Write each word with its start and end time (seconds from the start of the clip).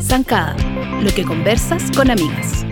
Zancada, 0.00 0.56
lo 1.02 1.10
que 1.14 1.24
conversas 1.24 1.90
con 1.96 2.10
amigas. 2.10 2.66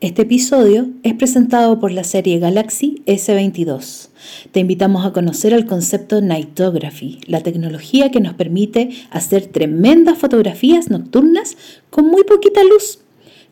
Este 0.00 0.22
episodio 0.22 0.88
es 1.02 1.14
presentado 1.14 1.78
por 1.78 1.92
la 1.92 2.04
serie 2.04 2.38
Galaxy 2.38 3.02
S22. 3.06 4.08
Te 4.52 4.60
invitamos 4.60 5.06
a 5.06 5.12
conocer 5.12 5.52
el 5.52 5.64
concepto 5.64 6.20
Nightography, 6.20 7.20
la 7.26 7.42
tecnología 7.42 8.10
que 8.10 8.20
nos 8.20 8.34
permite 8.34 8.90
hacer 9.10 9.46
tremendas 9.46 10.18
fotografías 10.18 10.90
nocturnas 10.90 11.56
con 11.90 12.06
muy 12.08 12.24
poquita 12.24 12.64
luz. 12.64 13.03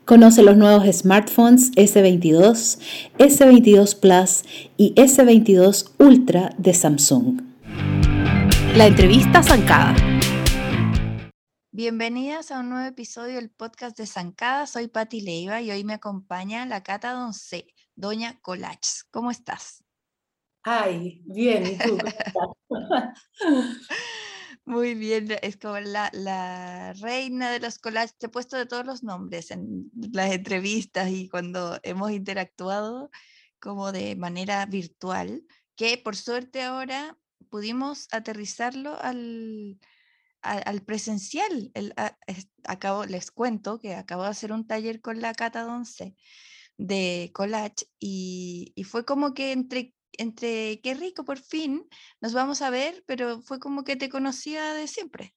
Conoce 0.05 0.43
los 0.43 0.57
nuevos 0.57 0.84
smartphones 0.93 1.71
S22, 1.73 2.80
S22 3.18 4.00
Plus 4.00 4.43
y 4.77 4.95
S22 4.95 5.93
Ultra 5.98 6.50
de 6.59 6.75
Samsung. 6.75 7.41
La 8.75 8.86
entrevista 8.86 9.45
zancada. 9.45 9.95
Bienvenidas 11.71 12.50
a 12.50 12.59
un 12.59 12.71
nuevo 12.71 12.89
episodio 12.89 13.36
del 13.36 13.50
podcast 13.50 13.96
de 13.96 14.07
Zancada. 14.07 14.67
Soy 14.67 14.89
Patti 14.89 15.21
Leiva 15.21 15.62
y 15.62 15.71
hoy 15.71 15.85
me 15.85 15.95
acompaña 15.95 16.67
la 16.67 16.82
Cata 16.82 17.12
Donce, 17.12 17.68
Doña 17.95 18.40
Colach. 18.40 19.04
¿Cómo 19.12 19.31
estás? 19.31 19.84
Ay, 20.64 21.23
bien, 21.26 21.64
¿y 21.64 21.79
tú? 21.79 21.98
Muy 24.64 24.94
bien, 24.94 25.29
es 25.43 25.57
como 25.57 25.80
la, 25.80 26.08
la, 26.12 26.93
reina 26.94 27.50
de 27.50 27.58
los 27.58 27.79
collages. 27.79 28.16
Te 28.16 28.26
he 28.26 28.29
puesto 28.29 28.57
de 28.57 28.66
todos 28.66 28.86
los 28.86 29.03
nombres 29.03 29.50
en 29.50 29.90
las 30.12 30.32
entrevistas 30.32 31.11
y 31.11 31.29
cuando 31.29 31.80
hemos 31.82 32.12
interactuado 32.12 33.11
como 33.58 33.91
de 33.92 34.14
manera 34.17 34.64
virtual, 34.67 35.44
que 35.77 35.98
por 35.98 36.17
suerte 36.17 36.62
ahora 36.62 37.19
pudimos 37.50 38.06
aterrizarlo 38.12 38.97
al, 39.00 39.81
al, 40.42 40.83
presencial. 40.83 41.70
El, 41.75 41.92
acabo, 42.65 43.05
les 43.05 43.31
cuento 43.33 43.81
que 43.81 43.94
acabo 43.94 44.22
de 44.22 44.31
hacer 44.31 44.53
un 44.53 44.67
taller 44.67 45.00
con 45.00 45.20
la 45.20 45.34
Cata 45.34 45.62
Donce 45.65 46.17
de 46.78 47.31
collage 47.34 47.87
y, 47.98 48.72
y 48.77 48.84
fue 48.84 49.05
como 49.05 49.34
que 49.34 49.53
entre 49.53 49.94
entre 50.19 50.81
qué 50.83 50.95
rico, 50.95 51.25
por 51.25 51.39
fin 51.39 51.89
nos 52.21 52.33
vamos 52.33 52.63
a 52.63 52.71
ver, 52.71 53.03
pero 53.07 53.41
fue 53.43 53.59
como 53.59 53.85
que 53.85 53.97
te 53.97 54.09
conocía 54.09 54.75
de 54.75 54.87
siempre. 54.87 55.35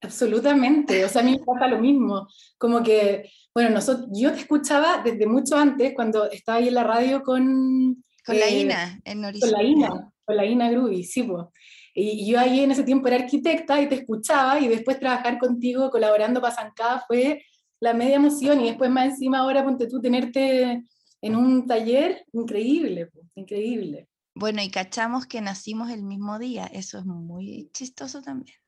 Absolutamente, 0.00 1.04
o 1.04 1.08
sea, 1.08 1.22
a 1.22 1.24
mí 1.24 1.32
me 1.32 1.44
pasa 1.44 1.66
lo 1.66 1.78
mismo, 1.78 2.28
como 2.58 2.82
que, 2.82 3.30
bueno, 3.54 3.70
nosotros, 3.70 4.08
yo 4.12 4.32
te 4.32 4.40
escuchaba 4.40 5.02
desde 5.02 5.26
mucho 5.26 5.56
antes, 5.56 5.94
cuando 5.94 6.30
estaba 6.30 6.58
ahí 6.58 6.68
en 6.68 6.74
la 6.74 6.84
radio 6.84 7.22
con... 7.22 8.04
Con 8.26 8.38
la 8.38 8.46
eh, 8.46 8.60
INA, 8.60 9.00
en 9.04 9.22
Con 9.22 9.50
la 9.50 9.62
INA, 9.62 10.12
con 10.24 10.36
la 10.36 10.44
INA 10.44 10.70
Gruby, 10.70 11.04
sí, 11.04 11.22
pues. 11.22 11.46
Y 11.94 12.30
yo 12.30 12.40
ahí 12.40 12.60
en 12.60 12.72
ese 12.72 12.82
tiempo 12.82 13.06
era 13.06 13.16
arquitecta 13.16 13.80
y 13.80 13.88
te 13.88 13.94
escuchaba 13.94 14.58
y 14.58 14.66
después 14.66 14.98
trabajar 14.98 15.38
contigo 15.38 15.90
colaborando 15.90 16.40
para 16.40 16.54
Zancada 16.54 17.04
fue 17.06 17.44
la 17.80 17.94
media 17.94 18.16
emoción 18.16 18.60
y 18.60 18.68
después 18.68 18.90
más 18.90 19.10
encima 19.10 19.38
ahora 19.38 19.62
ponte 19.62 19.86
tú 19.86 20.00
tenerte 20.00 20.82
en 21.24 21.36
un 21.36 21.66
taller 21.66 22.26
increíble, 22.32 23.10
increíble. 23.34 24.08
Bueno, 24.34 24.60
y 24.60 24.70
cachamos 24.70 25.26
que 25.26 25.40
nacimos 25.40 25.90
el 25.90 26.02
mismo 26.02 26.38
día, 26.38 26.66
eso 26.66 26.98
es 26.98 27.06
muy 27.06 27.70
chistoso 27.72 28.20
también. 28.20 28.58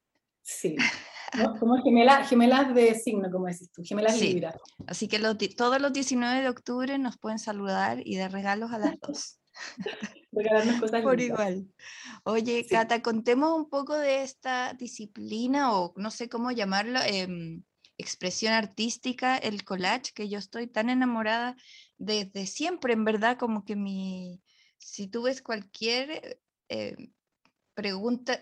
Sí, 0.40 0.76
como 1.60 1.82
gemelas, 1.82 2.30
gemelas 2.30 2.74
de 2.74 2.94
signo, 2.94 3.30
como 3.30 3.46
decís 3.46 3.70
tú, 3.70 3.82
gemelas 3.84 4.16
sí. 4.16 4.32
Libra. 4.32 4.56
Así 4.86 5.06
que 5.06 5.18
todos 5.54 5.80
los 5.82 5.92
19 5.92 6.40
de 6.40 6.48
octubre 6.48 6.96
nos 6.96 7.18
pueden 7.18 7.38
saludar 7.38 8.00
y 8.02 8.16
dar 8.16 8.32
regalos 8.32 8.72
a 8.72 8.78
las 8.78 8.98
dos. 9.00 9.38
Regalarnos 10.32 10.80
cosas 10.80 11.02
Por 11.02 11.20
igual. 11.20 11.66
Oye, 12.24 12.66
Cata, 12.66 13.02
contemos 13.02 13.54
un 13.54 13.68
poco 13.68 13.98
de 13.98 14.22
esta 14.22 14.72
disciplina 14.72 15.74
o 15.74 15.92
no 15.96 16.10
sé 16.10 16.30
cómo 16.30 16.52
llamarlo, 16.52 17.00
eh, 17.04 17.60
expresión 17.98 18.52
artística, 18.52 19.36
el 19.36 19.64
collage, 19.64 20.12
que 20.14 20.28
yo 20.28 20.38
estoy 20.38 20.66
tan 20.66 20.90
enamorada 20.90 21.56
desde 21.98 22.46
siempre, 22.46 22.92
en 22.92 23.04
verdad, 23.04 23.38
como 23.38 23.64
que 23.64 23.76
mi, 23.76 24.42
si 24.78 25.08
tú 25.08 25.22
ves 25.22 25.42
cualquier 25.42 26.40
eh, 26.68 26.96
pregunta, 27.74 28.40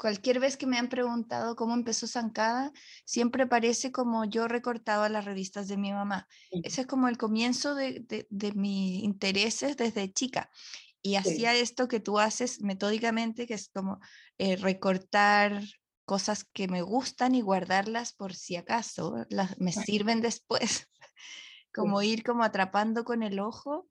cualquier 0.00 0.40
vez 0.40 0.56
que 0.56 0.66
me 0.66 0.76
han 0.76 0.88
preguntado 0.88 1.54
cómo 1.54 1.74
empezó 1.74 2.08
Zancada, 2.08 2.72
siempre 3.04 3.46
parece 3.46 3.92
como 3.92 4.24
yo 4.24 4.48
recortaba 4.48 5.08
las 5.08 5.24
revistas 5.24 5.68
de 5.68 5.76
mi 5.76 5.92
mamá. 5.92 6.26
Ese 6.50 6.82
es 6.82 6.86
como 6.86 7.08
el 7.08 7.16
comienzo 7.16 7.76
de, 7.76 8.04
de, 8.28 8.52
mis 8.52 9.04
intereses 9.04 9.76
desde 9.76 10.12
chica. 10.12 10.50
Y 11.00 11.14
hacía 11.14 11.54
esto 11.54 11.88
que 11.88 12.00
tú 12.00 12.18
haces 12.18 12.60
metódicamente, 12.60 13.46
que 13.46 13.54
es 13.54 13.68
como 13.68 14.00
eh, 14.38 14.56
recortar 14.56 15.62
cosas 16.04 16.44
que 16.44 16.68
me 16.68 16.82
gustan 16.82 17.34
y 17.34 17.40
guardarlas 17.40 18.12
por 18.12 18.34
si 18.34 18.56
acaso, 18.56 19.24
las, 19.30 19.58
me 19.58 19.72
sirven 19.72 20.20
después, 20.20 20.88
como 21.74 22.02
ir 22.02 22.22
como 22.22 22.44
atrapando 22.44 23.04
con 23.04 23.22
el 23.22 23.40
ojo 23.40 23.88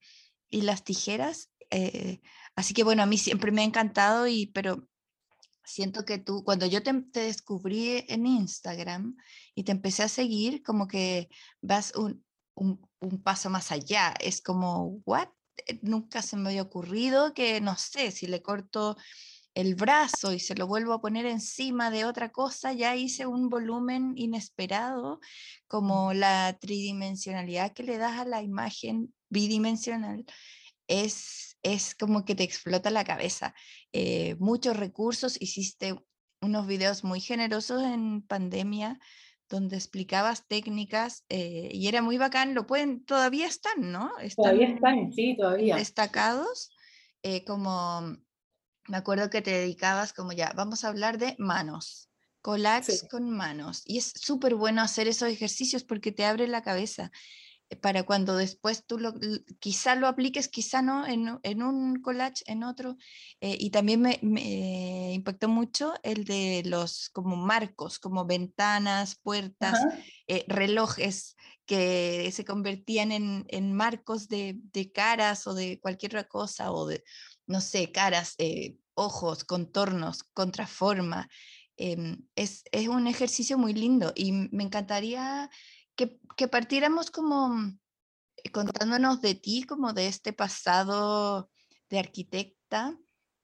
y 0.50 0.62
las 0.62 0.84
tijeras. 0.84 1.52
Eh, 1.70 2.22
así 2.56 2.74
que 2.74 2.84
bueno, 2.84 3.04
a 3.04 3.06
mí 3.06 3.18
siempre 3.18 3.52
me 3.52 3.62
ha 3.62 3.66
encantado, 3.66 4.28
y, 4.28 4.48
pero 4.48 4.88
siento 5.64 6.06
que 6.06 6.18
tú, 6.18 6.44
cuando 6.44 6.66
yo 6.66 6.84
te, 6.84 6.94
descubrí 7.14 8.06
en 8.08 8.26
Instagram 8.26 9.16
y 9.56 9.64
te 9.64 9.72
empecé 9.72 10.04
a 10.04 10.10
seguir, 10.10 10.62
como 10.64 10.88
que 10.88 11.30
vas 11.62 11.94
un, 11.96 12.26
un, 12.56 12.88
un 13.00 13.24
paso 13.24 13.50
más 13.50 13.72
allá. 13.72 14.14
Es 14.20 14.42
como, 14.42 15.02
¿what? 15.06 15.30
Eh, 15.68 15.80
nunca 15.82 16.22
se 16.22 16.38
me 16.38 16.50
había 16.50 16.62
ocurrido 16.62 17.34
que, 17.34 17.62
no 17.62 17.76
sé, 17.78 18.12
si 18.12 18.28
le 18.28 18.42
corto 18.42 18.98
el 19.54 19.76
brazo 19.76 20.34
y 20.34 20.40
se 20.40 20.56
lo 20.56 20.68
vuelvo 20.68 20.94
a 20.94 21.02
poner 21.02 21.26
encima 21.26 21.92
de 21.92 22.06
otra 22.06 22.30
cosa, 22.30 22.74
ya 22.74 22.96
hice 22.96 23.26
un 23.26 23.50
volumen 23.50 24.14
inesperado, 24.16 25.20
como 25.68 26.14
la 26.14 26.58
tridimensionalidad 26.60 27.74
que 27.74 27.84
le 27.84 27.98
das 27.98 28.20
a 28.20 28.26
la 28.26 28.42
imagen 28.42 29.14
bidimensional. 29.30 30.26
Es, 30.88 31.58
es 31.64 31.96
como 31.96 32.26
que 32.26 32.36
te 32.36 32.44
explota 32.44 32.90
la 32.90 33.04
cabeza. 33.04 33.54
Eh, 33.92 34.36
muchos 34.40 34.78
recursos, 34.78 35.38
hiciste 35.42 35.96
unos 36.42 36.66
videos 36.68 37.04
muy 37.04 37.20
generosos 37.20 37.84
en 37.84 38.22
pandemia 38.22 39.00
donde 39.50 39.76
explicabas 39.76 40.48
técnicas 40.48 41.26
eh, 41.28 41.70
y 41.74 41.88
era 41.90 42.02
muy 42.02 42.18
bacán, 42.18 42.56
lo 42.56 42.66
pueden, 42.66 43.04
todavía 43.04 43.48
están, 43.48 43.92
¿no? 43.92 44.10
todavía 44.38 44.70
están, 44.70 45.12
sí, 45.12 45.36
todavía. 45.38 45.76
Destacados, 45.76 46.72
eh, 47.22 47.44
como 47.44 48.18
me 48.88 48.98
acuerdo 48.98 49.30
que 49.30 49.42
te 49.42 49.52
dedicabas 49.52 50.14
como 50.14 50.32
ya, 50.32 50.54
vamos 50.56 50.84
a 50.84 50.90
hablar 50.90 51.18
de 51.18 51.36
manos, 51.38 52.10
collage 52.42 53.08
con 53.10 53.30
manos. 53.30 53.84
Y 53.86 53.98
es 53.98 54.14
súper 54.16 54.56
bueno 54.56 54.82
hacer 54.82 55.08
esos 55.08 55.30
ejercicios 55.30 55.84
porque 55.84 56.12
te 56.12 56.26
abre 56.26 56.48
la 56.48 56.64
cabeza 56.64 57.12
eh, 57.70 57.76
para 57.76 58.04
cuando 58.04 58.36
después 58.36 58.86
tú 58.86 58.98
lo, 58.98 59.14
quizá 59.60 59.96
lo 59.96 60.08
apliques, 60.08 60.48
quizá 60.48 60.82
no, 60.82 61.06
en, 61.06 61.40
en 61.44 61.64
un 61.64 62.02
collage, 62.02 62.44
en 62.48 62.64
otro. 62.64 62.98
Eh, 63.40 63.58
y 63.60 63.70
también 63.70 64.02
me, 64.02 64.20
me, 64.22 65.14
impactó 65.14 65.48
mucho 65.48 65.94
el 66.04 66.26
de 66.26 66.64
los 66.66 67.10
como 67.10 67.36
marcos, 67.36 68.00
como 68.00 68.26
ventanas, 68.26 69.16
puertas, 69.16 69.80
eh, 70.28 70.44
relojes 70.48 71.36
que 71.66 72.30
se 72.34 72.44
convertían 72.44 73.12
en, 73.12 73.46
en 73.48 73.74
marcos 73.74 74.28
de, 74.28 74.60
de, 74.74 74.92
caras 74.92 75.48
o 75.48 75.54
de 75.54 75.80
cualquier 75.80 76.12
otra 76.12 76.28
cosa, 76.28 76.72
o 76.72 76.88
de, 76.88 77.04
no 77.52 77.62
sé, 77.62 77.92
caras, 77.92 78.36
eh, 78.38 78.78
ojos, 78.94 79.44
contornos, 79.44 80.24
contraforma. 80.34 81.30
Eh, 81.78 82.18
es, 82.36 82.64
es, 82.72 82.88
un 82.88 83.08
ejercicio 83.08 83.58
muy 83.58 83.74
lindo 83.74 84.14
y 84.16 84.32
me 84.32 84.64
encantaría 84.64 85.50
que, 85.96 86.20
que 86.38 86.48
partiéramos 86.48 87.12
como 87.12 87.54
eh, 88.38 88.52
contándonos 88.52 89.22
de 89.22 89.36
ti, 89.36 89.64
como 89.64 89.94
de 89.94 90.08
este 90.08 90.34
pasado 90.34 91.50
de 91.90 92.00
arquitecta 92.00 92.98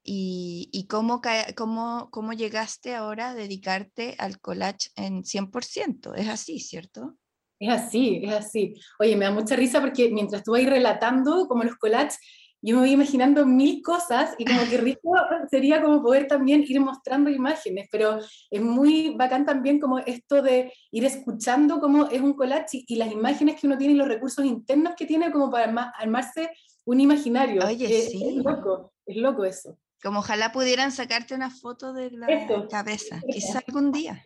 y, 0.03 0.69
y 0.71 0.87
cómo, 0.87 1.21
cómo, 1.55 2.09
cómo 2.11 2.33
llegaste 2.33 2.95
ahora 2.95 3.29
a 3.29 3.35
dedicarte 3.35 4.15
al 4.19 4.39
collage 4.39 4.89
en 4.95 5.23
100%. 5.23 6.13
Es 6.15 6.29
así, 6.29 6.59
¿cierto? 6.59 7.17
Es 7.59 7.69
así, 7.69 8.21
es 8.23 8.33
así. 8.33 8.75
Oye, 8.99 9.15
me 9.15 9.25
da 9.25 9.31
mucha 9.31 9.55
risa 9.55 9.81
porque 9.81 10.09
mientras 10.11 10.43
tú 10.43 10.53
ahí 10.53 10.65
relatando 10.65 11.47
como 11.47 11.63
los 11.63 11.75
collages, 11.75 12.19
yo 12.61 12.75
me 12.75 12.81
voy 12.81 12.91
imaginando 12.91 13.45
mil 13.45 13.81
cosas 13.81 14.33
y 14.37 14.45
como 14.45 14.61
que 14.69 14.77
rico 14.77 15.11
sería 15.49 15.81
como 15.81 16.01
poder 16.01 16.27
también 16.27 16.63
ir 16.67 16.79
mostrando 16.79 17.29
imágenes, 17.29 17.87
pero 17.91 18.19
es 18.49 18.61
muy 18.61 19.15
bacán 19.15 19.45
también 19.45 19.79
como 19.79 19.99
esto 19.99 20.41
de 20.41 20.73
ir 20.91 21.05
escuchando 21.05 21.79
cómo 21.79 22.07
es 22.07 22.21
un 22.21 22.33
collage 22.33 22.83
y, 22.87 22.95
las 22.95 23.11
imágenes 23.11 23.59
que 23.59 23.67
uno 23.67 23.77
tiene 23.77 23.93
y 23.93 23.97
los 23.97 24.07
recursos 24.07 24.43
internos 24.43 24.93
que 24.97 25.05
tiene 25.05 25.31
como 25.31 25.51
para 25.51 25.91
armarse 25.97 26.49
un 26.85 26.99
imaginario. 26.99 27.65
Oye, 27.65 27.85
es, 27.85 28.11
sí. 28.11 28.23
Es 28.27 28.35
loco, 28.43 28.93
es 29.05 29.17
loco 29.17 29.45
eso. 29.45 29.77
Como 30.01 30.19
ojalá 30.19 30.51
pudieran 30.51 30.91
sacarte 30.91 31.35
una 31.35 31.49
foto 31.49 31.93
de 31.93 32.11
la 32.11 32.27
esto, 32.27 32.67
cabeza, 32.69 33.21
quizá 33.29 33.61
algún 33.67 33.91
día. 33.91 34.23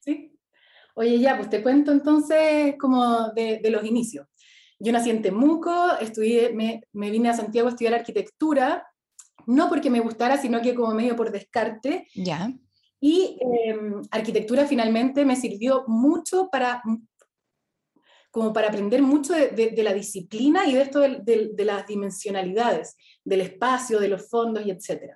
Sí. 0.00 0.38
Oye, 0.94 1.18
ya, 1.18 1.36
pues 1.36 1.48
te 1.48 1.62
cuento 1.62 1.92
entonces 1.92 2.74
como 2.78 3.30
de, 3.30 3.60
de 3.62 3.70
los 3.70 3.84
inicios. 3.84 4.26
Yo 4.84 4.92
nací 4.92 5.10
en 5.10 5.22
Temuco, 5.22 5.96
estudié, 6.00 6.52
me, 6.52 6.82
me, 6.92 7.10
vine 7.10 7.28
a 7.28 7.36
Santiago 7.36 7.68
a 7.68 7.70
estudiar 7.70 7.94
arquitectura, 7.94 8.84
no 9.46 9.68
porque 9.68 9.90
me 9.90 10.00
gustara, 10.00 10.36
sino 10.36 10.60
que 10.60 10.74
como 10.74 10.92
medio 10.92 11.14
por 11.14 11.30
descarte. 11.30 12.08
Ya. 12.16 12.52
Y 13.00 13.38
em, 13.40 14.02
arquitectura 14.10 14.66
finalmente 14.66 15.24
me 15.24 15.36
sirvió 15.36 15.84
mucho 15.86 16.48
para 16.50 16.82
como 18.32 18.52
para 18.52 18.68
aprender 18.68 19.02
mucho 19.02 19.34
de, 19.34 19.74
la 19.84 19.92
disciplina 19.92 20.66
y 20.66 20.72
de 20.72 20.82
esto 20.82 21.00
de, 21.00 21.52
las 21.58 21.86
dimensionalidades, 21.86 22.96
del 23.22 23.42
espacio, 23.42 24.00
de 24.00 24.08
los 24.08 24.28
fondos 24.28 24.64
y 24.66 24.70
etc. 24.70 25.12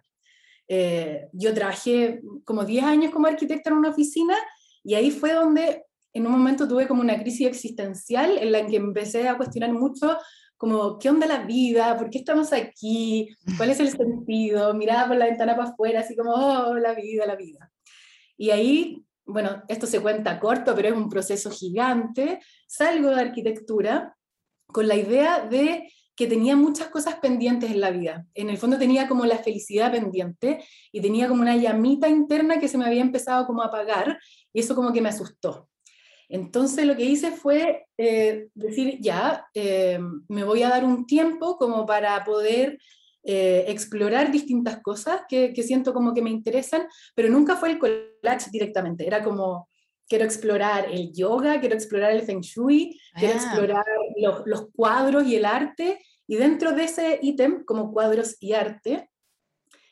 Eh, 0.69 1.27
yo 1.33 1.55
trabajé 1.55 2.21
como 2.45 2.65
10 2.65 2.85
años 2.85 3.13
como 3.13 3.27
arquitecta 3.27 3.71
en 3.71 3.77
una 3.77 3.89
oficina 3.89 4.37
y 4.85 4.95
ahí 4.95 5.11
fue 5.11 5.33
donde 5.33 5.86
en 6.17 6.27
un 6.27 6.33
momento 6.33 6.67
tuve 6.67 6.89
como 6.89 7.03
una 7.03 7.19
crisis 7.19 7.47
existencial 7.47 8.39
en 8.39 8.53
la 8.53 8.67
que 8.67 8.77
empecé 8.77 9.29
a 9.29 9.37
cuestionar 9.37 9.73
mucho 9.73 10.17
como, 10.57 10.99
¿qué 10.99 11.11
onda 11.11 11.27
la 11.27 11.45
vida? 11.45 11.97
¿Por 11.99 12.09
qué 12.09 12.19
estamos 12.19 12.53
aquí? 12.53 13.29
¿Cuál 13.59 13.71
es 13.71 13.81
el 13.81 13.91
sentido? 13.91 14.73
Miraba 14.75 15.09
por 15.09 15.17
la 15.17 15.27
ventana 15.27 15.55
para 15.55 15.69
afuera, 15.69 16.01
así 16.01 16.17
como, 16.17 16.33
oh, 16.33 16.75
la 16.75 16.95
vida, 16.95 17.27
la 17.27 17.37
vida. 17.37 17.71
Y 18.39 18.51
ahí 18.51 19.07
bueno, 19.27 19.63
esto 19.69 19.87
se 19.87 20.01
cuenta 20.01 20.39
corto, 20.39 20.75
pero 20.75 20.89
es 20.89 20.95
un 20.95 21.09
proceso 21.09 21.51
gigante, 21.51 22.41
salgo 22.67 23.11
de 23.11 23.21
arquitectura 23.21 24.17
con 24.69 24.87
la 24.87 24.95
idea 24.95 25.41
de 25.41 25.93
que 26.15 26.27
tenía 26.27 26.57
muchas 26.57 26.89
cosas 26.89 27.17
pendientes 27.17 27.71
en 27.71 27.81
la 27.81 27.91
vida. 27.91 28.25
En 28.35 28.49
el 28.49 28.57
fondo 28.57 28.79
tenía 28.79 29.07
como 29.07 29.27
la 29.27 29.39
felicidad 29.39 29.93
pendiente 29.93 30.65
y 30.91 31.01
tenía 31.01 31.29
como 31.29 31.43
una 31.43 31.57
llamita 31.57 32.09
interna 32.09 32.59
que 32.59 32.69
se 32.69 32.79
me 32.79 32.87
había 32.87 33.03
empezado 33.03 33.47
como 33.47 33.63
a 33.63 33.67
apagar 33.67 34.19
y 34.53 34.61
eso 34.61 34.75
como 34.75 34.93
que 34.93 35.03
me 35.03 35.11
asustó. 35.11 35.69
Entonces 36.29 36.87
lo 36.87 36.97
que 36.97 37.05
hice 37.05 37.31
fue 37.31 37.87
eh, 37.97 38.49
decir, 38.55 38.99
ya, 39.01 39.47
eh, 39.55 39.99
me 40.29 40.45
voy 40.45 40.63
a 40.63 40.69
dar 40.69 40.85
un 40.85 41.07
tiempo 41.07 41.57
como 41.57 41.87
para 41.87 42.25
poder 42.25 42.79
eh, 43.23 43.65
explorar 43.69 44.31
distintas 44.31 44.81
cosas 44.83 45.23
que, 45.29 45.55
siento 45.63 45.93
como 45.93 46.15
que 46.15 46.23
me 46.23 46.31
interesan, 46.31 46.87
pero 47.15 47.29
nunca 47.29 47.57
fue 47.57 47.71
el 47.71 47.79
collage 47.79 48.51
directamente, 48.51 49.07
era 49.07 49.23
como, 49.23 49.69
quiero 50.09 50.25
explorar 50.25 50.89
el 50.91 51.13
yoga, 51.13 51.61
quiero 51.61 51.75
explorar 51.75 52.13
el 52.13 52.23
feng 52.23 52.41
shui, 52.41 53.01
quiero 53.15 53.35
ah. 53.35 53.37
explorar 53.37 53.85
los, 54.17 54.43
los, 54.47 54.69
cuadros 54.73 55.27
y 55.27 55.37
el 55.37 55.45
arte, 55.45 55.99
y 56.27 56.37
dentro 56.37 56.73
de 56.73 56.85
ese 56.85 57.19
ítem, 57.23 57.65
como 57.65 57.93
cuadros 57.93 58.37
y 58.41 58.53
arte, 58.53 59.11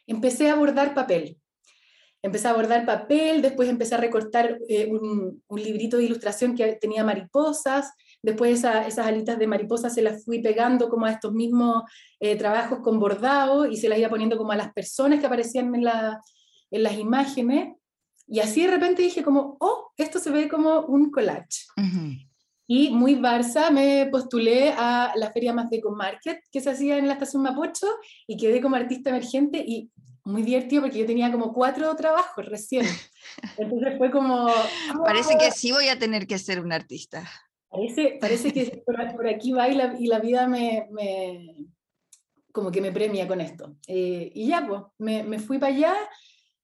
empecé 0.07 0.49
a 0.49 0.55
abordar 0.55 0.95
papel. 0.95 1.39
Empecé 2.25 2.49
a 2.49 2.53
abordar 2.53 2.87
papel, 2.87 3.43
después 3.43 3.69
empecé 3.69 3.95
a 3.95 3.99
recortar 3.99 4.59
eh, 4.69 4.89
un, 4.91 5.43
un, 5.47 5.63
librito 5.63 5.99
de 5.99 6.05
ilustración 6.05 6.55
que 6.57 6.79
tenía 6.81 7.05
mariposas, 7.05 7.93
Después 8.25 8.65
esas 8.65 9.07
alitas 9.07 9.39
de 9.39 9.47
mariposa 9.47 9.91
se 9.91 10.01
las 10.01 10.25
fui 10.25 10.41
pegando 10.41 10.89
como 10.89 11.05
a 11.05 11.11
estos 11.11 11.35
mismos 11.35 11.83
eh, 12.19 12.37
trabajos 12.37 12.79
con 12.79 12.99
bordado 12.99 13.67
y 13.67 13.77
se 13.77 13.87
las 13.87 13.99
iba 13.99 14.09
poniendo 14.09 14.39
como 14.39 14.51
a 14.51 14.57
las 14.57 14.73
personas 14.73 15.21
que 15.21 15.27
aparecían 15.27 15.75
en, 15.75 15.85
en 16.71 16.83
las 16.83 16.99
imágenes. 16.99 17.75
Y 18.27 18.41
así 18.41 18.63
de 18.63 18.71
repente 18.71 19.03
dije 19.03 19.23
como, 19.23 19.59
oh, 19.61 19.91
esto 19.99 20.19
se 20.19 20.31
ve 20.31 20.49
como 20.49 20.87
un 20.87 21.11
collage. 21.11 21.67
Y 22.67 22.89
muy 22.93 23.17
Barça 23.17 23.71
me 23.71 24.09
postulé 24.11 24.73
a 24.75 25.13
la 25.17 25.31
feria 25.31 25.53
más 25.53 25.69
de 25.69 25.83
Market 25.95 26.39
que 26.51 26.63
se 26.63 26.71
hacía 26.71 26.97
en 26.97 27.09
la 27.09 27.13
estación 27.13 27.43
Mapocho 27.43 27.89
y 28.27 28.39
quedé 28.39 28.63
como 28.63 28.77
artista 28.77 29.11
emergente 29.11 29.63
y 29.67 29.91
muy 30.25 30.43
divertido 30.43 30.83
porque 30.83 30.99
yo 30.99 31.07
tenía 31.07 31.31
como 31.31 31.53
cuatro 31.53 31.95
trabajos 31.97 32.47
recién. 32.47 32.87
Entonces 33.59 33.99
fue 33.99 34.11
como... 34.11 34.49
Parece 35.05 35.37
que 35.39 35.51
sí 35.51 35.73
voy 35.73 35.89
a 35.89 35.99
tener 35.99 36.27
que 36.27 36.39
ser 36.39 36.61
un 36.61 36.73
artista. 36.73 37.29
Parece, 37.69 38.19
parece 38.21 38.53
que 38.53 38.83
por, 38.87 39.29
aquí 39.29 39.53
va 39.53 39.69
y 39.69 39.75
la, 39.75 39.97
y 39.99 40.07
la 40.07 40.19
vida 40.21 40.47
me, 40.47 40.89
me, 40.91 41.57
como 42.53 42.71
que 42.71 42.81
me 42.81 42.93
premia 42.93 43.27
con 43.29 43.41
esto. 43.41 43.77
Eh, 43.87 44.31
y 44.35 44.49
ya, 44.49 44.67
pues, 44.67 44.83
me, 44.99 45.23
me 45.23 45.39
fui 45.39 45.59
para 45.59 45.75
allá 45.75 45.95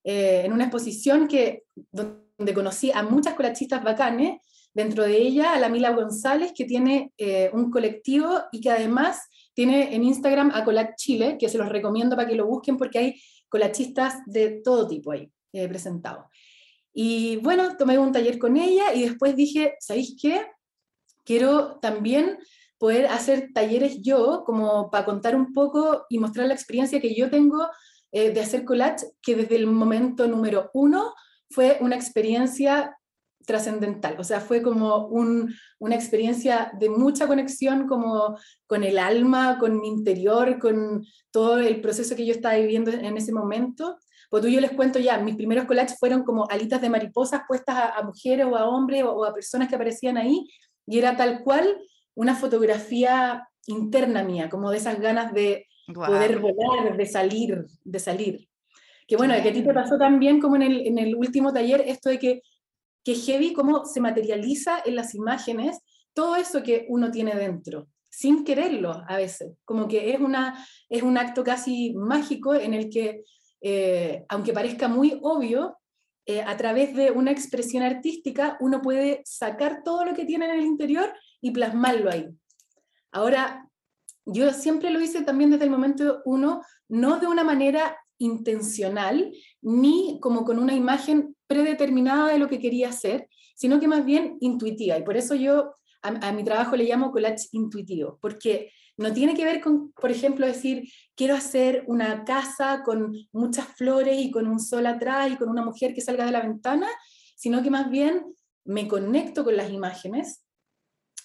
eh, 0.05 0.43
en 0.45 0.53
una 0.53 0.65
exposición 0.65 1.29
que, 1.29 1.65
donde 1.93 2.55
conocí 2.55 2.91
a 2.93 3.03
muchas 3.03 3.35
colachistas 3.35 3.85
bacanes, 3.85 4.41
dentro 4.73 5.03
de 5.05 5.17
ella 5.17 5.53
a 5.53 5.59
la 5.59 5.69
Mila 5.69 5.91
González, 5.91 6.53
que 6.55 6.65
tiene 6.65 7.13
eh, 7.19 7.51
un 7.53 7.71
colectivo 7.71 8.43
y 8.53 8.61
que 8.61 8.71
además 8.71 9.21
tiene 9.53 9.95
en 9.95 10.05
Instagram 10.05 10.53
a 10.55 10.65
Colat 10.65 10.95
Chile, 10.97 11.37
que 11.39 11.49
se 11.49 11.59
los 11.59 11.69
recomiendo 11.69 12.17
para 12.17 12.29
que 12.29 12.37
lo 12.37 12.47
busquen 12.47 12.77
porque 12.77 12.99
hay 12.99 13.23
colachistas 13.51 14.23
de 14.27 14.63
todo 14.65 14.89
tipo 14.89 15.13
ahí 15.13 15.31
presentados. 15.53 16.27
Y 16.93 17.37
bueno, 17.37 17.77
tomé 17.77 17.99
un 17.99 18.13
taller 18.13 18.39
con 18.39 18.57
ella 18.57 18.95
y 18.95 19.03
después 19.03 19.37
dije, 19.37 19.75
¿sabéis 19.81 20.17
qué? 20.21 20.47
quiero 21.31 21.79
también 21.79 22.39
poder 22.77 23.07
hacer 23.07 23.51
talleres 23.55 24.03
yo, 24.03 24.43
como 24.45 24.91
para 24.91 25.05
contar 25.05 25.37
un 25.37 25.53
poco 25.53 26.07
y 26.09 26.19
mostrar 26.19 26.49
la 26.49 26.55
experiencia 26.55 27.01
que 27.01 27.15
yo 27.15 27.31
tengo 27.31 27.69
eh, 28.11 28.33
de 28.33 28.41
hacer 28.41 28.65
collage, 28.65 29.07
que 29.23 29.37
desde 29.37 29.55
el 29.55 29.69
momento 29.69 30.27
número 30.27 30.71
uno 30.75 31.15
fue 31.51 31.79
una 31.81 31.95
experiencia 31.95 32.97
trascendental, 33.51 34.17
o 34.19 34.25
sea, 34.25 34.41
fue 34.41 34.63
como 34.63 35.07
una 35.07 35.95
experiencia 35.95 36.73
de 36.79 36.89
mucha 36.89 37.27
conexión 37.27 37.89
como 37.89 38.39
con 38.67 38.85
el 38.85 38.99
alma, 38.99 39.59
con 39.59 39.81
mi 39.81 39.89
interior, 39.89 40.59
con 40.59 41.05
todo 41.33 41.59
el 41.59 41.81
proceso 41.81 42.15
que 42.15 42.25
yo 42.25 42.33
estaba 42.33 42.55
viviendo 42.55 42.91
en 42.91 43.17
ese 43.17 43.33
momento. 43.33 43.99
Pues 44.31 44.45
tú 44.45 44.49
yo 44.49 44.61
les 44.61 44.71
cuento 44.71 45.01
ya, 45.01 45.19
mis 45.19 45.35
primeros 45.35 45.65
collages 45.65 45.99
fueron 45.99 46.23
como 46.23 46.49
alitas 46.49 46.81
de 46.81 46.89
mariposas 46.89 47.43
puestas 47.49 47.77
a, 47.77 48.03
mujeres 48.03 48.47
o 48.47 48.57
a 48.57 48.69
hombres 48.69 49.03
o, 49.03 49.11
o, 49.11 49.25
a 49.25 49.35
personas 49.35 49.69
que 49.69 49.75
aparecían 49.75 50.17
ahí, 50.17 50.49
y 50.87 50.99
era 50.99 51.17
tal 51.17 51.43
cual 51.43 51.77
una 52.15 52.37
fotografía 52.37 53.49
interna 53.67 54.23
mía, 54.23 54.49
como 54.49 54.71
de 54.71 54.77
esas 54.77 55.01
ganas 55.01 55.35
de 55.35 55.67
poder 55.93 56.39
volar, 56.39 56.97
de 56.97 57.07
salir, 57.07 57.65
de 57.85 57.99
salir. 57.99 58.49
Que 59.11 59.17
bueno, 59.17 59.35
que 59.43 59.49
a 59.49 59.53
ti 59.53 59.63
te 59.63 59.75
pasó 59.75 59.99
también 59.99 60.41
como 60.41 60.55
en 60.55 60.63
el, 60.63 60.87
en 60.87 60.99
el 60.99 61.17
último 61.17 61.53
taller, 61.53 61.83
esto 61.85 62.11
de 62.11 62.19
que, 62.21 62.43
que 63.05 63.15
heavy 63.15 63.53
cómo 63.53 63.85
se 63.85 64.01
materializa 64.01 64.83
en 64.85 64.97
las 64.97 65.15
imágenes 65.15 65.81
todo 66.13 66.37
eso 66.37 66.63
que 66.63 66.87
uno 66.89 67.11
tiene 67.11 67.35
dentro, 67.35 67.89
sin 68.11 68.45
quererlo 68.45 69.03
a 69.09 69.17
veces, 69.17 69.53
como 69.65 69.89
que 69.89 70.13
es, 70.13 70.21
una, 70.21 70.67
es 70.89 71.03
un 71.03 71.17
acto 71.17 71.45
casi 71.45 71.95
mágico 71.95 72.55
en 72.55 72.75
el 72.75 72.91
que, 72.91 73.25
eh, 73.61 74.25
aunque 74.29 74.53
parezca 74.53 74.89
muy 74.89 75.19
obvio, 75.23 75.79
eh, 76.27 76.43
a 76.43 76.57
través 76.57 76.95
de 76.95 77.11
una 77.11 77.31
expresión 77.31 77.83
artística 77.83 78.57
uno 78.61 78.83
puede 78.83 79.23
sacar 79.25 79.83
todo 79.83 80.05
lo 80.05 80.15
que 80.15 80.25
tiene 80.25 80.47
en 80.47 80.59
el 80.59 80.67
interior 80.67 81.13
y 81.41 81.51
plasmarlo 81.51 82.11
ahí. 82.11 82.29
Ahora, 83.13 83.69
yo 84.27 84.53
siempre 84.53 84.91
lo 84.91 85.01
hice 85.01 85.23
también 85.23 85.51
desde 85.51 85.65
el 85.65 85.71
momento 85.71 86.23
uno, 86.25 86.63
no 86.89 87.19
de 87.19 87.27
una 87.27 87.43
manera 87.43 87.97
intencional, 88.19 89.33
ni 89.63 90.21
como 90.21 90.45
con 90.45 90.59
una 90.59 90.75
imagen 90.75 91.35
predeterminada 91.51 92.29
de 92.29 92.39
lo 92.39 92.49
que 92.49 92.61
quería 92.61 92.91
hacer, 92.91 93.29
sino 93.57 93.81
que 93.81 93.89
más 93.89 94.05
bien 94.05 94.37
intuitiva. 94.41 94.97
Y 94.97 95.03
por 95.03 95.17
eso 95.17 95.35
yo 95.35 95.75
a, 96.01 96.31
mi 96.31 96.45
trabajo 96.45 96.77
le 96.77 96.85
llamo 96.85 97.11
collage 97.11 97.49
intuitivo, 97.51 98.19
porque 98.23 98.71
no 98.97 99.13
tiene 99.13 99.35
que 99.35 99.45
ver 99.45 99.61
con, 99.61 99.91
por 99.93 100.13
ejemplo, 100.13 100.47
decir, 100.47 100.89
quiero 101.17 101.35
hacer 101.35 101.83
una 101.89 102.25
casa 102.25 102.83
con 102.85 103.13
muchas 103.33 103.67
flores 103.77 104.17
y 104.21 104.31
con 104.31 104.47
un 104.47 104.61
sol 104.61 104.87
atrás 104.87 105.33
y 105.33 105.37
con 105.37 105.49
una 105.49 105.65
mujer 105.65 105.93
que 105.93 106.01
salga 106.01 106.25
de 106.25 106.31
la 106.31 106.43
ventana, 106.43 106.87
sino 107.35 107.65
que 107.65 107.71
más 107.71 107.91
bien 107.91 108.25
me 108.65 108.87
conecto 108.87 109.43
con 109.43 109.57
las 109.57 109.73
imágenes 109.73 110.45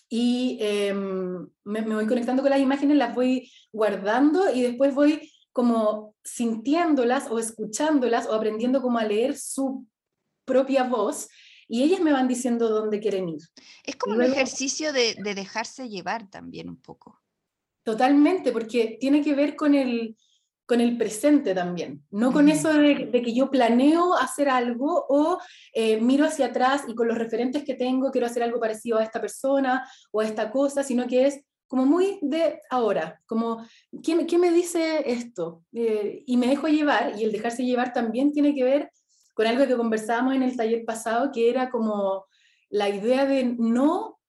y 0.10 0.58
em, 0.60 1.48
me, 1.66 1.82
voy 1.82 2.08
conectando 2.08 2.42
con 2.42 2.50
las 2.50 2.62
imágenes, 2.62 2.98
las 2.98 3.14
voy 3.14 3.52
guardando 3.72 4.52
y 4.52 4.64
después 4.64 4.96
voy 4.96 5.32
como 5.52 6.16
sintiéndolas 6.24 7.30
o 7.30 7.38
escuchándolas 7.38 8.26
o 8.28 8.34
aprendiendo 8.34 8.82
como 8.82 8.98
a 8.98 9.06
leer 9.06 9.38
su 9.38 9.86
propia 10.46 10.84
voz 10.84 11.28
y 11.68 11.84
ellas 11.84 12.00
me 12.00 12.12
van 12.12 12.28
diciendo 12.28 12.70
dónde 12.70 13.00
quieren 13.00 13.30
ir. 13.30 13.42
Es 13.84 13.96
como 13.96 14.16
un 14.16 14.24
ejercicio 14.24 14.94
de, 14.94 15.16
de, 15.18 15.36
dejarse 15.36 15.90
llevar 15.90 16.30
también 16.30 16.70
un 16.70 16.80
poco. 16.80 17.22
Totalmente, 17.84 18.52
porque 18.52 18.98
tiene 19.00 19.22
que 19.22 19.36
ver 19.36 19.56
con 19.56 19.74
el, 19.74 20.16
con 20.66 20.82
el 20.82 20.98
presente 20.98 21.54
también, 21.54 22.04
no 22.10 22.32
con 22.32 22.50
eso 22.50 22.74
de, 22.74 23.12
que 23.12 23.34
yo 23.34 23.52
planeo 23.52 24.16
hacer 24.16 24.50
algo 24.50 25.06
o 25.08 25.38
eh, 25.74 26.02
miro 26.02 26.26
hacia 26.26 26.48
atrás 26.48 26.84
y 26.88 26.96
con 26.96 27.08
los 27.08 27.18
referentes 27.18 27.64
que 27.64 27.76
tengo 27.76 28.12
quiero 28.12 28.26
hacer 28.26 28.42
algo 28.42 28.60
parecido 28.60 28.98
a 28.98 29.04
esta 29.04 29.22
persona 29.22 29.88
o 30.12 30.22
a 30.22 30.26
esta 30.26 30.52
cosa, 30.52 30.84
sino 30.84 31.08
que 31.08 31.28
es 31.28 31.42
como 31.68 31.86
muy 31.86 32.20
de 32.22 32.62
ahora, 32.70 33.22
como, 33.26 33.66
¿quién, 34.04 34.26
me 34.40 34.52
dice 34.52 35.04
esto? 35.06 35.64
Eh, 35.74 36.24
y 36.26 36.38
me 36.38 36.48
dejo 36.48 36.68
llevar, 36.68 37.14
y 37.18 37.24
el 37.24 37.32
dejarse 37.32 37.64
llevar 37.64 37.92
también 37.92 38.32
tiene 38.32 38.54
que 38.54 38.64
ver 38.64 38.92
con 39.36 39.46
algo 39.46 39.68
que 39.68 39.78
conversábamos 39.78 40.34
en 40.34 40.42
el 40.42 40.58
taller 40.58 40.86
pasado, 40.86 41.32
que 41.32 41.50
era 41.50 41.70
como 41.70 42.26
la 42.70 42.90
idea 42.90 43.26
de 43.26 43.56
no 43.58 44.20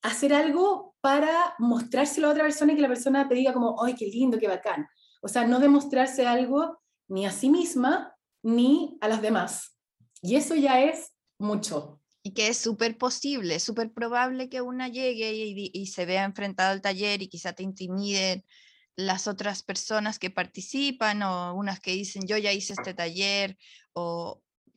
hacer 0.00 0.32
algo 0.32 0.94
para 1.00 1.54
mostrárselo 1.58 2.28
a 2.28 2.30
otra 2.30 2.44
persona 2.44 2.72
y 2.72 2.76
que 2.76 2.82
la 2.82 2.88
persona 2.88 3.28
te 3.28 3.34
diga 3.34 3.52
como, 3.52 3.82
¡ay, 3.84 3.94
qué 3.94 4.06
lindo, 4.06 4.38
qué 4.38 4.48
bacán! 4.48 4.86
O 5.20 5.28
sea, 5.28 5.46
no 5.46 5.58
demostrarse 5.58 6.26
algo 6.26 6.80
ni 7.08 7.26
a 7.26 7.32
sí 7.32 7.50
misma 7.50 8.14
ni 8.42 8.98
a 9.00 9.08
las 9.08 9.20
demás. 9.20 9.76
Y 10.22 10.36
eso 10.36 10.54
ya 10.54 10.80
es 10.80 11.12
mucho. 11.38 12.00
Y 12.22 12.34
que 12.34 12.48
es 12.48 12.56
súper 12.56 12.96
posible, 12.96 13.58
súper 13.58 13.92
probable 13.92 14.48
que 14.48 14.60
una 14.60 14.88
llegue 14.88 15.32
y, 15.32 15.86
se 15.86 16.06
vea 16.06 16.22
enfrentada 16.22 16.70
al 16.70 16.80
taller 16.80 17.20
y 17.20 17.28
quizá 17.28 17.52
te 17.52 17.64
intimiden 17.64 18.44
las 18.94 19.26
otras 19.26 19.64
personas 19.64 20.20
que 20.20 20.30
participan 20.30 21.22
o 21.22 21.54
unas 21.54 21.80
que 21.80 21.92
dicen 21.92 22.26
yo 22.26 22.36
ya 22.36 22.52
hice 22.52 22.74
este 22.74 22.94
taller 22.94 23.56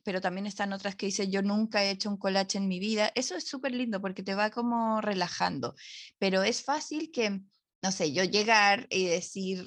pero 0.06 0.20
también 0.20 0.46
están 0.46 0.72
otras 0.72 0.94
que 0.94 1.06
dicen 1.06 1.32
yo 1.32 1.42
nunca 1.42 1.82
he 1.82 1.90
hecho 1.90 2.08
un 2.08 2.16
collage 2.16 2.58
en 2.58 2.68
mi 2.68 2.78
vida. 2.78 3.10
Eso 3.16 3.34
es 3.34 3.48
súper 3.48 3.72
lindo 3.72 4.00
porque 4.00 4.22
te 4.22 4.36
va 4.36 4.50
como 4.50 5.00
relajando, 5.00 5.74
pero 6.16 6.44
es 6.44 6.62
fácil 6.62 7.10
que, 7.10 7.40
no 7.82 7.90
sé, 7.90 8.12
yo 8.12 8.22
llegar 8.22 8.86
y 8.88 9.06
decir, 9.06 9.66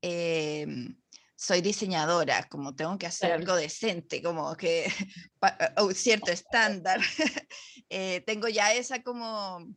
em, 0.00 0.96
soy 1.34 1.62
diseñadora, 1.62 2.48
como 2.48 2.76
tengo 2.76 2.96
que 2.96 3.08
hacer 3.08 3.32
algo 3.32 3.56
decente, 3.56 4.22
como 4.22 4.56
que 4.56 4.86
un 5.78 5.94
cierto 5.94 6.30
estándar. 6.30 7.00
Eh, 7.94 8.22
tengo 8.24 8.48
ya 8.48 8.72
esa 8.72 9.02
como 9.02 9.68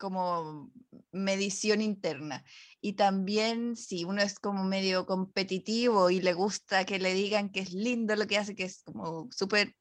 como 0.00 0.72
medición 1.12 1.82
interna. 1.82 2.42
Y 2.80 2.94
también 2.94 3.76
si 3.76 4.04
uno 4.04 4.22
es 4.22 4.38
como 4.38 4.64
medio 4.64 5.04
competitivo 5.04 6.08
y 6.08 6.22
le 6.22 6.32
gusta 6.32 6.86
que 6.86 6.98
le 6.98 7.12
digan 7.12 7.50
que 7.50 7.60
es 7.60 7.72
lindo 7.72 8.16
lo 8.16 8.26
que 8.26 8.38
hace, 8.38 8.56
que 8.56 8.64
es 8.64 8.82
como 8.82 9.28
súper 9.30 9.76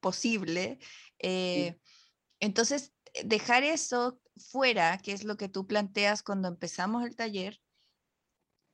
posible, 0.00 0.78
eh, 1.18 1.78
entonces 2.40 2.92
dejar 3.24 3.64
eso 3.64 4.20
fuera, 4.36 4.98
que 4.98 5.12
es 5.12 5.24
lo 5.24 5.38
que 5.38 5.48
tú 5.48 5.66
planteas 5.66 6.22
cuando 6.22 6.48
empezamos 6.48 7.04
el 7.04 7.16
taller, 7.16 7.58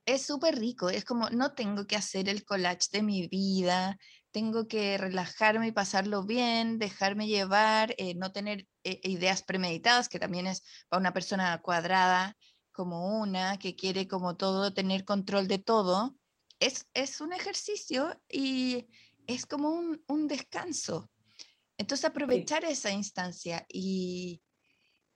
es 0.07 0.23
súper 0.23 0.59
rico. 0.59 0.91
Es 0.91 1.05
como, 1.05 1.31
no 1.31 1.55
tengo 1.55 1.87
que 1.87 1.97
hacer 1.97 2.29
el 2.29 2.45
collage 2.45 2.89
de 2.91 3.03
mi 3.03 3.29
vida, 3.29 3.97
tengo 4.33 4.69
que 4.69 4.97
relajarme 4.99 5.69
y 5.69 5.73
pasarlo 5.73 6.25
bien, 6.25 6.79
dejarme 6.79 7.27
llevar, 7.27 7.95
eh, 7.99 8.15
no 8.15 8.33
tener 8.33 8.67
eh, 8.85 9.01
ideas 9.05 9.43
premeditadas, 9.43 10.09
que 10.09 10.19
también 10.19 10.47
es 10.47 10.63
para 10.89 11.01
una 11.01 11.13
persona 11.13 11.61
cuadrada 11.61 12.37
como 12.73 13.21
una, 13.21 13.59
que 13.59 13.77
quiere 13.77 14.09
como 14.09 14.37
todo, 14.37 14.73
tener 14.73 15.05
control 15.05 15.49
de 15.49 15.59
todo. 15.59 16.17
Es, 16.61 16.87
es 16.95 17.21
un 17.21 17.33
ejercicio 17.33 18.21
y 18.29 18.89
es 19.27 19.47
como 19.47 19.71
un, 19.71 20.03
un 20.07 20.29
descanso. 20.29 21.11
Entonces 21.79 22.05
aprovechar 22.05 22.65
esa 22.65 22.91
instancia 22.91 23.65
y, 23.69 24.43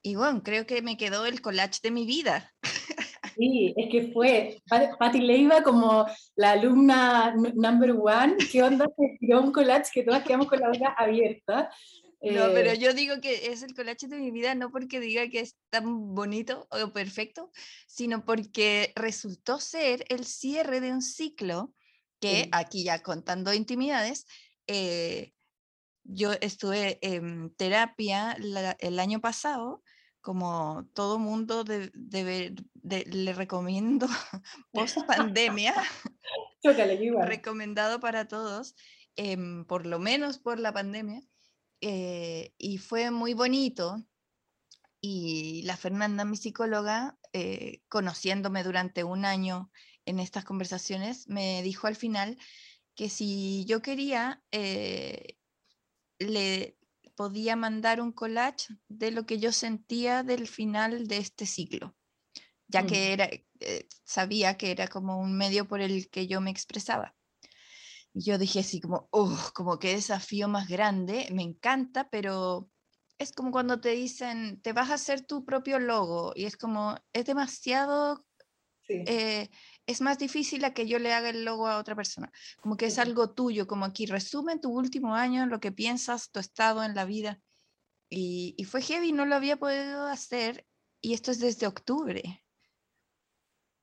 y 0.03 0.15
bueno, 0.17 0.43
creo 0.43 0.67
que 0.67 0.83
me 0.83 0.97
quedó 0.97 1.27
el 1.27 1.41
collage 1.41 1.81
de 1.83 1.91
mi 1.91 2.07
vida. 2.07 2.53
Sí, 3.37 3.75
es 3.77 3.91
que 3.91 4.13
fue 4.13 4.63
Patti 4.99 5.21
Leiva 5.21 5.63
como 5.63 6.07
la 6.37 6.53
alumna 6.53 7.35
number 7.55 7.93
one, 7.93 8.37
¿qué 8.51 8.63
onda? 8.63 8.87
Se 8.97 9.17
tiró 9.19 9.41
un 9.41 9.53
collage 9.53 9.91
que 9.93 10.03
todas 10.03 10.25
quedamos 10.25 10.47
con 10.47 10.61
la 10.61 10.69
boca 10.69 10.95
abierta. 10.97 11.71
No, 12.21 12.47
pero 12.55 12.71
eh, 12.71 12.79
yo 12.79 12.95
digo 12.95 13.21
que 13.21 13.53
es 13.53 13.63
el 13.63 13.75
collage 13.75 14.09
de 14.09 14.17
mi 14.17 14.31
vida 14.31 14.55
no 14.55 14.71
porque 14.71 14.99
diga 14.99 15.29
que 15.29 15.41
es 15.41 15.57
tan 15.71 16.15
bonito 16.15 16.67
o 16.71 16.93
perfecto, 16.93 17.51
sino 17.87 18.25
porque 18.25 18.93
resultó 18.97 19.61
ser 19.61 20.05
el 20.09 20.25
cierre 20.25 20.81
de 20.81 20.93
un 20.93 21.03
ciclo 21.03 21.75
que, 22.21 22.49
aquí 22.53 22.85
ya 22.85 23.03
contando 23.03 23.53
intimidades, 23.53 24.27
eh, 24.67 25.33
yo 26.05 26.33
estuve 26.41 26.99
en 27.03 27.55
terapia 27.55 28.37
el 28.79 28.99
año 28.99 29.21
pasado 29.21 29.83
como 30.25 30.89
todo 30.95 31.19
mundo 31.19 31.65
de, 31.65 31.93
le 32.83 33.33
recomiendo 33.35 34.07
post 34.73 34.97
pandemia, 35.07 35.75
recomendado 37.29 38.01
para 38.01 38.27
todos, 38.27 38.75
em, 39.17 39.67
por 39.67 39.85
lo 39.85 39.99
menos 39.99 40.39
por 40.39 40.59
la 40.59 40.73
pandemia, 40.73 41.21
eh, 41.83 42.55
y 42.57 42.79
fue 42.79 43.11
muy 43.11 43.35
bonito. 43.35 44.03
Y 45.03 45.61
la 45.65 45.77
Fernanda, 45.77 46.25
mi 46.25 46.39
psicóloga, 46.39 47.19
eh, 47.35 47.83
conociéndome 47.91 48.65
durante 48.65 49.05
un 49.05 49.27
año 49.27 49.71
en 50.07 50.21
estas 50.21 50.47
conversaciones, 50.47 51.29
me 51.29 51.63
dijo 51.63 51.87
al 51.87 51.97
final 51.97 52.39
que 52.95 53.11
si 53.11 53.67
yo 53.67 53.83
quería, 53.83 54.43
eh, 54.53 55.37
le, 56.19 56.79
podía 57.17 57.57
mandar 57.57 58.01
un 58.01 58.13
collage 58.13 58.75
de 58.89 59.11
lo 59.11 59.27
que 59.27 59.39
yo 59.39 59.53
sentía 59.53 60.23
del 60.23 60.49
final 60.49 61.07
de 61.07 61.19
este 61.19 61.47
ciclo, 61.47 61.95
ya 62.69 62.87
que 62.87 63.09
mm. 63.09 63.13
era, 63.13 63.29
eh, 63.61 63.89
sabía 64.05 64.57
que 64.57 64.71
era 64.71 64.89
como 64.89 65.19
un 65.19 65.37
medio 65.37 65.67
por 65.67 65.81
el 65.81 66.09
que 66.11 66.27
yo 66.27 66.41
me 66.41 66.51
expresaba. 66.51 67.15
Y 68.13 68.25
yo 68.25 68.39
dije 68.39 68.61
así 68.61 68.81
como, 68.81 69.09
oh, 69.11 69.37
como 69.55 69.79
que 69.79 69.95
desafío 69.95 70.49
más 70.49 70.69
grande, 70.69 71.29
me 71.33 71.43
encanta, 71.43 72.09
pero 72.11 72.71
es 73.19 73.33
como 73.33 73.51
cuando 73.51 73.81
te 73.81 73.91
dicen, 73.91 74.61
te 74.61 74.73
vas 74.73 74.91
a 74.91 74.95
hacer 74.95 75.27
tu 75.27 75.45
propio 75.45 75.79
logo 75.79 76.33
y 76.35 76.45
es 76.45 76.57
como, 76.57 76.97
es 77.13 77.25
demasiado 77.25 78.25
eh, 78.89 79.49
es 79.87 80.01
más 80.01 80.19
difícil 80.19 80.65
a 80.65 80.73
que 80.73 80.87
yo 80.87 80.99
le 80.99 81.13
haga 81.13 81.31
el 81.31 81.45
logo 81.45 81.67
a 81.67 81.79
otra 81.79 81.95
persona. 81.95 82.33
Como 82.61 82.77
que 82.77 82.87
es 82.87 82.99
algo 82.99 83.31
tuyo, 83.31 83.67
como 83.67 83.85
aquí 83.85 84.07
resumen 84.07 84.61
tu 84.61 84.71
último 84.71 85.15
año, 85.15 85.47
lo 85.47 85.61
que 85.61 85.73
piensas, 85.73 86.31
tu 86.31 86.41
estado 86.41 86.85
en 86.85 86.95
la 86.95 87.05
vida. 87.05 87.41
Y, 88.09 88.65
fue 88.65 88.81
heavy, 88.81 89.13
no 89.13 89.27
lo 89.27 89.35
había 89.35 89.57
podido 89.57 90.07
hacer 90.07 90.67
y 91.01 91.15
esto 91.15 91.31
es 91.31 91.41
desde 91.41 91.67
octubre. 91.67 92.45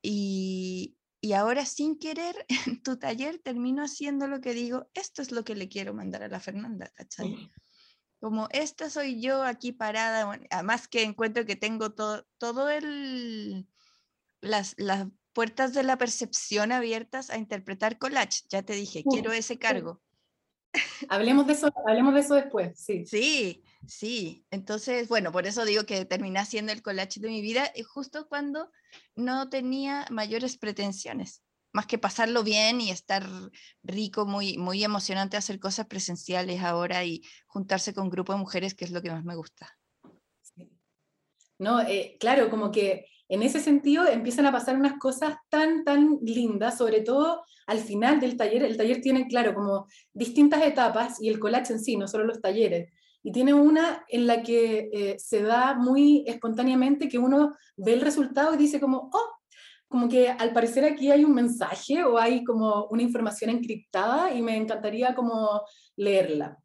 Y, 0.01 0.97
ahora 1.35 1.65
sin 1.65 1.99
querer 1.99 2.45
en 2.65 2.81
tu 2.81 2.97
taller 2.97 3.39
termino 3.39 3.83
haciendo 3.83 4.27
lo 4.27 4.41
que 4.41 4.53
digo, 4.53 4.89
esto 4.93 5.21
es 5.21 5.31
lo 5.31 5.43
que 5.43 5.55
le 5.55 5.69
quiero 5.69 5.93
mandar 5.93 6.23
a 6.23 6.29
la 6.29 6.39
Fernanda, 6.39 6.91
¿cachai? 6.95 7.51
Como 8.19 8.47
esta 8.51 8.89
soy 8.89 9.19
yo 9.19 9.43
aquí 9.43 9.71
parada, 9.71 10.39
además 10.49 10.87
que 10.87 11.03
encuentro 11.03 11.45
que 11.45 11.55
tengo 11.55 11.93
todo, 11.93 12.27
todo 12.37 12.69
el, 12.69 13.67
las, 14.41 14.75
las 14.77 15.07
puertas 15.33 15.73
de 15.73 15.83
la 15.83 15.97
percepción 15.97 16.71
abiertas 16.71 17.29
a 17.29 17.37
interpretar 17.37 17.97
collage. 17.97 18.41
Ya 18.49 18.63
te 18.63 18.73
dije, 18.73 19.03
quiero 19.09 19.31
ese 19.31 19.57
cargo. 19.57 20.01
Hablemos 21.09 21.47
de 21.47 21.53
eso, 21.53 21.69
hablemos 21.85 22.13
de 22.13 22.19
eso 22.21 22.35
después, 22.35 22.79
sí. 22.79 23.05
Sí, 23.05 23.63
sí. 23.85 24.45
Entonces, 24.51 25.07
bueno, 25.09 25.31
por 25.31 25.45
eso 25.45 25.65
digo 25.65 25.85
que 25.85 26.05
terminé 26.05 26.39
haciendo 26.39 26.71
el 26.71 26.81
collage 26.81 27.19
de 27.19 27.29
mi 27.29 27.41
vida 27.41 27.71
y 27.75 27.83
justo 27.83 28.27
cuando 28.29 28.71
no 29.15 29.49
tenía 29.49 30.05
mayores 30.09 30.57
pretensiones, 30.57 31.43
más 31.73 31.87
que 31.87 31.97
pasarlo 31.97 32.43
bien 32.43 32.79
y 32.79 32.89
estar 32.89 33.27
rico, 33.83 34.25
muy, 34.25 34.57
muy 34.57 34.83
emocionante 34.83 35.37
hacer 35.37 35.59
cosas 35.59 35.87
presenciales 35.87 36.61
ahora 36.61 37.03
y 37.03 37.21
juntarse 37.47 37.93
con 37.93 38.05
un 38.05 38.09
grupo 38.09 38.33
de 38.33 38.39
mujeres, 38.39 38.73
que 38.73 38.85
es 38.85 38.91
lo 38.91 39.01
que 39.01 39.11
más 39.11 39.23
me 39.23 39.35
gusta. 39.35 39.77
No, 41.59 41.81
eh, 41.81 42.17
claro, 42.19 42.49
como 42.49 42.71
que 42.71 43.05
en 43.31 43.43
ese 43.43 43.61
sentido 43.61 44.05
empiezan 44.05 44.45
a 44.45 44.51
pasar 44.51 44.75
unas 44.75 44.99
cosas 44.99 45.35
tan, 45.47 45.85
tan 45.85 46.19
lindas, 46.21 46.77
sobre 46.77 46.99
todo 46.99 47.43
al 47.65 47.79
final 47.79 48.19
del 48.19 48.35
taller. 48.35 48.61
El 48.61 48.75
taller 48.75 48.99
tiene, 48.99 49.25
claro, 49.27 49.53
como 49.53 49.87
distintas 50.13 50.61
etapas 50.63 51.21
y 51.21 51.29
el 51.29 51.39
collage 51.39 51.71
en 51.71 51.79
sí, 51.79 51.95
no 51.95 52.09
solo 52.09 52.25
los 52.25 52.41
talleres. 52.41 52.91
Y 53.23 53.31
tiene 53.31 53.53
una 53.53 54.03
en 54.09 54.27
la 54.27 54.43
que 54.43 54.89
eh, 54.91 55.15
se 55.17 55.43
da 55.43 55.75
muy 55.75 56.25
espontáneamente 56.27 57.07
que 57.07 57.19
uno 57.19 57.55
ve 57.77 57.93
el 57.93 58.01
resultado 58.01 58.53
y 58.53 58.57
dice 58.57 58.81
como, 58.81 59.09
oh, 59.13 59.31
como 59.87 60.09
que 60.09 60.27
al 60.27 60.51
parecer 60.51 60.83
aquí 60.83 61.09
hay 61.09 61.23
un 61.23 61.33
mensaje 61.33 62.03
o 62.03 62.17
hay 62.17 62.43
como 62.43 62.87
una 62.87 63.01
información 63.01 63.49
encriptada 63.49 64.33
y 64.33 64.41
me 64.41 64.57
encantaría 64.57 65.15
como 65.15 65.61
leerla. 65.95 66.57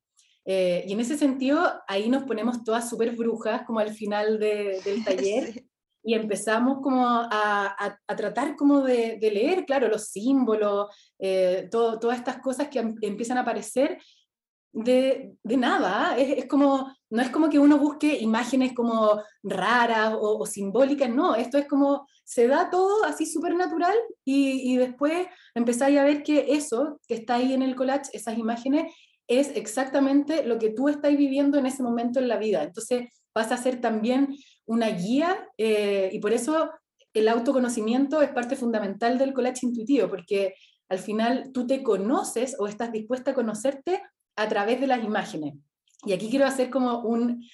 Eh, 0.45 0.85
y 0.89 0.95
en 0.95 0.99
ese 0.99 1.17
sentido, 1.17 1.61
ahí 1.87 2.09
nos 2.09 2.25
ponemos 2.25 2.65
todas 2.65 2.91
súper 2.91 3.15
brujas, 3.15 3.63
como 3.65 3.79
al 3.79 3.91
final 3.91 4.41
del 4.41 5.05
taller, 5.05 5.65
y 6.07 6.15
empezamos 6.15 6.79
como 6.83 7.05
a, 7.05 7.77
a, 8.07 8.17
tratar 8.17 8.55
como 8.55 8.81
de, 8.83 9.19
de, 9.21 9.31
leer, 9.33 9.65
claro, 9.65 9.89
los 9.89 10.05
símbolos, 10.05 10.87
eh, 11.19 11.69
todo, 11.69 11.99
todas 11.99 12.19
estas 12.19 12.39
cosas 12.39 12.69
que 12.69 12.79
em, 12.79 12.95
empiezan 13.01 13.39
a 13.39 13.41
aparecer 13.41 13.99
de, 14.73 15.35
de 15.43 15.57
nada, 15.57 16.13
¿ah? 16.13 16.17
es, 16.17 16.39
es, 16.39 16.47
como, 16.47 16.95
no 17.11 17.23
es 17.23 17.31
como 17.31 17.51
que 17.51 17.59
uno 17.59 17.77
busque 17.79 18.19
imágenes 18.19 18.73
como 18.73 19.21
raras 19.43 20.15
o, 20.17 20.47
simbólicas, 20.47 21.11
no, 21.11 21.35
esto 21.35 21.59
es 21.59 21.67
como, 21.67 22.07
se 22.23 22.47
da 22.47 22.71
todo 22.71 23.05
así 23.05 23.27
súper 23.27 23.57
natural 23.57 23.97
y, 24.25 24.75
y 24.75 24.77
después 24.77 25.27
empezáis 25.57 25.99
a 25.99 26.05
ver 26.05 26.23
que 26.23 26.47
eso 26.51 27.01
que 27.09 27.15
está 27.15 27.35
ahí 27.35 27.53
en 27.53 27.63
el 27.63 27.75
collage, 27.75 28.11
esas 28.13 28.39
imágenes, 28.39 28.95
es 29.27 29.51
exactamente 29.57 30.45
lo 30.45 30.57
que 30.57 30.71
tú 30.71 30.89
estás 30.89 31.17
viviendo 31.17 31.59
en 31.59 31.67
ese 31.67 31.83
momento 31.83 32.21
en 32.21 32.29
la 32.29 32.37
vida. 32.37 32.63
Entonces 32.63 33.09
pasa 33.37 33.57
a 33.57 33.59
ser 33.59 33.83
también 33.83 34.35
una 34.65 34.89
guía 34.89 35.47
eh, 35.59 36.09
y 36.11 36.21
por 36.21 36.33
eso 36.33 36.71
el 37.13 37.29
autoconocimiento 37.29 38.23
es 38.23 38.31
parte 38.31 38.57
fundamental 38.57 39.19
del 39.19 39.35
collage 39.35 39.67
intuitivo, 39.67 40.09
porque 40.09 40.55
al 40.89 40.99
final 40.99 41.51
tú 41.53 41.67
te 41.67 41.83
conoces 41.83 42.57
o 42.59 42.67
estás 42.67 42.93
dispuesta 42.93 43.33
a 43.33 43.35
conocerte 43.35 44.01
a 44.37 44.49
través 44.49 44.81
de 44.81 44.87
las 44.87 45.05
imágenes. 45.05 45.53
Y 46.07 46.15
aquí 46.15 46.31
quiero 46.31 46.47
hacer 46.47 46.71
como 46.71 47.01
un, 47.01 47.45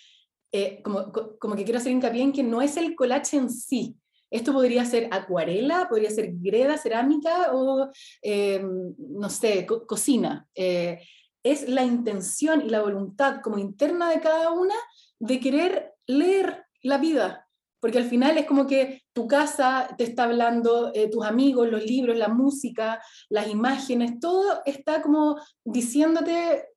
eh, 0.53 0.81
como, 0.85 1.11
como 1.41 1.57
que 1.57 1.65
quiero 1.65 1.81
hacer 1.81 1.91
hincapié 1.91 2.23
en 2.23 2.33
que 2.33 2.45
no 2.45 2.63
es 2.63 2.77
el 2.77 2.95
collage 2.95 3.37
en 3.37 3.51
sí. 3.51 3.97
Esto 4.31 4.53
podría 4.53 4.85
ser 4.85 5.09
acuarela, 5.11 5.89
podría 5.89 6.11
ser 6.11 6.31
greda, 6.35 6.79
cerámica 6.79 7.51
o, 7.55 7.91
eh, 8.23 8.65
no 8.99 9.29
sé, 9.29 9.67
cocina. 9.67 10.47
es 10.55 11.69
la 11.69 11.83
intención 11.83 12.63
y 12.65 12.71
la 12.71 12.83
voluntad 12.83 13.41
como 13.43 13.59
interna 13.59 14.11
de 14.11 14.21
cada 14.21 14.53
una 14.53 14.77
de 15.23 15.41
querer 15.41 15.95
leer 16.07 16.67
la 16.83 16.99
vida 16.99 17.49
porque 17.83 17.99
al 17.99 18.09
final 18.09 18.39
es 18.39 18.47
como 18.47 18.69
que 18.69 19.03
tu 19.13 19.27
casa 19.27 19.93
te 19.99 20.05
está 20.05 20.23
hablando, 20.23 20.93
eh, 20.95 21.11
tus 21.11 21.25
amigos, 21.25 21.69
los 21.69 21.85
libros, 21.85 22.17
la 22.17 22.29
música, 22.29 23.03
las 23.29 23.49
imágenes, 23.49 24.21
todo 24.21 24.63
está 24.65 25.03
como 25.03 25.37
diciéndote, 25.65 26.69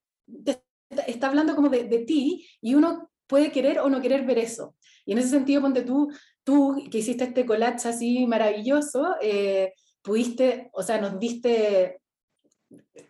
está 1.06 1.28
hablando 1.28 1.56
como 1.56 1.70
de, 1.70 1.84
de, 1.84 2.00
ti 2.00 2.48
y 2.60 2.74
uno 2.74 3.12
puede 3.28 3.52
querer 3.52 3.82
o 3.82 3.90
no 3.92 4.02
querer 4.02 4.26
ver 4.26 4.40
eso. 4.40 4.76
Y 5.06 5.12
en 5.12 5.20
ese 5.20 5.30
sentido, 5.30 5.62
ponte 5.62 5.84
tú, 5.84 6.12
tú 6.44 6.76
que 6.90 6.98
hiciste 6.98 7.26
este 7.26 7.46
collage 7.46 7.88
así 7.88 8.26
maravilloso, 8.26 9.16
eh, 9.22 9.74
pudiste, 10.02 10.72
o 10.74 10.82
sea, 10.82 11.00
nos 11.00 11.20
diste 11.20 12.02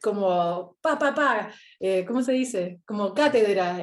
como 0.01 0.75
pa, 0.82 1.00
pa, 1.00 1.15
pa, 1.15 1.50
eh, 1.80 2.04
¿cómo 2.06 2.22
se 2.22 2.34
dice? 2.34 2.82
Como 2.86 3.13
cátedra, 3.13 3.80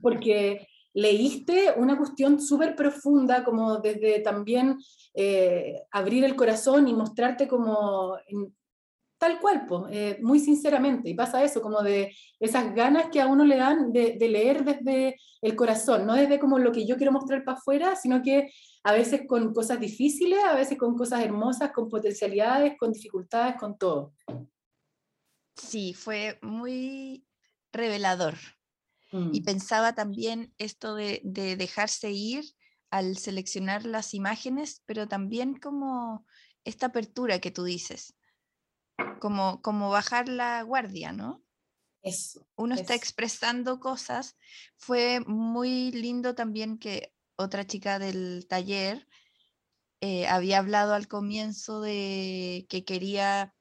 porque 0.00 0.66
leíste 0.96 1.74
una 1.76 1.98
cuestión 1.98 2.40
súper 2.40 2.74
profunda, 2.74 3.44
como 3.44 3.78
desde 3.78 4.20
también 4.20 4.78
eh, 5.14 5.82
abrir 5.90 6.24
el 6.24 6.34
corazón 6.34 6.88
y 6.88 6.94
mostrarte 6.94 7.46
como 7.46 8.16
tal 9.18 9.38
cual, 9.40 9.66
pues, 9.66 10.20
muy 10.22 10.38
sinceramente. 10.38 11.10
Y 11.10 11.14
pasa 11.14 11.44
eso, 11.44 11.60
como 11.60 11.82
de 11.82 12.14
esas 12.40 12.74
ganas 12.74 13.08
que 13.10 13.20
a 13.20 13.26
uno 13.26 13.44
le 13.44 13.56
dan 13.56 13.92
de, 13.92 14.16
leer 14.18 14.64
desde 14.64 15.16
el 15.42 15.54
corazón, 15.54 16.06
no 16.06 16.14
desde 16.14 16.38
como 16.38 16.58
lo 16.58 16.72
que 16.72 16.86
yo 16.86 16.96
quiero 16.96 17.12
mostrar 17.12 17.44
para 17.44 17.58
afuera, 17.58 17.96
sino 17.96 18.22
que 18.22 18.50
a 18.82 18.92
veces 18.92 19.22
con 19.26 19.52
cosas 19.52 19.78
difíciles, 19.80 20.38
a 20.44 20.54
veces 20.54 20.78
con 20.78 20.96
cosas 20.96 21.22
hermosas, 21.22 21.72
con 21.72 21.88
potencialidades, 21.88 22.74
con 22.78 22.92
dificultades, 22.92 23.56
con 23.56 23.76
todo. 23.76 24.12
Sí, 25.56 25.94
fue 25.94 26.38
muy 26.42 27.26
revelador 27.72 28.34
y 29.12 29.40
mm. 29.40 29.44
pensaba 29.44 29.94
también 29.94 30.52
esto 30.58 30.94
de, 30.94 31.20
dejarse 31.24 32.10
ir 32.10 32.44
al 32.90 33.16
seleccionar 33.16 33.84
las 33.84 34.14
imágenes, 34.14 34.82
pero 34.86 35.06
también 35.08 35.54
como 35.58 36.26
esta 36.64 36.86
apertura 36.86 37.40
que 37.40 37.50
tú 37.50 37.64
dices, 37.64 38.14
como, 39.20 39.62
como 39.62 39.90
bajar 39.90 40.28
la 40.28 40.62
guardia, 40.62 41.12
¿no? 41.12 41.42
Eso. 42.02 42.46
Uno 42.56 42.74
está 42.74 42.94
expresando 42.94 43.80
cosas. 43.80 44.36
Fue 44.76 45.20
muy 45.26 45.90
lindo 45.90 46.34
también 46.34 46.78
que 46.78 47.12
otra 47.36 47.66
chica 47.66 47.98
del 47.98 48.46
taller 48.48 49.06
eh, 50.00 50.26
había 50.28 50.58
hablado 50.58 50.94
al 50.94 51.08
comienzo 51.08 51.80
de 51.80 52.66
que 52.68 52.84
quería 52.84 53.54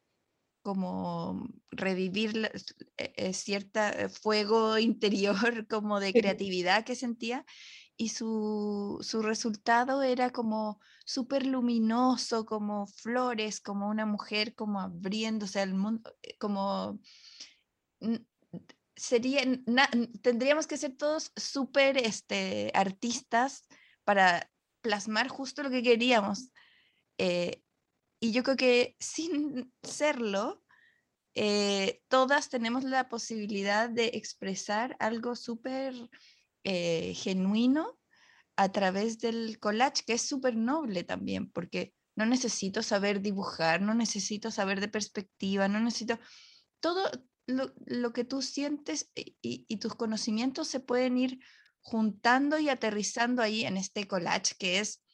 como 0.66 1.48
revivir 1.70 2.52
eh, 2.98 3.34
cierta 3.34 3.92
eh, 3.92 4.10
fuego 4.10 4.80
interior 4.80 5.68
como 5.68 6.00
de 6.00 6.12
creatividad 6.12 6.84
que 6.84 6.96
sentía 6.96 7.46
y 7.98 8.10
su, 8.10 9.00
resultado 9.22 10.02
era 10.02 10.32
como 10.32 10.80
súper 11.06 11.46
luminoso, 11.46 12.48
como 12.48 12.88
flores, 12.88 13.62
como 13.62 13.88
una 13.90 14.08
mujer 14.08 14.56
como 14.56 14.82
abriéndose 14.82 15.60
al 15.60 15.76
mundo, 15.76 16.18
eh, 16.24 16.36
como 16.40 17.00
sería, 18.96 19.44
tendríamos 20.24 20.66
que 20.66 20.78
ser 20.78 20.98
todos 20.98 21.32
súper 21.36 21.98
este, 22.00 22.72
artistas 22.74 23.68
para 24.04 24.52
plasmar 24.82 25.28
justo 25.28 25.62
lo 25.62 25.70
que 25.70 25.84
queríamos. 25.84 26.50
Y 28.26 28.32
yo 28.32 28.42
creo 28.42 28.58
que 28.58 28.96
sin 29.00 29.72
serlo, 29.84 30.64
eh, 31.36 32.02
todas 32.08 32.50
tenemos 32.50 32.84
la 32.84 33.08
posibilidad 33.08 33.88
de 33.88 34.08
expresar 34.16 34.96
algo 35.00 35.36
súper 35.36 35.94
eh, 36.64 37.14
genuino 37.14 38.00
a 38.56 38.72
través 38.72 39.20
del 39.20 39.60
collage, 39.60 40.02
que 40.08 40.14
es 40.14 40.24
súper 40.24 40.56
noble 40.56 41.04
también, 41.04 41.52
porque 41.52 41.94
no 42.16 42.26
necesito 42.26 42.82
saber 42.82 43.22
dibujar, 43.22 43.84
no 43.84 43.94
necesito 43.94 44.50
saber 44.50 44.82
de 44.82 44.88
perspectiva, 44.88 45.68
no 45.68 45.80
necesito... 45.80 46.18
Todo 46.80 47.04
lo, 47.46 48.12
que 48.12 48.24
tú 48.24 48.42
sientes 48.42 49.12
y, 49.14 49.38
y, 49.68 49.78
tus 49.78 49.94
conocimientos 49.94 50.68
se 50.68 50.80
pueden 50.80 51.20
ir 51.20 51.40
juntando 51.82 52.58
y 52.58 52.70
aterrizando 52.70 53.44
ahí 53.44 53.66
en 53.66 53.78
este 53.78 54.08
collage, 54.08 54.56
que 54.58 54.80
es 54.80 55.05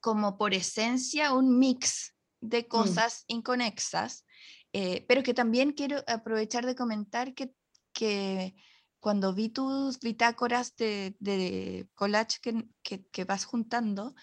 como 0.00 0.36
por 0.36 0.54
esencia 0.54 1.32
un 1.34 1.58
mix 1.58 2.14
de 2.40 2.62
mm. 2.62 2.68
cosas 2.68 3.24
inconexas, 3.28 4.24
eh, 4.72 5.04
pero 5.08 5.22
que 5.22 5.34
también 5.34 5.72
quiero 5.72 6.02
aprovechar 6.06 6.64
de 6.66 6.74
comentar 6.74 7.34
que, 7.34 7.52
que 7.92 8.54
cuando 9.00 9.34
vi 9.34 9.48
tus 9.48 9.98
bitácoras 10.00 10.76
de, 10.76 11.16
de 11.18 11.88
collage 11.94 12.38
que, 12.40 13.04
que, 13.10 13.24
vas 13.24 13.44
juntando, 13.44 14.14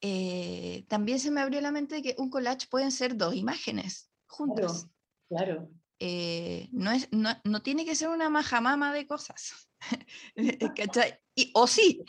eh, 0.00 0.84
también 0.88 1.20
se 1.20 1.30
me 1.30 1.40
abrió 1.40 1.60
la 1.60 1.72
mente 1.72 1.96
de 1.96 2.02
que 2.02 2.14
un 2.18 2.30
collage 2.30 2.66
pueden 2.68 2.90
ser 2.90 3.16
dos 3.16 3.34
imágenes 3.34 4.10
juntas. 4.26 4.88
Claro. 5.28 5.70
Eh, 6.00 6.68
no, 6.72 6.92
es, 6.92 7.08
no, 7.10 7.30
no, 7.44 7.60
tiene 7.62 7.84
que 7.84 7.96
ser 7.96 8.08
una 8.08 8.30
majamama 8.30 8.92
de 8.92 9.06
cosas. 9.06 9.68
y, 11.34 11.50
o 11.54 11.66
sí, 11.66 12.04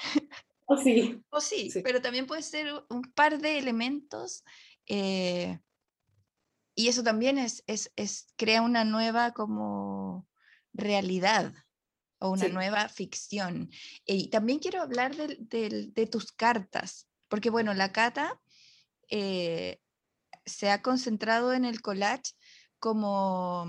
o 0.70 0.78
sí. 0.78 1.24
O 1.30 1.42
sí, 1.42 1.72
pero 1.84 2.00
también 2.00 2.28
puede 2.28 2.44
ser 2.44 2.72
un 2.90 3.02
par 3.02 3.40
de 3.40 3.58
elementos. 3.58 4.44
Eh, 4.86 5.60
y 6.76 6.88
eso 6.88 7.04
también 7.04 7.40
es, 7.40 7.64
es, 7.66 7.92
es, 7.96 8.28
crea 8.38 8.62
una 8.62 8.86
nueva 8.86 9.34
como 9.34 10.28
realidad 10.72 11.52
o 12.20 12.30
una 12.30 12.50
nueva 12.50 12.88
ficción. 12.88 13.72
Y 14.06 14.30
también 14.30 14.60
quiero 14.60 14.82
hablar 14.82 15.16
de, 15.16 15.90
de, 15.92 16.06
tus 16.06 16.32
cartas, 16.32 17.08
porque 17.30 17.50
bueno, 17.50 17.74
la 17.74 17.92
cata 17.92 18.40
eh, 19.10 19.80
se 20.46 20.70
ha 20.70 20.84
concentrado 20.84 21.52
en 21.54 21.66
el 21.66 21.82
collage 21.82 22.34
como 22.78 23.66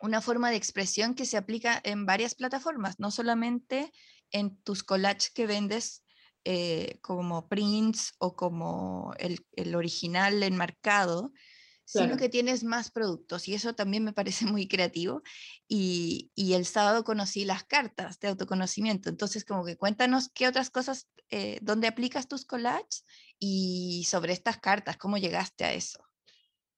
una 0.00 0.20
forma 0.20 0.50
de 0.50 0.56
expresión 0.56 1.14
que 1.14 1.24
se 1.24 1.36
aplica 1.36 1.80
en 1.82 2.06
varias 2.06 2.36
plataformas, 2.36 3.00
no 3.00 3.10
solamente 3.10 3.92
en 4.30 4.56
tus 4.62 4.82
collages 4.82 5.30
que 5.30 5.46
vendes 5.46 6.04
eh, 6.44 6.98
como 7.02 7.48
prints 7.48 8.14
o 8.18 8.34
como 8.36 9.12
el, 9.18 9.44
el 9.52 9.74
original 9.74 10.42
enmarcado, 10.42 11.32
sino 11.84 12.18
que 12.18 12.28
tienes 12.28 12.64
más 12.64 12.90
productos 12.90 13.48
y 13.48 13.54
eso 13.54 13.74
también 13.74 14.04
me 14.04 14.12
parece 14.12 14.44
muy 14.46 14.68
creativo. 14.68 15.22
Y, 15.66 16.30
y, 16.34 16.52
el 16.52 16.66
sábado 16.66 17.02
conocí 17.02 17.44
las 17.44 17.64
cartas 17.64 18.20
de 18.20 18.28
autoconocimiento, 18.28 19.08
entonces 19.08 19.44
como 19.44 19.64
que 19.64 19.76
cuéntanos 19.76 20.30
qué 20.34 20.46
otras 20.46 20.70
cosas, 20.70 21.08
eh, 21.30 21.58
dónde 21.62 21.88
aplicas 21.88 22.28
tus 22.28 22.44
collages 22.44 23.04
y 23.38 24.04
sobre 24.08 24.32
estas 24.32 24.58
cartas, 24.58 24.96
cómo 24.96 25.16
llegaste 25.16 25.64
a 25.64 25.72
eso. 25.72 25.98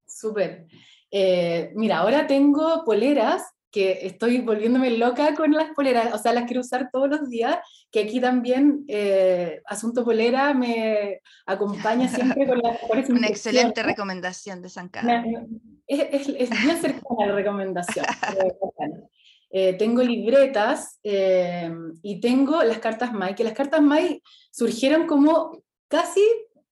Súper. 0.06 0.66
Eh, 1.10 1.72
mira, 1.74 1.98
ahora 1.98 2.26
tengo 2.26 2.84
poleras 2.84 3.42
que 3.70 4.06
estoy 4.06 4.38
volviéndome 4.38 4.90
loca 4.90 5.35
con 5.35 5.52
las 5.52 5.72
poleras, 5.74 6.12
o 6.14 6.18
sea, 6.18 6.33
las 6.33 6.44
quiero 6.44 6.61
usar 6.61 6.90
todos 6.90 7.09
los 7.09 7.28
días, 7.28 7.59
que 7.90 8.00
aquí 8.00 8.20
también 8.20 8.85
eh, 8.88 9.61
Asunto 9.66 10.04
Polera 10.04 10.54
me 10.54 11.20
acompaña 11.46 12.09
siempre 12.09 12.46
con 12.46 12.59
las 12.59 12.80
Una 13.11 13.28
excelente 13.28 13.83
recomendación 13.83 14.61
de 14.62 14.68
San 14.68 14.88
Carlos. 14.88 15.46
Es, 15.87 16.28
es, 16.28 16.50
bien 16.50 16.76
cercana 16.80 17.26
la 17.26 17.35
recomendación. 17.35 18.04
Eh, 19.52 19.72
tengo 19.72 20.00
libretas 20.00 21.00
eh, 21.02 21.72
y 22.02 22.20
tengo 22.20 22.62
las 22.62 22.78
cartas 22.78 23.12
Mai, 23.12 23.35
que 23.35 23.42
las 23.42 23.52
cartas 23.52 23.83
Mai 23.83 24.22
surgieron 24.52 25.09
como 25.09 25.64
casi 25.88 26.22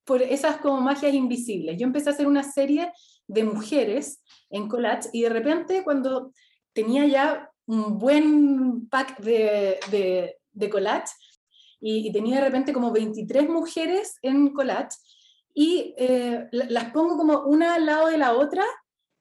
por 0.05 0.21
esas 0.21 0.57
como 0.57 0.79
magias 0.79 1.13
invisibles. 1.13 1.77
Yo 1.77 1.85
empecé 1.85 2.09
a 2.09 2.13
hacer 2.13 2.25
una 2.25 2.43
serie 2.43 2.93
de 3.27 3.43
mujeres 3.43 4.23
en 4.49 4.69
collage 4.69 5.09
y 5.11 5.23
de 5.23 5.29
repente 5.29 5.83
cuando 5.83 6.31
tenía 6.73 7.05
ya 7.05 7.51
un 7.65 7.99
buen 7.99 8.87
pack 8.89 9.19
de, 9.19 9.79
de, 9.91 10.37
de 10.51 10.69
collage 10.69 11.13
y, 11.79 12.11
tenía 12.11 12.37
de 12.37 12.45
repente 12.45 12.73
como 12.73 12.91
23 12.91 13.47
mujeres 13.47 14.17
en 14.21 14.53
collage 14.53 14.97
y 15.53 15.93
eh, 15.97 16.47
las 16.51 16.91
pongo 16.91 17.17
como 17.17 17.43
una 17.43 17.75
al 17.75 17.85
lado 17.85 18.07
de 18.07 18.17
la 18.17 18.33
otra 18.33 18.63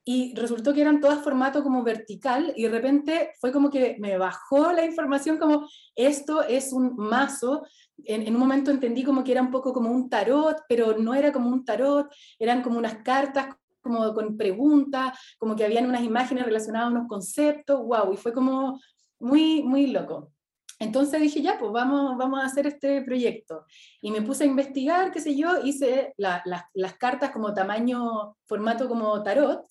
y 0.04 0.34
resultó 0.34 0.72
que 0.72 0.80
eran 0.80 1.00
todas 1.00 1.22
formato 1.22 1.62
como 1.62 1.82
vertical 1.82 2.52
y 2.56 2.62
de 2.62 2.70
repente 2.70 3.32
fue 3.40 3.52
como 3.52 3.70
que 3.70 3.96
me 3.98 4.16
bajó 4.16 4.72
la 4.72 4.84
información 4.84 5.36
como 5.36 5.68
esto 5.94 6.42
es 6.42 6.72
un 6.72 6.96
mazo. 6.96 7.66
En, 8.04 8.26
en, 8.26 8.34
un 8.34 8.40
momento 8.40 8.70
entendí 8.70 9.04
como 9.04 9.22
que 9.22 9.32
era 9.32 9.42
un 9.42 9.50
poco 9.50 9.72
como 9.72 9.90
un 9.90 10.08
tarot, 10.08 10.62
pero 10.66 10.96
no 10.96 11.14
era 11.14 11.30
como 11.30 11.50
un 11.50 11.64
tarot, 11.64 12.10
eran 12.38 12.62
como 12.62 12.78
unas 12.78 13.02
cartas 13.02 13.48
como 13.88 14.14
con 14.14 14.36
preguntas, 14.36 15.18
como 15.38 15.56
que 15.56 15.64
habían 15.64 15.86
unas 15.86 16.02
imágenes 16.02 16.44
relacionadas 16.44 16.88
a 16.88 16.90
unos 16.92 17.08
conceptos, 17.08 17.80
wow, 17.82 18.12
y 18.12 18.16
fue 18.16 18.32
como 18.32 18.80
muy, 19.18 19.62
muy 19.62 19.88
loco. 19.88 20.32
Entonces 20.80 21.20
dije, 21.20 21.42
ya, 21.42 21.58
pues 21.58 21.72
vamos, 21.72 22.16
vamos 22.16 22.40
a 22.40 22.46
hacer 22.46 22.66
este 22.68 23.02
proyecto. 23.02 23.64
Y 24.00 24.12
me 24.12 24.22
puse 24.22 24.44
a 24.44 24.46
investigar, 24.46 25.10
qué 25.10 25.20
sé 25.20 25.36
yo, 25.36 25.64
hice 25.64 26.14
las 26.16 26.94
cartas 26.98 27.30
como 27.30 27.52
tamaño, 27.52 28.36
formato 28.46 28.88
como 28.88 29.20
tarot. 29.22 29.66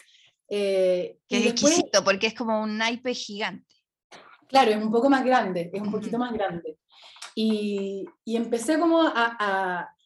Eh, 0.49 1.17
que 1.27 1.37
es 1.37 1.45
exquisito, 1.45 2.03
porque 2.03 2.27
es 2.27 2.33
como 2.33 2.61
un 2.61 2.77
naipe 2.77 3.13
gigante. 3.13 3.73
Claro, 4.49 4.71
es 4.71 4.77
un 4.77 4.91
poco 4.91 5.09
más 5.09 5.23
grande, 5.23 5.69
es 5.71 5.81
un 5.81 5.91
poquito 5.91 6.17
más 6.17 6.33
grande. 6.33 6.77
y, 7.35 8.05
empecé 8.25 8.77
como 8.79 9.01
a, 9.01 9.37
a, 9.39 9.96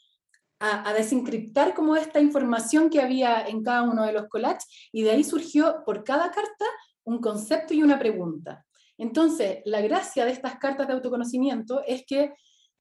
desencriptar 0.95 1.73
como 1.73 1.95
esta 1.95 2.19
información 2.19 2.89
que 2.89 3.01
había 3.01 3.47
en 3.47 3.63
cada 3.63 3.83
uno 3.83 4.05
de 4.05 4.13
los 4.13 4.27
collages 4.27 4.65
y 4.91 5.01
de 5.01 5.11
ahí 5.11 5.23
surgió 5.23 5.83
por 5.85 6.03
cada 6.03 6.29
carta 6.31 6.65
un 7.03 7.19
concepto 7.19 7.73
y 7.73 7.81
una 7.81 7.97
pregunta. 7.97 8.65
Entonces, 8.97 9.61
la 9.65 9.81
gracia 9.81 10.25
de 10.25 10.31
estas 10.31 10.59
cartas 10.59 10.87
de 10.87 10.93
autoconocimiento 10.93 11.83
es 11.87 12.05
que 12.05 12.33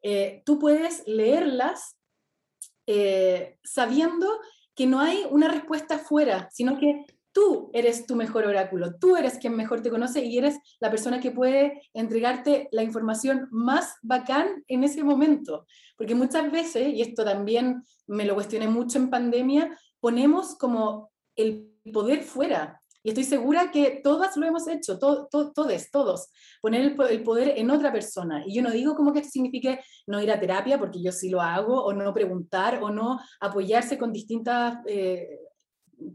eh, 0.02 0.42
tú 0.44 0.58
puedes 0.58 1.02
leerlas 1.06 1.96
eh, 2.86 3.58
sabiendo 3.62 4.26
que 4.74 4.86
no 4.86 5.00
hay 5.00 5.24
una 5.30 5.48
respuesta 5.48 5.98
fuera, 5.98 6.48
sino 6.52 6.78
que 6.78 7.06
tú 7.32 7.70
eres 7.72 8.06
tu 8.06 8.16
mejor 8.16 8.46
oráculo, 8.46 8.94
tú 8.98 9.16
eres 9.16 9.38
quien 9.38 9.56
mejor 9.56 9.82
te 9.82 9.90
conoce 9.90 10.24
y 10.24 10.38
eres 10.38 10.58
la 10.80 10.90
persona 10.90 11.20
que 11.20 11.30
puede 11.30 11.82
entregarte 11.94 12.68
la 12.72 12.82
información 12.82 13.48
más 13.50 13.96
bacán 14.02 14.64
en 14.68 14.84
ese 14.84 15.04
momento. 15.04 15.66
Porque 15.96 16.14
muchas 16.14 16.50
veces, 16.50 16.94
y 16.94 17.02
esto 17.02 17.24
también 17.24 17.82
me 18.06 18.24
lo 18.24 18.34
cuestioné 18.34 18.68
mucho 18.68 18.98
en 18.98 19.10
pandemia, 19.10 19.78
ponemos 20.00 20.56
como 20.56 21.10
el 21.36 21.70
poder 21.92 22.22
fuera. 22.22 22.80
Y 23.02 23.10
estoy 23.10 23.24
segura 23.24 23.70
que 23.70 24.00
todas 24.04 24.36
lo 24.36 24.46
hemos 24.46 24.68
hecho, 24.68 24.98
todos, 24.98 25.28
todos, 25.30 26.28
poner 26.60 26.82
el, 26.82 27.22
poder 27.22 27.54
en 27.56 27.70
otra 27.70 27.90
persona. 27.90 28.44
Y 28.46 28.54
yo 28.54 28.62
no 28.62 28.70
digo 28.70 28.94
como 28.94 29.12
que 29.12 29.20
esto 29.20 29.30
signifique 29.30 29.80
no 30.06 30.20
ir 30.20 30.30
a 30.30 30.38
terapia, 30.38 30.78
porque 30.78 31.02
yo 31.02 31.10
sí 31.10 31.30
lo 31.30 31.40
hago, 31.40 31.82
o 31.82 31.94
no 31.94 32.12
preguntar, 32.12 32.82
o 32.82 32.90
no 32.90 33.18
apoyarse 33.40 33.96
con 33.96 34.12
distintas 34.12 34.80
eh, 34.86 35.38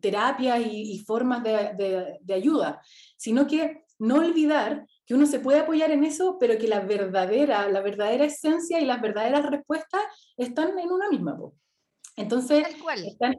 terapias 0.02 0.60
y, 0.66 1.00
formas 1.06 1.44
de, 1.44 2.18
de, 2.22 2.34
ayuda, 2.34 2.82
sino 3.18 3.48
que 3.48 3.84
no 4.00 4.16
olvidar 4.16 4.86
que 5.06 5.14
uno 5.14 5.26
se 5.26 5.40
puede 5.40 5.60
apoyar 5.60 5.92
en 5.92 6.04
eso, 6.04 6.38
pero 6.40 6.58
que 6.58 6.68
la 6.68 6.82
verdadera, 6.82 7.70
la 7.70 7.82
verdadera 7.82 8.26
esencia 8.26 8.80
y 8.80 8.86
las 8.86 9.02
verdaderas 9.02 9.46
respuestas 9.50 10.02
están 10.38 10.78
en 10.80 10.92
una 10.92 11.10
misma. 11.10 11.38
Entonces, 12.16 12.64
tal 12.64 12.82
cual. 12.82 13.06
Están, 13.06 13.36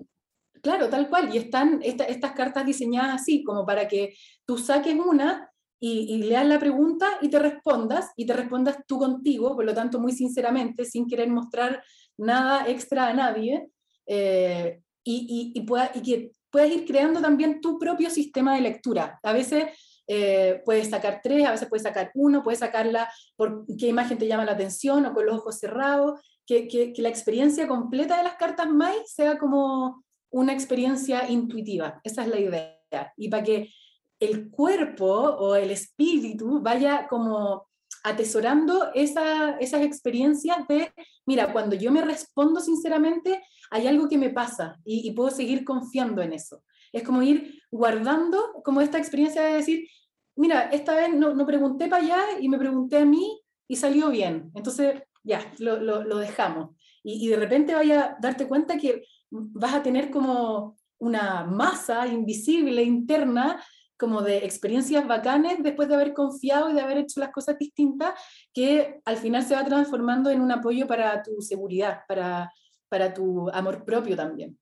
claro, 0.63 0.89
tal 0.89 1.09
cual, 1.09 1.35
y 1.35 1.39
están 1.39 1.81
estas 1.83 2.33
cartas 2.33 2.65
diseñadas 2.65 3.23
así, 3.23 3.43
como 3.43 3.67
para 3.67 3.89
que 3.89 4.15
tú 4.45 4.59
saques 4.59 4.95
una 4.95 5.51
y, 5.79 6.15
y, 6.15 6.23
leas 6.23 6.47
la 6.47 6.59
pregunta 6.59 7.19
y 7.21 7.29
te 7.29 7.39
respondas, 7.39 8.13
y 8.17 8.27
te 8.27 8.33
respondas 8.33 8.79
tú 8.87 8.99
contigo, 8.99 9.55
por 9.55 9.65
lo 9.65 9.75
tanto, 9.75 10.01
muy 10.01 10.13
sinceramente, 10.13 10.85
sin 10.85 11.07
querer 11.07 11.29
mostrar 11.29 11.83
nada 12.17 12.67
extra 12.69 13.09
a 13.09 13.13
nadie, 13.13 13.69
eh, 14.07 14.81
y, 15.07 15.55
y, 15.55 15.99
y 15.99 16.03
que 16.03 16.33
puedes 16.51 16.75
ir 16.75 16.85
creando 16.85 17.21
también 17.21 17.61
tu 17.61 17.79
propio 17.79 18.11
sistema 18.11 18.55
de 18.57 18.63
lectura. 18.63 19.21
A 19.23 19.33
veces 19.33 19.67
eh, 20.09 20.63
puedes 20.65 20.91
sacar 20.91 21.21
tres, 21.23 21.47
a 21.47 21.53
veces 21.53 21.69
puedes 21.69 21.85
sacar 21.85 22.11
uno, 22.15 22.43
puedes 22.43 22.59
sacarla 22.61 23.09
por 23.37 23.65
qué 23.79 23.87
imagen 23.87 24.19
te 24.19 24.27
llama 24.27 24.45
la 24.45 24.53
atención 24.53 25.07
o 25.07 25.15
con 25.15 25.27
los 25.27 25.37
ojos 25.37 25.59
cerrados, 25.59 26.21
que, 26.45 26.67
que, 26.69 26.93
la 26.99 27.09
experiencia 27.09 27.69
completa 27.69 28.17
de 28.17 28.25
las 28.25 28.35
cartas 28.35 28.69
MAI 28.69 28.97
sea 29.05 29.39
como 29.39 30.05
una 30.31 30.53
experiencia 30.53 31.29
intuitiva. 31.29 32.01
Esa 32.03 32.23
es 32.23 32.29
la 32.29 32.41
idea. 32.41 33.13
Y 33.17 33.29
para 33.29 33.43
que 33.43 33.71
el 34.19 34.51
cuerpo 34.51 35.07
o 35.07 35.57
el 35.57 35.71
espíritu 35.71 36.61
vaya 36.61 37.07
como 37.09 37.69
atesorando 38.05 38.91
esa, 38.95 39.59
esas 39.59 39.83
experiencias 39.83 40.59
de, 40.69 40.93
mira, 41.27 41.53
cuando 41.53 41.75
yo 41.75 41.91
me 41.91 42.03
respondo 42.03 42.61
sinceramente, 42.61 43.43
hay 43.71 43.87
algo 43.87 44.09
que 44.09 44.19
me 44.19 44.31
pasa 44.31 44.79
y, 44.85 45.11
puedo 45.13 45.31
seguir 45.31 45.65
confiando 45.65 46.23
en 46.23 46.33
eso. 46.33 46.63
Es 46.93 47.03
como 47.03 47.23
ir 47.23 47.63
guardando 47.71 48.63
como 48.65 48.81
esta 48.81 48.99
experiencia 48.99 49.43
de 49.43 49.55
decir, 49.55 49.89
mira, 50.37 50.71
esta 50.71 50.95
vez 50.95 51.15
no, 51.15 51.35
no 51.35 51.45
pregunté 51.47 51.89
para 51.89 52.03
allá 52.03 52.23
y 52.41 52.49
me 52.49 52.59
pregunté 52.59 52.99
a 52.99 53.05
mí 53.05 53.41
y 53.67 53.77
salió 53.77 54.11
bien. 54.11 54.53
Entonces, 54.55 55.03
ya, 55.25 55.53
lo, 55.59 56.19
dejamos. 56.19 56.77
Y, 57.03 57.27
y, 57.27 57.29
de 57.29 57.37
repente 57.37 57.75
vaya 57.75 58.05
a 58.05 58.17
darte 58.21 58.47
cuenta 58.47 58.79
que 58.79 59.03
vas 59.31 59.75
a 59.75 59.83
tener 59.83 60.11
como 60.11 60.77
una 60.99 61.45
masa 61.45 62.07
invisible 62.07 62.83
interna 62.83 63.61
como 63.97 64.23
de 64.23 64.39
experiencias 64.39 65.07
bacanes 65.07 65.63
después 65.63 65.89
de 65.89 65.95
haber 65.95 66.13
confiado 66.13 66.71
y 66.71 66.75
de 66.75 66.81
haber 66.81 66.99
hecho 66.99 67.21
las 67.21 67.31
cosas 67.31 67.59
distintas, 67.59 68.19
que 68.53 69.01
al 69.05 69.17
final 69.17 69.43
se 69.43 69.55
va 69.55 69.65
transformando 69.65 70.31
en 70.31 70.41
un 70.41 70.53
apoyo 70.53 70.87
para 70.87 71.23
tu 71.23 71.41
seguridad, 71.41 72.01
para, 72.07 72.53
para 72.89 73.15
tu 73.15 73.51
amor 73.51 73.85
propio 73.85 74.17
también. 74.17 74.59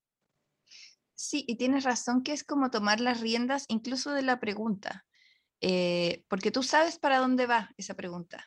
Sí, 1.15 1.43
y 1.47 1.55
tienes 1.55 1.83
razón 1.83 2.23
que 2.23 2.33
es 2.33 2.43
como 2.43 2.71
tomar 2.71 2.99
las 2.99 3.21
riendas 3.21 3.65
incluso 3.67 4.11
de 4.11 4.21
la 4.21 4.39
pregunta, 4.39 5.05
eh, 5.61 6.23
porque 6.27 6.51
tú 6.51 6.61
sabes 6.61 6.99
para 6.99 7.19
dónde 7.19 7.45
va 7.45 7.71
esa 7.77 7.95
pregunta. 7.95 8.45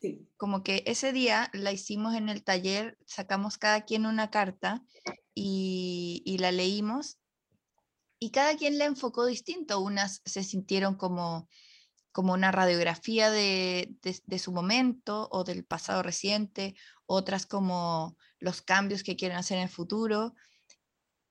Sí. 0.00 0.28
Como 0.36 0.62
que 0.62 0.82
ese 0.86 1.12
día 1.12 1.50
la 1.52 1.72
hicimos 1.72 2.14
en 2.14 2.28
el 2.28 2.44
taller, 2.44 2.98
sacamos 3.06 3.58
cada 3.58 3.82
quien 3.82 4.06
una 4.06 4.30
carta 4.30 4.82
y, 5.34 6.22
y 6.24 6.38
la 6.38 6.52
leímos 6.52 7.18
y 8.24 8.30
cada 8.30 8.56
quien 8.56 8.78
la 8.78 8.86
enfocó 8.86 9.26
distinto. 9.26 9.80
Unas 9.80 10.22
se 10.24 10.42
sintieron 10.42 10.94
como, 10.94 11.46
como 12.10 12.32
una 12.32 12.50
radiografía 12.52 13.30
de, 13.30 13.94
de, 14.00 14.38
su 14.38 14.50
momento 14.50 15.28
o 15.30 15.44
del 15.44 15.62
pasado 15.66 16.02
reciente, 16.02 16.74
otras 17.04 17.44
como 17.44 18.16
los 18.38 18.62
cambios 18.62 19.02
que 19.02 19.14
quieren 19.16 19.36
hacer 19.36 19.58
en 19.58 19.64
el 19.64 19.68
futuro. 19.68 20.34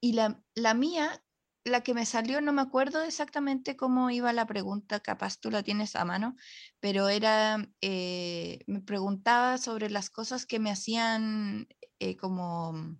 Y 0.01 0.13
la, 0.13 0.39
la 0.53 0.75
mía, 0.75 1.23
la 1.63 1.81
que 1.81 1.95
me 1.95 2.05
salió, 2.05 2.41
no 2.41 2.53
me 2.53 2.61
acuerdo 2.61 3.01
exactamente 3.01 3.75
cómo 3.75 4.11
iba 4.11 4.31
la 4.31 4.45
pregunta, 4.45 4.99
capaz 4.99 5.39
tú 5.39 5.49
la 5.49 5.63
tienes 5.63 5.95
a 5.95 6.05
mano, 6.05 6.35
pero 6.79 7.09
era, 7.09 7.67
eh, 7.81 8.59
me 8.67 8.81
preguntaba 8.81 9.57
sobre 9.57 9.89
las 9.89 10.11
cosas 10.11 10.45
que 10.45 10.59
me 10.59 10.69
hacían 10.69 11.67
eh, 11.97 12.17
como 12.17 12.99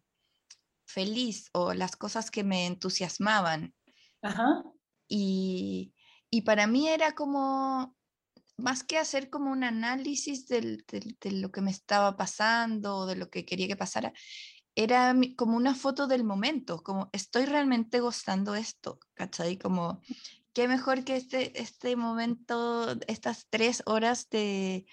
feliz 0.88 1.52
o 1.54 1.76
las 1.76 1.96
cosas 1.96 2.32
que 2.32 2.44
me 2.44 2.66
entusiasmaban. 2.66 3.76
Ajá. 4.24 4.64
Y, 5.08 5.94
y 6.32 6.42
para 6.42 6.66
mí 6.66 6.88
era 6.90 7.14
como, 7.14 7.96
más 8.58 8.84
que 8.84 8.98
hacer 8.98 9.30
como 9.30 9.52
un 9.52 9.64
análisis 9.64 10.48
del, 10.48 10.84
de 10.88 11.32
lo 11.32 11.52
que 11.52 11.62
me 11.62 11.72
estaba 11.72 12.18
pasando 12.18 12.98
o 12.98 13.06
de 13.06 13.16
lo 13.16 13.30
que 13.30 13.46
quería 13.46 13.68
que 13.68 13.76
pasara, 13.76 14.14
era 14.76 15.16
como 15.38 15.56
una 15.56 15.76
foto 15.76 16.08
del 16.08 16.24
momento, 16.24 16.82
como 16.82 17.10
estoy 17.14 17.46
realmente 17.46 18.00
gozando 18.00 18.56
esto, 18.56 19.00
¿cachai? 19.14 19.58
Como, 19.58 20.02
qué 20.54 20.68
mejor 20.68 21.04
que 21.04 21.16
este, 21.16 21.62
este 21.62 21.96
momento, 21.96 22.98
estas 23.08 23.46
tres 23.52 23.84
horas 23.86 24.30
de, 24.30 24.88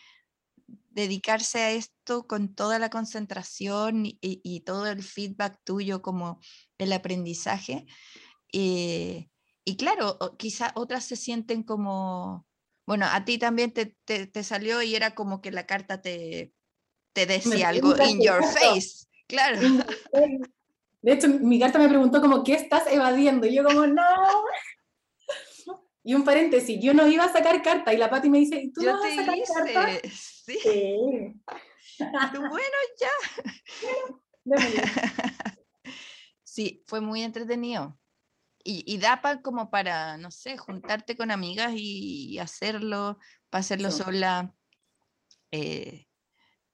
dedicarse 0.91 1.61
a 1.61 1.71
esto 1.71 2.27
con 2.27 2.55
toda 2.55 2.79
la 2.79 2.91
concentración 2.91 4.03
y, 4.05 4.61
todo 4.61 4.87
el 4.87 5.03
feedback 5.03 5.59
tuyo 5.65 6.03
como 6.03 6.41
el 6.79 6.93
aprendizaje. 6.93 7.87
Eh, 8.53 9.29
y 9.65 9.77
claro, 9.77 10.19
quizá 10.39 10.73
otras 10.75 11.05
se 11.05 11.17
sienten 11.17 11.63
como, 11.63 12.47
bueno, 12.87 13.07
a 13.11 13.25
ti 13.25 13.39
también 13.39 13.73
te, 13.73 13.97
te, 14.05 14.43
salió 14.43 14.83
y 14.83 14.95
era 14.95 15.15
como 15.15 15.41
que 15.41 15.53
la 15.53 15.67
carta 15.67 16.01
te, 16.01 16.53
te 17.13 17.27
decía 17.27 17.69
algo 17.69 17.95
in 18.05 18.21
your 18.21 18.43
face, 18.43 19.07
claro. 19.27 19.59
De 21.03 21.13
hecho, 21.13 21.29
mi 21.29 21.59
carta 21.59 21.79
me 21.79 21.89
preguntó 21.89 22.21
como, 22.21 22.45
¿qué 22.45 22.55
estás 22.55 22.87
evadiendo? 22.87 23.47
Y 23.47 23.55
yo 23.55 23.65
como, 23.65 23.87
no. 23.87 24.05
Y 26.03 26.15
un 26.15 26.25
paréntesis, 26.25 26.79
yo 26.83 26.95
no 26.95 27.07
iba 27.07 27.25
a 27.25 27.33
sacar 27.33 27.63
carta 27.63 27.93
y 27.93 27.97
la 27.97 28.11
Pati 28.11 28.29
me 28.31 28.39
dice, 28.39 28.61
¿y 28.61 28.73
tú 28.73 28.83
yo 28.83 28.93
no 28.93 29.01
vas 29.01 29.13
a 29.13 29.17
sacar 29.17 29.39
carta? 29.55 30.09
Sí. 30.51 30.59
bueno, 31.99 32.77
ya. 32.99 33.11
sí, 36.43 36.83
fue 36.87 37.01
muy 37.01 37.23
entretenido. 37.23 38.00
Y, 38.63 38.85
y 38.87 38.99
da 38.99 39.23
para 39.23 39.41
como 39.43 39.71
para, 39.71 40.17
no 40.17 40.31
sé, 40.31 40.57
juntarte 40.59 41.17
con 41.17 41.31
amigas 41.31 41.73
y, 41.75 42.39
hacerlo, 42.39 43.19
para 43.49 43.61
hacerlo 43.61 43.91
sola, 43.91 44.55
eh, 45.51 46.07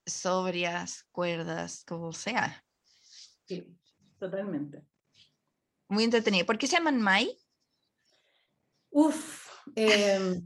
sobrias, 0.05 1.07
cuerdas, 1.13 1.85
como 1.85 2.13
sea. 2.13 2.65
Sí, 3.45 3.77
totalmente. 4.19 4.85
Muy 5.89 6.05
entretenido. 6.05 6.45
¿Por 6.45 6.59
qué 6.59 6.67
se 6.67 6.77
llaman 6.77 7.01
Mai? 7.01 7.39
Uf, 8.91 9.47
eh, 9.77 10.43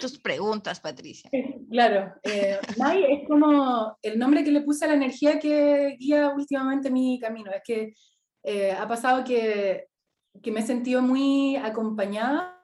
tus 0.00 0.18
preguntas, 0.18 0.80
Patricia. 0.80 1.30
Claro, 1.68 2.14
eh, 2.22 2.58
Mai 2.78 3.02
es 3.12 3.26
como 3.26 3.98
el 4.00 4.18
nombre 4.18 4.44
que 4.44 4.52
le 4.52 4.60
puse 4.60 4.84
a 4.84 4.88
la 4.88 4.94
energía 4.94 5.40
que 5.40 5.96
guía 5.98 6.28
últimamente 6.28 6.90
mi 6.90 7.18
camino. 7.18 7.50
Es 7.50 7.62
que 7.64 7.94
eh, 8.48 8.72
ha 8.72 8.86
pasado 8.88 9.24
que, 9.24 9.88
que, 10.42 10.52
me 10.52 10.60
he 10.60 10.66
sentido 10.66 11.02
muy 11.02 11.56
acompañada 11.56 12.58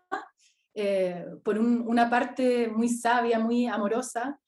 eh, 0.74 1.26
por 1.44 1.58
una 1.58 2.08
parte 2.08 2.68
muy 2.68 2.88
sabia, 2.88 3.38
muy 3.38 3.66
amorosa, 3.66 4.38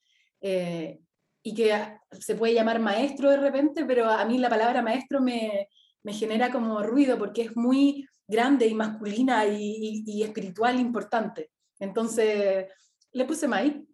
y 0.41 1.53
que 1.55 1.73
se 2.11 2.35
puede 2.35 2.53
llamar 2.53 2.79
maestro 2.79 3.29
de 3.31 3.37
repente, 3.37 3.83
pero 3.85 4.09
a 4.09 4.23
mí 4.25 4.37
la 4.37 4.49
palabra 4.49 4.83
maestro 4.83 5.19
me, 5.19 5.67
me 6.05 6.13
genera 6.13 6.51
como 6.51 6.83
ruido 6.83 7.17
porque 7.17 7.41
es 7.41 7.57
muy 7.57 8.07
grande 8.27 8.67
y 8.67 8.75
masculina 8.75 9.45
y, 9.47 10.23
espiritual 10.23 10.79
importante. 10.79 11.49
Entonces 11.79 12.67
le 13.11 13.25
puse 13.25 13.47
Mai 13.47 13.85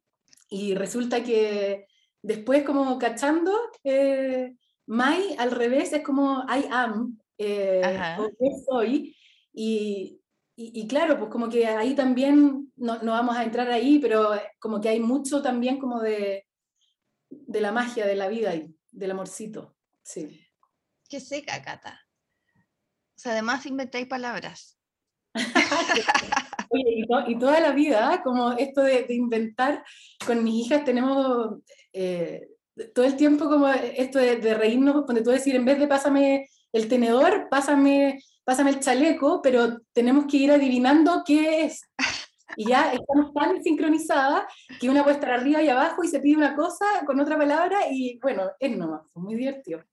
y 0.49 0.75
resulta 0.75 1.23
que 1.23 1.87
después 2.21 2.63
como 2.63 2.99
cachando, 2.99 3.53
eh, 3.85 4.55
my 4.87 5.35
al 5.37 5.51
revés 5.51 5.93
es 5.93 6.03
como 6.03 6.43
I 6.43 6.65
am, 6.69 7.17
eh, 7.43 8.17
o 8.19 8.29
yo 8.29 8.63
soy, 8.69 9.15
y, 9.53 10.21
y, 10.55 10.87
claro, 10.87 11.17
pues 11.17 11.31
como 11.31 11.49
que 11.49 11.65
ahí 11.65 11.95
también, 11.95 12.71
no, 12.75 13.01
no, 13.01 13.11
vamos 13.13 13.35
a 13.35 13.43
entrar 13.43 13.69
ahí, 13.71 13.99
pero 13.99 14.31
como 14.59 14.79
que 14.79 14.89
hay 14.89 14.99
mucho 14.99 15.41
también 15.41 15.79
como 15.79 15.99
de, 15.99 16.45
de 17.29 17.61
la 17.61 17.71
magia 17.71 18.05
de 18.05 18.15
la 18.15 18.27
vida 18.27 18.53
y 18.53 18.73
del 18.91 19.11
amorcito, 19.11 19.75
sí. 20.03 20.39
Qué 21.09 21.19
seca, 21.19 21.61
Cata. 21.61 21.99
O 22.55 23.19
sea, 23.21 23.31
además 23.33 23.65
inventáis 23.65 24.07
palabras. 24.07 24.77
Oye, 26.69 27.05
y, 27.27 27.39
toda 27.39 27.59
la 27.59 27.71
vida, 27.71 28.21
como 28.23 28.53
esto 28.53 28.81
de, 28.81 29.05
inventar, 29.09 29.83
con 30.25 30.43
mis 30.43 30.65
hijas 30.65 30.85
tenemos 30.85 31.57
eh, 31.91 32.47
todo 32.93 33.03
el 33.05 33.17
tiempo 33.17 33.49
como 33.49 33.67
esto 33.67 34.19
de, 34.19 34.37
de 34.37 34.53
reírnos, 34.53 35.05
donde 35.05 35.21
tú 35.21 35.31
decir, 35.31 35.55
en 35.55 35.65
vez 35.65 35.79
de 35.79 35.87
pásame 35.87 36.47
el 36.73 36.87
tenedor, 36.87 37.47
pásame, 37.49 38.23
pásame 38.43 38.71
el 38.71 38.79
chaleco, 38.79 39.41
pero 39.41 39.79
tenemos 39.93 40.25
que 40.25 40.37
ir 40.37 40.51
adivinando 40.51 41.23
qué 41.25 41.65
es. 41.65 41.81
Y 42.55 42.69
ya 42.69 42.91
estamos 42.91 43.33
tan 43.33 43.63
sincronizadas 43.63 44.43
que 44.79 44.89
una 44.89 45.03
puede 45.03 45.15
estar 45.15 45.31
arriba 45.31 45.61
y 45.61 45.69
abajo 45.69 46.03
y 46.03 46.07
se 46.07 46.19
pide 46.19 46.37
una 46.37 46.55
cosa 46.55 46.85
con 47.05 47.19
otra 47.19 47.37
palabra 47.37 47.79
y 47.89 48.19
bueno, 48.21 48.51
es 48.59 48.75
nomás, 48.75 49.03
muy 49.13 49.35
divertido. 49.35 49.83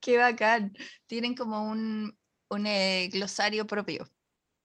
Qué 0.00 0.18
bacán. 0.18 0.72
Tienen 1.06 1.34
como 1.36 1.70
un, 1.70 2.16
un 2.50 2.66
eh, 2.66 3.08
glosario 3.12 3.66
propio. 3.66 4.08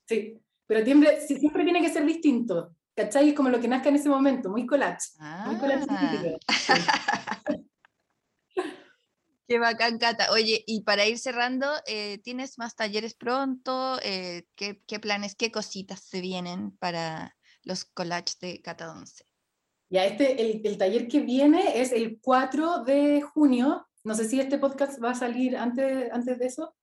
Sí, 0.08 0.42
pero 0.66 0.84
siempre, 0.84 1.22
siempre 1.22 1.64
tiene 1.64 1.82
que 1.82 1.90
ser 1.90 2.06
distinto. 2.06 2.76
¿Cachai? 2.96 3.30
Es 3.30 3.36
como 3.36 3.50
lo 3.50 3.60
que 3.60 3.68
nazca 3.68 3.90
en 3.90 3.98
ese 3.98 4.10
momento, 4.10 4.50
muy 4.50 4.66
collage. 4.66 5.10
Muy 5.46 5.58
collage 5.58 5.86
ah. 5.90 6.38
Qué 9.48 9.60
bacán, 9.60 9.98
Cata. 9.98 10.28
Oye, 10.34 10.66
y 10.68 10.82
para 10.82 11.06
ir 11.06 11.18
cerrando, 11.18 11.68
eh, 11.86 12.18
¿tienes 12.18 12.58
más 12.58 12.76
talleres 12.76 13.14
pronto? 13.14 13.98
Eh, 14.04 14.46
¿qué, 14.56 14.82
¿qué, 14.86 15.00
planes, 15.00 15.36
qué 15.36 15.52
cositas 15.52 16.02
se 16.02 16.20
vienen 16.20 16.72
para 16.78 17.38
los 17.64 17.86
collages 17.86 18.38
de 18.40 18.62
Cata 18.62 18.92
11? 18.92 19.24
Ya, 19.90 20.06
este, 20.06 20.42
el, 20.42 20.62
el, 20.66 20.78
taller 20.78 21.08
que 21.08 21.22
viene 21.22 21.80
es 21.80 21.94
el 21.94 22.20
4 22.20 22.84
de 22.84 23.22
junio. 23.22 23.88
No 24.04 24.16
sé 24.16 24.28
si 24.28 24.38
este 24.38 24.58
podcast 24.58 25.02
va 25.02 25.12
a 25.12 25.16
salir 25.16 25.56
antes, 25.56 26.12
antes 26.12 26.40
de 26.40 26.46
eso. 26.46 26.76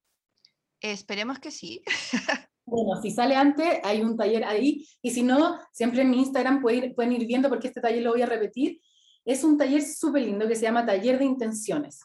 Esperemos 0.81 1.39
que 1.39 1.51
sí. 1.51 1.83
Bueno, 2.67 2.99
si 2.99 3.11
sale 3.11 3.35
antes, 3.35 3.79
hay 3.83 4.01
un 4.01 4.17
taller 4.17 4.43
ahí. 4.43 4.87
Y 5.03 5.11
si 5.11 5.21
no, 5.21 5.59
siempre 5.71 6.01
en 6.01 6.09
mi 6.09 6.17
Instagram 6.17 6.63
pueden 6.63 6.85
ir, 6.85 6.95
pueden 6.95 7.11
ir 7.11 7.27
viendo 7.27 7.47
porque 7.47 7.67
este 7.67 7.79
taller 7.79 8.01
lo 8.01 8.13
voy 8.13 8.23
a 8.23 8.25
repetir. 8.25 8.81
Es 9.23 9.43
un 9.43 9.55
taller 9.55 9.83
súper 9.83 10.23
lindo 10.23 10.47
que 10.47 10.55
se 10.55 10.63
llama 10.63 10.83
Taller 10.83 11.19
de 11.19 11.25
Intenciones. 11.25 11.99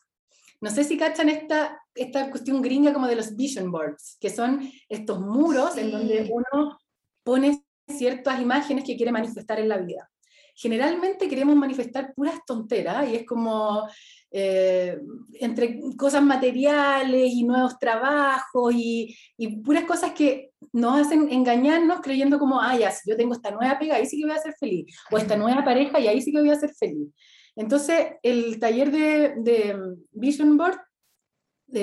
No 0.61 0.70
sé 0.70 0.85
si 0.85 0.99
cachan 0.99 1.29
esta, 1.29 1.81
esta 1.94 2.31
cuestión 2.31 2.61
gringa 2.61 2.92
como 2.92 3.07
de 3.07 3.16
los 3.16 3.35
vision 3.35 3.70
boards, 3.70 4.18
que 4.20 4.31
son 4.31 4.70
estos 4.88 5.20
muros 5.20 5.77
en 5.77 5.90
donde 5.90 6.31
uno 6.31 6.79
pone 7.23 7.64
ciertas 7.88 8.40
imágenes 8.40 8.85
que 8.85 8.96
quiere 8.96 9.12
manifestar 9.12 9.59
en 9.59 9.68
la 9.68 9.79
vida. 9.79 10.11
Generalmente 10.55 11.29
queremos 11.29 11.57
manifestar 11.57 12.12
puras 12.14 12.40
tonteras 12.46 13.09
y 13.09 13.16
es 13.16 13.27
como 13.27 13.88
eh, 14.31 14.99
entre 15.35 15.81
cosas 15.96 16.23
materiales 16.23 17.33
y 17.33 17.44
nuevos 17.44 17.79
trabajos 17.79 18.75
y, 18.75 19.16
y, 19.38 19.57
puras 19.62 19.85
cosas 19.85 20.12
que 20.12 20.51
nos 20.73 21.01
hacen 21.01 21.31
engañarnos 21.33 22.01
creyendo 22.01 22.38
como, 22.38 22.61
ah, 22.61 22.77
ya, 22.77 22.90
si 22.90 23.09
yo 23.09 23.16
tengo 23.16 23.33
esta 23.33 23.51
nueva 23.51 23.79
pega, 23.79 23.96
ahí 23.96 24.07
sí 24.07 24.18
que 24.18 24.27
voy 24.27 24.37
a 24.37 24.42
ser 24.42 24.55
feliz, 24.61 24.94
o 25.11 25.16
esta 25.16 25.37
nueva 25.37 25.64
pareja 25.64 25.99
y 25.99 26.09
ahí 26.09 26.20
sí 26.20 26.31
que 26.31 26.40
voy 26.40 26.51
a 26.51 26.61
ser 26.61 26.75
feliz. 26.75 27.09
Entonces, 27.57 28.15
el 28.23 28.59
taller 28.59 28.91
de, 28.91 29.77
Vision 30.13 30.57
Board 30.57 30.79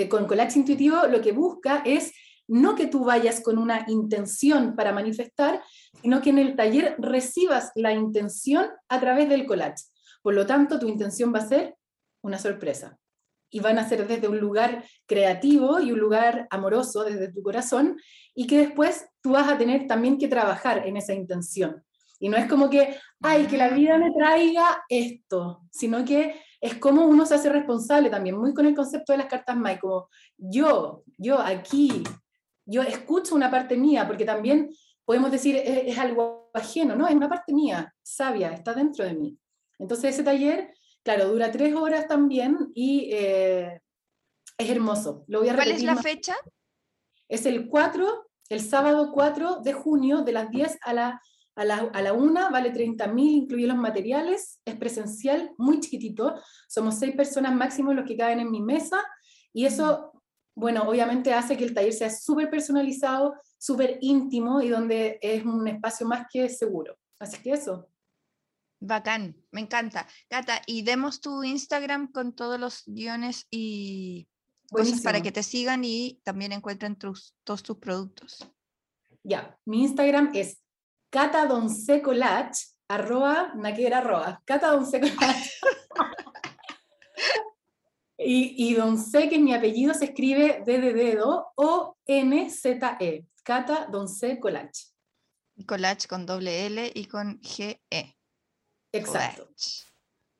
con 0.10 0.26
Collage 0.26 0.60
Intuitivo 0.60 1.08
lo 1.08 1.22
que 1.22 1.32
busca 1.32 1.82
es 1.86 2.14
no 2.48 2.76
que 2.76 2.88
tú 2.88 3.04
vayas 3.04 3.42
con 3.42 3.58
una 3.58 3.86
intención 3.88 4.76
para 4.76 4.94
manifestar, 4.94 5.62
sino 6.02 6.22
que 6.22 6.30
en 6.30 6.40
el 6.40 6.56
taller 6.56 6.96
recibas 6.98 7.72
la 7.76 7.94
intención 7.94 8.68
a 8.88 9.00
través 9.00 9.30
del 9.30 9.46
collage. 9.46 9.84
Por 10.22 10.34
lo 10.34 10.46
tanto, 10.46 10.80
tu 10.80 10.88
intención 10.88 11.34
va 11.34 11.40
a 11.40 11.48
ser 11.48 11.76
una 12.22 12.38
sorpresa. 12.38 12.98
Y 13.50 13.62
van 13.62 13.80
a 13.80 13.88
ser 13.88 14.08
desde 14.08 14.28
un 14.28 14.40
lugar 14.40 14.84
creativo 15.06 15.80
y 15.80 15.92
un 15.92 16.00
lugar 16.00 16.48
amoroso, 16.50 17.04
desde 17.06 17.32
tu 17.32 17.42
corazón, 17.42 17.98
y 18.36 18.46
que 18.46 18.58
después 18.58 19.08
tú 19.22 19.32
vas 19.32 19.48
a 19.48 19.58
tener 19.58 19.88
también 19.88 20.18
que 20.18 20.28
trabajar 20.28 20.86
en 20.86 20.98
esa 20.98 21.14
intención. 21.14 21.84
Y 22.20 22.30
no 22.30 22.38
es 22.38 22.48
como 22.48 22.70
que, 22.70 22.98
ay, 23.22 23.48
que 23.48 23.58
la 23.58 23.70
vida 23.70 23.98
me 23.98 24.12
traiga 24.12 24.84
esto, 24.90 25.62
sino 25.72 26.04
que 26.06 26.42
es 26.60 26.76
como 26.76 27.06
uno 27.06 27.26
se 27.26 27.36
hace 27.36 27.50
responsable 27.50 28.10
también, 28.10 28.38
muy 28.38 28.54
con 28.54 28.66
el 28.66 28.76
concepto 28.76 29.14
de 29.14 29.20
las 29.20 29.28
cartas 29.28 29.56
Mai, 29.56 29.80
como 29.80 30.10
yo, 30.38 31.04
yo 31.18 31.40
aquí, 31.40 32.04
yo 32.66 32.82
escucho 32.82 33.36
una 33.36 33.52
parte 33.52 33.78
mía, 33.78 34.08
porque 34.08 34.26
también 34.26 34.70
podemos 35.06 35.32
decir 35.32 35.56
es, 35.56 35.98
algo 35.98 36.50
ajeno, 36.54 36.96
no, 36.96 37.08
es 37.08 37.16
una 37.16 37.30
parte 37.30 37.54
mía, 37.54 37.94
sabia, 38.02 38.52
está 38.52 38.74
dentro 38.74 39.06
de 39.06 39.14
mí. 39.14 39.38
Entonces 39.80 40.14
ese 40.14 40.24
taller, 40.24 40.74
claro, 41.04 41.30
dura 41.30 41.52
tres 41.52 41.76
horas 41.76 42.08
también 42.08 42.72
y 42.74 43.10
eh, 43.14 43.82
es 44.58 44.70
hermoso. 44.70 45.24
Lo 45.28 45.40
voy 45.40 45.50
a 45.50 45.56
¿Cuál 45.56 45.72
es 45.72 45.84
la 45.84 45.96
fecha? 45.96 46.36
Es 47.30 47.46
el 47.46 47.68
4, 47.68 48.30
el 48.50 48.62
sábado 48.62 49.12
4 49.14 49.62
de 49.62 49.74
junio, 49.74 50.24
de 50.24 50.32
las 50.32 50.50
10 50.50 50.78
a 50.84 50.94
la 51.66 51.90
a 51.94 52.02
la, 52.02 52.14
una 52.14 52.50
vale 52.50 52.74
30.000, 52.74 53.18
incluye 53.18 53.68
los 53.68 53.78
materiales, 53.78 54.60
es 54.66 54.76
presencial, 54.76 55.52
muy 55.58 55.80
chiquitito, 55.80 56.36
somos 56.68 56.96
seis 56.96 57.16
personas 57.16 57.56
máximo 57.56 57.94
los 57.94 58.08
que 58.08 58.18
caben 58.18 58.40
en 58.40 58.52
mi 58.52 58.62
mesa 58.62 59.04
y 59.54 59.66
eso, 59.66 60.12
bueno, 60.56 60.84
obviamente 60.84 61.34
hace 61.34 61.58
que 61.58 61.64
el 61.64 61.74
taller 61.74 61.94
sea 61.94 62.10
súper 62.10 62.50
personalizado, 62.50 63.36
súper 63.58 63.98
íntimo 64.02 64.62
y 64.62 64.70
donde 64.70 65.18
es 65.22 65.44
un 65.44 65.68
espacio 65.68 66.08
más 66.08 66.28
que 66.32 66.48
seguro. 66.50 66.98
Así 67.20 67.42
que 67.42 67.54
eso. 67.54 67.90
Bacán, 68.80 69.36
me 69.52 69.62
encanta. 69.62 70.08
Cata, 70.30 70.62
y 70.68 70.84
demos 70.84 71.22
tu 71.22 71.44
Instagram 71.44 72.12
con 72.12 72.34
todos 72.34 72.60
los 72.60 72.84
guiones 72.86 73.48
y 73.50 74.28
cosas 74.70 75.02
para 75.02 75.22
que 75.22 75.32
te 75.32 75.42
sigan 75.42 75.84
y 75.84 76.22
también 76.24 76.52
encuentren 76.52 76.96
tus, 76.96 77.36
todos 77.44 77.64
tus 77.64 77.78
productos. 77.78 78.48
Ya, 79.24 79.60
mi 79.66 79.82
Instagram 79.82 80.32
es 80.36 80.62
Cata 81.18 81.50
arroba, 82.90 83.52
naquera 83.56 83.98
arroba, 83.98 84.40
Cata 84.46 84.80
y, 88.20 88.70
y 88.70 88.74
Donce, 88.76 89.28
que 89.28 89.36
es 89.38 89.42
mi 89.42 89.52
apellido, 89.52 89.96
se 89.96 90.06
escribe 90.06 90.62
D 90.64 90.80
de 90.80 90.94
dedo 90.94 91.54
o 91.56 91.98
N 92.06 92.48
Z 92.52 92.98
E. 93.00 93.26
Cata 93.42 93.88
Donce 93.92 94.40
Colach. 94.40 94.78
Colach 95.66 96.06
con 96.06 96.28
doble 96.28 96.68
L 96.68 96.92
y 96.94 97.06
con 97.06 97.42
G 97.42 97.82
E. 97.90 98.16
Exacto. 98.92 99.50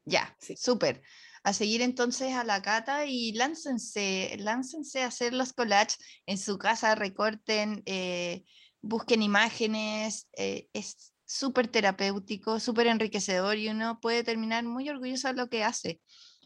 Ya, 0.06 0.38
sí. 0.40 0.56
súper. 0.56 1.02
A 1.42 1.54
seguir 1.54 1.82
entonces 1.82 2.34
a 2.34 2.44
la 2.44 2.62
cata 2.62 3.08
y 3.08 3.32
láncense, 3.32 4.36
láncense 4.38 5.02
a 5.02 5.08
hacer 5.08 5.34
los 5.34 5.54
collages 5.54 5.98
en 6.28 6.38
su 6.38 6.60
casa, 6.60 6.94
recorten. 6.94 7.82
Eh, 7.88 8.44
busquen 8.82 9.22
imágenes, 9.22 10.28
eh, 10.38 10.70
es 10.74 11.14
súper 11.26 11.68
terapéutico, 11.68 12.60
súper 12.60 12.88
enriquecedor 12.88 13.58
y 13.58 13.70
uno 13.70 14.00
puede 14.02 14.24
terminar 14.24 14.64
muy 14.64 14.90
orgulloso 14.90 15.28
de 15.28 15.34
lo 15.34 15.50
que 15.50 15.64
hace 15.64 16.02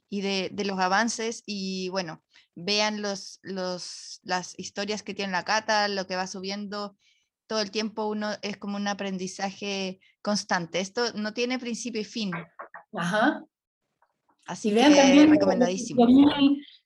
y 0.09 0.21
de, 0.21 0.51
los 0.65 0.79
avances 0.79 1.43
y 1.45 1.89
bueno, 1.89 2.23
vean 2.55 3.01
los, 3.01 3.39
los, 3.43 4.19
las 4.23 4.57
historias 4.59 5.03
que 5.03 5.13
tiene 5.13 5.31
la 5.31 5.45
cata, 5.45 5.87
lo 5.87 6.07
que 6.07 6.15
va 6.15 6.27
subiendo 6.27 6.97
todo 7.47 7.61
el 7.61 7.71
tiempo, 7.71 8.07
uno 8.07 8.29
es 8.41 8.57
como 8.57 8.77
un 8.77 8.87
aprendizaje 8.87 9.99
constante. 10.21 10.79
Esto 10.79 11.13
no 11.15 11.33
tiene 11.33 11.59
principio 11.59 12.01
y 12.01 12.05
fin. 12.05 12.31
Ajá. 12.93 13.43
Así 14.45 14.71
vean 14.71 14.95
también 14.95 15.29
recomendadísimo. 15.29 16.05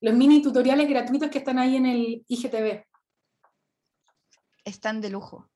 los 0.01 0.13
mini 0.13 0.41
tutoriales 0.41 0.89
gratuitos 0.89 1.29
que 1.29 1.37
están 1.37 1.59
ahí 1.59 1.75
en 1.75 1.85
el 1.85 2.25
IGTV 2.27 2.83
están 4.65 5.01
de 5.01 5.09
lujo. 5.09 5.49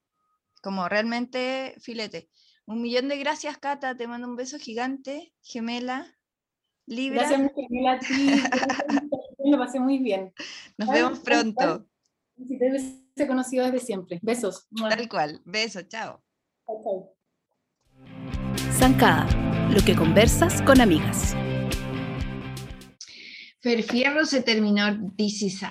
Como 0.62 0.88
realmente 0.88 1.76
filete. 1.80 2.30
Un 2.66 2.82
millón 2.82 3.08
de 3.08 3.18
gracias, 3.18 3.58
Cata. 3.58 3.98
Te 3.98 4.08
mando 4.08 4.28
un 4.28 4.36
beso 4.36 4.60
gigante, 4.60 5.34
gemela. 5.42 6.16
Libra. 6.86 7.28
Gracias, 7.28 7.52
gemela, 7.56 8.00
Lo 9.44 9.58
pasé 9.58 9.80
muy 9.80 10.00
bien. 10.00 10.34
Nos 10.78 10.90
vemos 10.90 11.20
pronto. 11.20 11.88
Si 12.38 12.58
te 12.58 12.70
hubiese 12.70 13.28
conocido 13.28 13.66
desde 13.66 13.80
siempre. 13.80 14.20
Besos. 14.22 14.68
Tal 14.78 15.10
cual. 15.10 15.42
Besos. 15.46 15.88
Chao. 15.88 16.24
Chao, 16.66 17.16
Zancada. 18.72 19.28
Lo 19.70 19.82
que 19.86 19.96
conversas 19.96 20.62
con 20.62 20.80
amigas. 20.82 21.36
Perfierro 23.62 24.26
se 24.26 24.42
terminó 24.42 25.12
This 25.18 25.42
is 25.42 25.62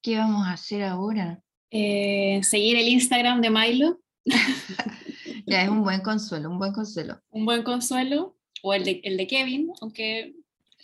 ¿Qué 0.00 0.18
vamos 0.18 0.46
a 0.46 0.52
hacer 0.52 0.82
ahora? 0.82 1.40
Eh, 1.72 2.40
seguir 2.42 2.76
el 2.76 2.86
Instagram 2.86 3.40
de 3.40 3.50
Milo. 3.50 3.98
ya 5.46 5.62
es 5.62 5.68
un 5.70 5.82
buen 5.82 6.02
consuelo, 6.02 6.50
un 6.50 6.58
buen 6.58 6.72
consuelo. 6.72 7.18
Un 7.30 7.46
buen 7.46 7.62
consuelo. 7.62 8.36
o 8.62 8.74
el 8.74 8.84
de, 8.84 9.00
el 9.02 9.16
de 9.16 9.26
Kevin, 9.26 9.72
aunque 9.80 10.34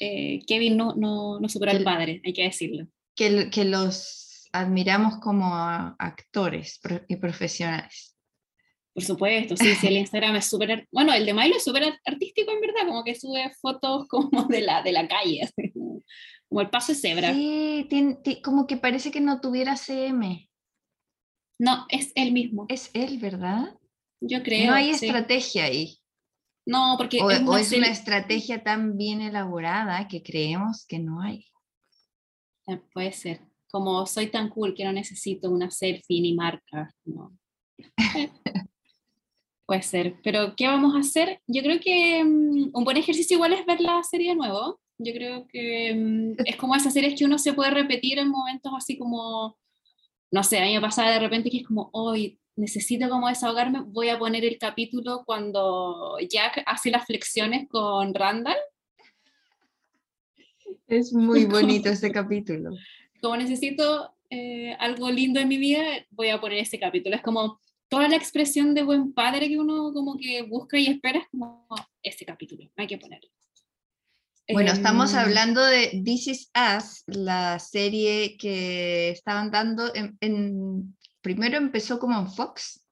eh, 0.01 0.41
Kevin 0.47 0.77
no, 0.77 0.95
no, 0.97 1.39
no 1.39 1.49
superó 1.49 1.73
al 1.73 1.85
padre, 1.85 2.23
hay 2.25 2.33
que 2.33 2.45
decirlo. 2.45 2.89
Que, 3.15 3.51
que 3.51 3.65
los 3.65 4.49
admiramos 4.53 5.19
como 5.19 5.55
actores 5.55 6.81
y 7.07 7.17
profesionales. 7.17 8.17
Por 8.95 9.05
supuesto, 9.05 9.57
sí, 9.57 9.75
sí, 9.75 9.87
el 9.89 9.97
Instagram 9.99 10.37
es 10.37 10.47
súper, 10.47 10.89
bueno, 10.91 11.13
el 11.13 11.27
de 11.27 11.35
Milo 11.35 11.57
es 11.57 11.65
súper 11.65 11.85
artístico 12.05 12.51
en 12.51 12.61
verdad, 12.61 12.87
como 12.87 13.05
que 13.05 13.15
sube 13.15 13.53
fotos 13.61 14.09
como 14.09 14.45
de 14.49 14.63
la, 14.63 14.83
de 14.83 14.93
la 14.93 15.07
calle, 15.07 15.49
como 16.49 16.61
el 16.63 16.71
paso 16.71 16.93
de 16.93 16.99
cebra. 16.99 17.35
Sí, 17.35 17.87
tiene, 17.91 18.19
como 18.43 18.67
que 18.67 18.79
parece 18.79 19.11
que 19.11 19.21
no 19.21 19.41
tuviera 19.41 19.77
CM. 19.77 20.48
No, 21.59 21.87
es 21.89 22.13
él 22.15 22.33
mismo. 22.33 22.67
Es 22.69 22.91
él, 22.95 23.19
¿verdad? 23.19 23.77
Yo 24.21 24.43
creo. 24.43 24.69
No 24.69 24.75
hay 24.75 24.91
estrategia 24.91 25.65
ahí. 25.65 25.99
No, 26.67 26.97
porque... 26.99 27.21
O 27.23 27.31
es, 27.31 27.73
una, 27.73 27.89
estrategia 27.89 28.63
tan 28.63 28.97
bien 28.97 29.23
elaborada 29.23 30.07
que 30.07 30.23
creemos 30.23 30.85
que 30.87 30.99
no 30.99 31.21
hay. 31.21 31.47
Ah, 32.67 32.81
puede 32.93 33.13
ser. 33.13 33.41
Como 33.71 34.07
soy 34.07 34.29
tan 34.29 34.51
cool 34.51 34.75
que 34.75 34.85
no 34.85 34.93
necesito 34.93 35.51
una 35.51 35.71
selfie 35.71 36.21
ni 36.21 36.35
marca. 36.35 36.95
No. 37.05 37.37
Puede 39.69 39.83
ser, 39.83 40.17
pero 40.25 40.55
¿qué 40.57 40.67
vamos 40.67 40.95
a 40.97 41.01
hacer? 41.01 41.43
Yo 41.47 41.63
creo 41.63 41.79
que 41.79 42.25
mm, 42.25 42.71
un 42.73 42.85
buen 42.85 42.97
ejercicio 42.97 43.35
igual 43.35 43.53
es 43.53 43.67
ver 43.67 43.83
la 43.83 44.03
serie 44.03 44.31
de 44.31 44.37
nuevo. 44.37 44.81
Yo 44.97 45.13
creo 45.13 45.47
que 45.47 45.95
mm, 45.95 46.37
es 46.47 46.57
como 46.57 46.75
esas 46.75 46.95
series 46.95 47.19
que 47.19 47.27
uno 47.27 47.39
se 47.39 47.53
puede 47.53 47.71
repetir 47.71 48.19
en 48.19 48.31
momentos 48.31 48.73
así 48.75 48.97
como, 48.97 49.59
no 50.31 50.43
sé, 50.43 50.59
a 50.59 50.65
mí 50.65 50.75
me 50.75 50.81
pasa 50.81 51.09
de 51.11 51.19
repente 51.19 51.51
que 51.51 51.59
es 51.59 51.67
como, 51.67 51.91
hoy 51.93 52.39
necesito 52.57 53.09
como 53.09 53.29
desahogarme, 53.29 53.81
voy 53.87 54.09
a 54.09 54.19
poner 54.19 54.45
el 54.45 54.59
capítulo 54.59 55.23
cuando 55.25 56.17
Jack 56.29 56.63
hace 56.67 56.91
las 56.91 57.07
flexiones 57.07 57.69
con 57.69 58.15
Randall. 58.15 58.57
Es 60.87 61.13
muy 61.13 61.45
bonito 61.47 61.89
ese 61.89 62.11
capítulo. 62.11 62.71
Como 63.21 63.37
necesito 63.37 64.15
eh, 64.31 64.75
algo 64.79 65.11
lindo 65.11 65.41
en 65.41 65.49
mi 65.49 65.57
vida, 65.57 65.83
voy 66.11 66.29
a 66.29 66.41
poner 66.41 66.59
ese 66.59 66.79
capítulo. 66.79 67.17
Es 67.17 67.23
como, 67.23 67.61
toda 67.89 68.09
la 68.09 68.17
expresión 68.17 68.75
de 68.75 68.83
buen 68.83 69.13
padre 69.13 69.49
que 69.49 69.59
uno 69.59 69.93
como 69.93 70.17
que 70.19 70.43
busca 70.43 70.79
y 70.79 70.87
espera 70.87 71.21
es 71.21 71.29
como 71.29 71.67
este 72.03 72.25
capítulo, 72.25 72.71
hay 72.77 72.87
que 72.87 72.99
ponerlo. 72.99 73.31
Bueno, 74.51 74.73
estamos 74.73 75.13
em, 75.13 75.19
hablando 75.19 75.63
de 75.63 76.03
This 76.05 76.27
Is 76.27 76.51
Us, 76.55 77.05
la 77.07 77.59
serie 77.59 78.37
que 78.39 79.11
estaban 79.11 79.51
dando 79.51 79.93
en, 79.95 80.97
primero 81.21 81.59
empezó 81.59 81.99
como 81.99 82.19
en 82.19 82.31
Fox. 82.31 82.85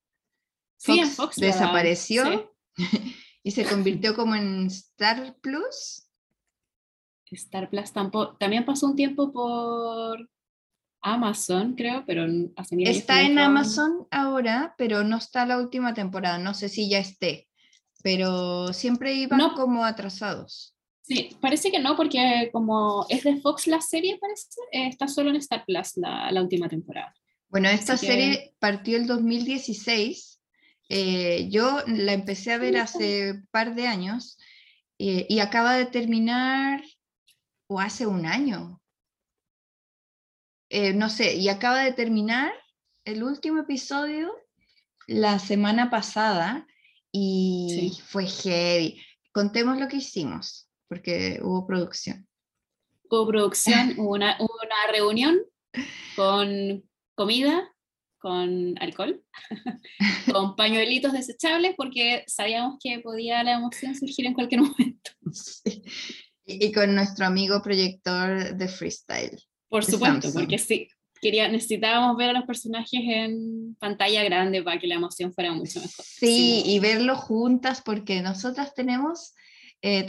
sí, 0.76 0.98
en 0.98 1.08
Fox 1.08 1.36
desapareció 1.36 2.54
y 3.42 3.50
se 3.52 3.64
convirtió 3.64 4.14
como 4.14 4.34
en 4.34 4.66
Star 4.66 5.36
Plus. 5.40 6.10
Star 7.30 7.70
Plus 7.70 7.92
tampoco, 7.92 8.36
también 8.36 8.64
pasó 8.64 8.86
un 8.86 8.96
tiempo 8.96 9.32
por 9.32 10.28
Amazon, 11.00 11.74
creo, 11.74 12.04
pero 12.06 12.26
hace 12.56 12.76
Está 12.82 13.22
en 13.22 13.38
Amazon 13.38 14.06
ahora, 14.10 14.74
pero 14.76 15.04
no 15.04 15.16
está 15.16 15.46
la 15.46 15.58
última 15.58 15.94
temporada. 15.94 16.38
No 16.38 16.52
sé 16.52 16.68
si 16.68 16.90
ya 16.90 16.98
esté, 16.98 17.48
pero 18.02 18.72
siempre 18.74 19.14
iban 19.14 19.40
como 19.54 19.84
atrasados. 19.84 20.75
Sí, 21.06 21.36
parece 21.40 21.70
que 21.70 21.78
no, 21.78 21.96
porque 21.96 22.50
como 22.52 23.06
es 23.08 23.22
de 23.22 23.40
Fox 23.40 23.68
la 23.68 23.80
serie, 23.80 24.18
parece, 24.18 24.48
eh, 24.72 24.88
está 24.88 25.06
solo 25.06 25.30
en 25.30 25.36
Star 25.36 25.64
Plus 25.64 25.96
la, 25.96 26.32
la 26.32 26.42
última 26.42 26.68
temporada. 26.68 27.14
Bueno, 27.48 27.68
esta 27.68 27.96
serie 27.96 28.54
partió 28.58 28.96
el 28.96 29.06
2016. 29.06 30.40
Eh, 30.88 31.48
yo 31.48 31.80
la 31.86 32.12
empecé 32.12 32.52
a 32.52 32.58
ver 32.58 32.76
hace 32.76 33.32
un 33.32 33.46
par 33.50 33.74
de 33.74 33.86
años 33.86 34.36
eh, 34.98 35.26
y 35.28 35.38
acaba 35.38 35.76
de 35.76 35.86
terminar, 35.86 36.82
o 37.68 37.80
hace 37.80 38.06
un 38.06 38.26
año, 38.26 38.80
eh, 40.70 40.92
no 40.92 41.08
sé, 41.08 41.36
y 41.36 41.48
acaba 41.48 41.82
de 41.82 41.92
terminar 41.92 42.52
el 43.04 43.22
último 43.22 43.60
episodio 43.60 44.32
la 45.06 45.38
semana 45.38 45.88
pasada 45.88 46.66
y 47.12 47.92
fue 48.06 48.26
heavy. 48.26 49.00
Contemos 49.32 49.78
lo 49.78 49.86
que 49.86 49.98
hicimos, 49.98 50.65
porque 50.88 51.38
hubo 51.42 51.66
producción. 51.66 52.26
Hubo 53.10 53.26
producción, 53.28 53.94
hubo 53.98 54.14
una, 54.14 54.36
una 54.40 54.92
reunión 54.92 55.40
con 56.16 56.82
comida, 57.14 57.72
con 58.18 58.74
alcohol, 58.80 59.22
con 60.32 60.56
pañuelitos 60.56 61.12
desechables, 61.12 61.74
porque 61.76 62.24
sabíamos 62.26 62.78
que 62.82 62.98
podía 63.00 63.42
la 63.44 63.52
emoción 63.52 63.94
surgir 63.94 64.26
en 64.26 64.34
cualquier 64.34 64.62
momento. 64.62 65.10
Y, 66.48 66.66
y 66.66 66.70
con 66.70 66.94
nuestro 66.94 67.26
amigo 67.26 67.60
proyector 67.60 68.56
de 68.56 68.68
freestyle. 68.68 69.36
Por 69.68 69.84
supuesto, 69.84 70.32
porque 70.32 70.58
sí, 70.58 70.88
quería, 71.20 71.48
necesitábamos 71.48 72.16
ver 72.16 72.30
a 72.30 72.32
los 72.34 72.44
personajes 72.44 73.00
en 73.04 73.74
pantalla 73.78 74.22
grande 74.24 74.62
para 74.62 74.78
que 74.78 74.86
la 74.86 74.94
emoción 74.94 75.32
fuera 75.32 75.52
mucho 75.52 75.80
mejor. 75.80 76.04
Sí, 76.04 76.62
y 76.64 76.78
verlo 76.78 77.16
juntas 77.16 77.82
porque 77.84 78.22
nosotras 78.22 78.74
tenemos, 78.74 79.34
eh, 79.82 80.06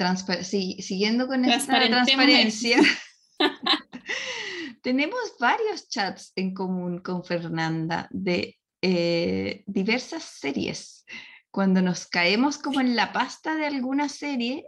siguiendo 0.81 1.27
con 1.27 1.45
esta 1.45 1.79
transparencia, 1.87 2.79
tenemos 4.81 5.19
varios 5.39 5.89
chats 5.89 6.31
en 6.35 6.53
común 6.53 6.99
con 6.99 7.23
Fernanda 7.23 8.07
de 8.11 8.57
eh, 8.81 9.63
diversas 9.65 10.23
series. 10.23 11.05
Cuando 11.51 11.81
nos 11.81 12.07
caemos 12.07 12.57
como 12.57 12.79
en 12.81 12.95
la 12.95 13.11
pasta 13.13 13.55
de 13.55 13.65
alguna 13.65 14.09
serie, 14.09 14.65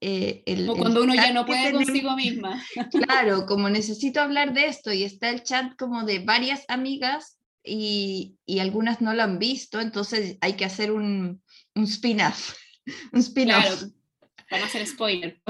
eh, 0.00 0.44
o 0.68 0.76
cuando 0.76 1.02
uno 1.02 1.14
ya 1.14 1.32
no 1.32 1.44
puede 1.44 1.72
consigo 1.72 2.14
misma. 2.14 2.62
Claro, 3.06 3.46
como 3.46 3.68
necesito 3.68 4.20
hablar 4.20 4.52
de 4.52 4.66
esto 4.66 4.92
y 4.92 5.02
está 5.02 5.30
el 5.30 5.42
chat 5.42 5.74
como 5.76 6.04
de 6.04 6.20
varias 6.20 6.64
amigas 6.68 7.38
y, 7.64 8.36
y 8.46 8.60
algunas 8.60 9.00
no 9.00 9.12
lo 9.12 9.22
han 9.22 9.38
visto, 9.38 9.80
entonces 9.80 10.38
hay 10.40 10.52
que 10.52 10.64
hacer 10.64 10.92
un, 10.92 11.42
un 11.74 11.84
spin-off. 11.84 12.54
Un 13.12 13.20
spin-off. 13.20 13.64
Claro, 13.64 13.92
para 14.48 14.64
hacer 14.64 14.86
spoiler. 14.86 15.40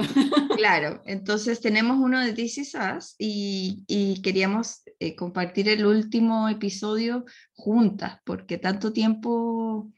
Claro, 0.55 1.01
entonces 1.05 1.61
tenemos 1.61 1.97
uno 1.97 2.19
de 2.19 2.33
This 2.33 2.57
Is 2.57 2.75
Us 2.75 3.15
y, 3.17 3.83
y 3.87 4.21
queríamos 4.21 4.81
eh, 4.99 5.15
compartir 5.15 5.69
el 5.69 5.85
último 5.85 6.49
episodio 6.49 7.25
juntas, 7.53 8.19
porque 8.25 8.57
tanto 8.57 8.91
tiempo 8.91 9.91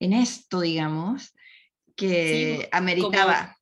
en 0.00 0.12
esto, 0.12 0.60
digamos, 0.60 1.34
que 1.94 2.68
ameritaba 2.72 3.56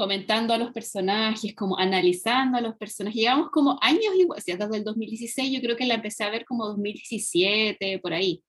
comentando 0.00 0.54
a 0.54 0.58
los 0.58 0.72
personajes, 0.72 1.54
como 1.54 1.78
analizando 1.78 2.56
a 2.56 2.62
los 2.62 2.74
personajes. 2.76 3.20
Llevamos 3.20 3.50
como 3.50 3.78
años 3.82 4.14
igual, 4.16 4.40
si 4.40 4.52
desde 4.52 4.78
el 4.78 4.82
2016, 4.82 5.52
yo 5.52 5.60
creo 5.60 5.76
que 5.76 5.84
la 5.84 5.96
empecé 5.96 6.24
a 6.24 6.30
ver 6.30 6.46
como 6.46 6.66
2017, 6.68 7.98
por 7.98 8.14
ahí. 8.14 8.42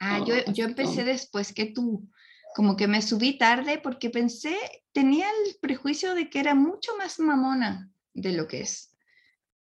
Ah, 0.00 0.24
yo, 0.26 0.34
yo 0.52 0.64
empecé 0.64 1.04
después 1.04 1.52
que 1.52 1.66
tú, 1.66 2.10
como 2.54 2.76
que 2.76 2.86
me 2.86 3.02
subí 3.02 3.38
tarde 3.38 3.78
porque 3.82 4.10
pensé, 4.10 4.56
tenía 4.92 5.26
el 5.28 5.56
prejuicio 5.60 6.14
de 6.14 6.28
que 6.28 6.40
era 6.40 6.54
mucho 6.54 6.96
más 6.96 7.18
mamona 7.18 7.90
de 8.14 8.32
lo 8.32 8.46
que 8.46 8.60
es, 8.60 8.94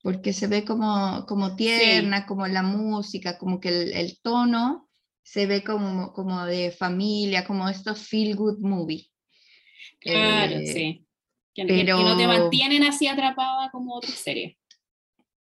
porque 0.02 0.34
se 0.34 0.47
ve 0.47 0.65
como, 0.65 1.25
como 1.28 1.56
tierna, 1.56 2.25
como 2.25 2.47
la 2.47 2.63
música, 2.63 3.38
como 3.38 3.60
que 3.60 3.69
el, 3.69 3.93
el, 3.93 4.19
tono 4.21 4.89
se 5.23 5.45
ve 5.45 5.63
como, 5.63 6.13
como 6.13 6.45
de 6.45 6.71
familia, 6.71 7.45
como 7.45 7.69
estos 7.69 8.08
feel 8.08 8.36
good 8.36 8.60
movie. 8.60 9.10
Claro, 9.99 10.56
eh, 10.56 10.67
sí. 10.67 11.06
Que, 11.54 11.84
no 11.84 12.17
te 12.17 12.28
mantienen 12.28 12.84
así 12.84 13.08
atrapada 13.08 13.69
como 13.71 13.95
otra 13.95 14.12
serie. 14.12 14.58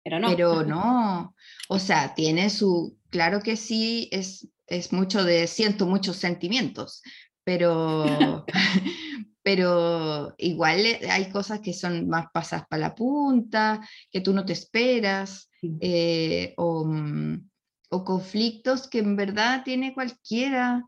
Pero 0.04 0.20
no. 0.20 0.30
Pero 0.30 0.64
no. 0.66 1.36
O 1.70 1.80
sea, 1.80 2.14
tiene 2.14 2.50
su. 2.50 2.98
Claro 3.10 3.42
que 3.42 3.56
sí, 3.56 4.10
es, 4.12 4.48
es 4.68 4.94
mucho 4.94 5.24
de. 5.24 5.48
Siento 5.48 5.88
muchos 5.88 6.18
sentimientos, 6.18 7.02
pero. 7.44 8.46
pero 9.44 10.34
igual 10.38 10.86
eh, 10.86 11.00
hay 11.12 11.30
cosas 11.30 11.60
que 11.60 11.74
son 11.74 12.08
más 12.08 12.28
pasadas 12.34 12.66
para 12.68 12.80
la 12.80 12.96
punta, 12.96 13.86
que 14.10 14.22
tú 14.22 14.34
no 14.34 14.46
te 14.46 14.54
esperas, 14.54 15.50
eh, 15.82 16.54
o, 16.58 16.86
mm, 16.86 17.50
o 17.90 18.04
conflictos 18.06 18.88
que 18.88 19.00
en 19.00 19.16
verdad 19.16 19.64
tiene 19.64 19.94
cualquiera. 19.94 20.84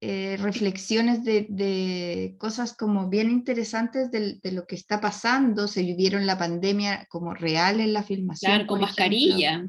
Eh, 0.00 0.36
reflexiones 0.38 1.24
de, 1.24 2.36
cosas 2.38 2.76
como 2.76 3.08
bien 3.08 3.32
interesantes 3.32 4.12
de, 4.12 4.38
lo 4.52 4.64
que 4.64 4.76
está 4.76 5.00
pasando, 5.00 5.66
se 5.66 5.82
vivieron 5.82 6.24
la 6.24 6.38
pandemia 6.38 7.04
como 7.10 7.34
real 7.34 7.80
en 7.80 7.92
la 7.92 8.04
filmación. 8.04 8.52
Claro, 8.52 8.66
con 8.68 8.80
mascarilla. 8.80 9.66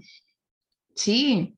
Sí. 0.93 1.57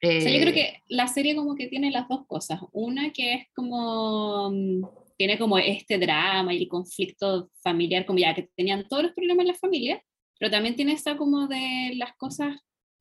Yo 0.00 0.08
creo 0.20 0.48
eh, 0.48 0.52
que 0.54 0.82
la 0.88 1.08
serie 1.08 1.34
como 1.36 1.54
que 1.54 1.66
tiene 1.68 1.90
las 1.90 2.08
dos 2.08 2.26
cosas. 2.26 2.60
Una 2.72 3.10
que 3.12 3.34
es 3.34 3.46
como, 3.54 4.50
mm, 4.50 4.82
tiene 5.16 5.38
como 5.38 5.58
este 5.58 5.98
drama 5.98 6.54
y 6.54 6.62
el 6.62 6.68
conflicto 6.68 7.50
familiar, 7.62 8.06
como 8.06 8.18
ya 8.20 8.34
que 8.34 8.48
tenían 8.56 8.86
todos 8.88 9.02
los 9.02 9.12
problemas 9.12 9.42
en 9.42 9.48
la 9.48 9.54
familia, 9.54 10.02
pero 10.38 10.50
también 10.50 10.76
tiene 10.76 10.92
esa 10.92 11.16
como 11.16 11.48
de 11.48 11.92
las 11.96 12.14
cosas 12.16 12.56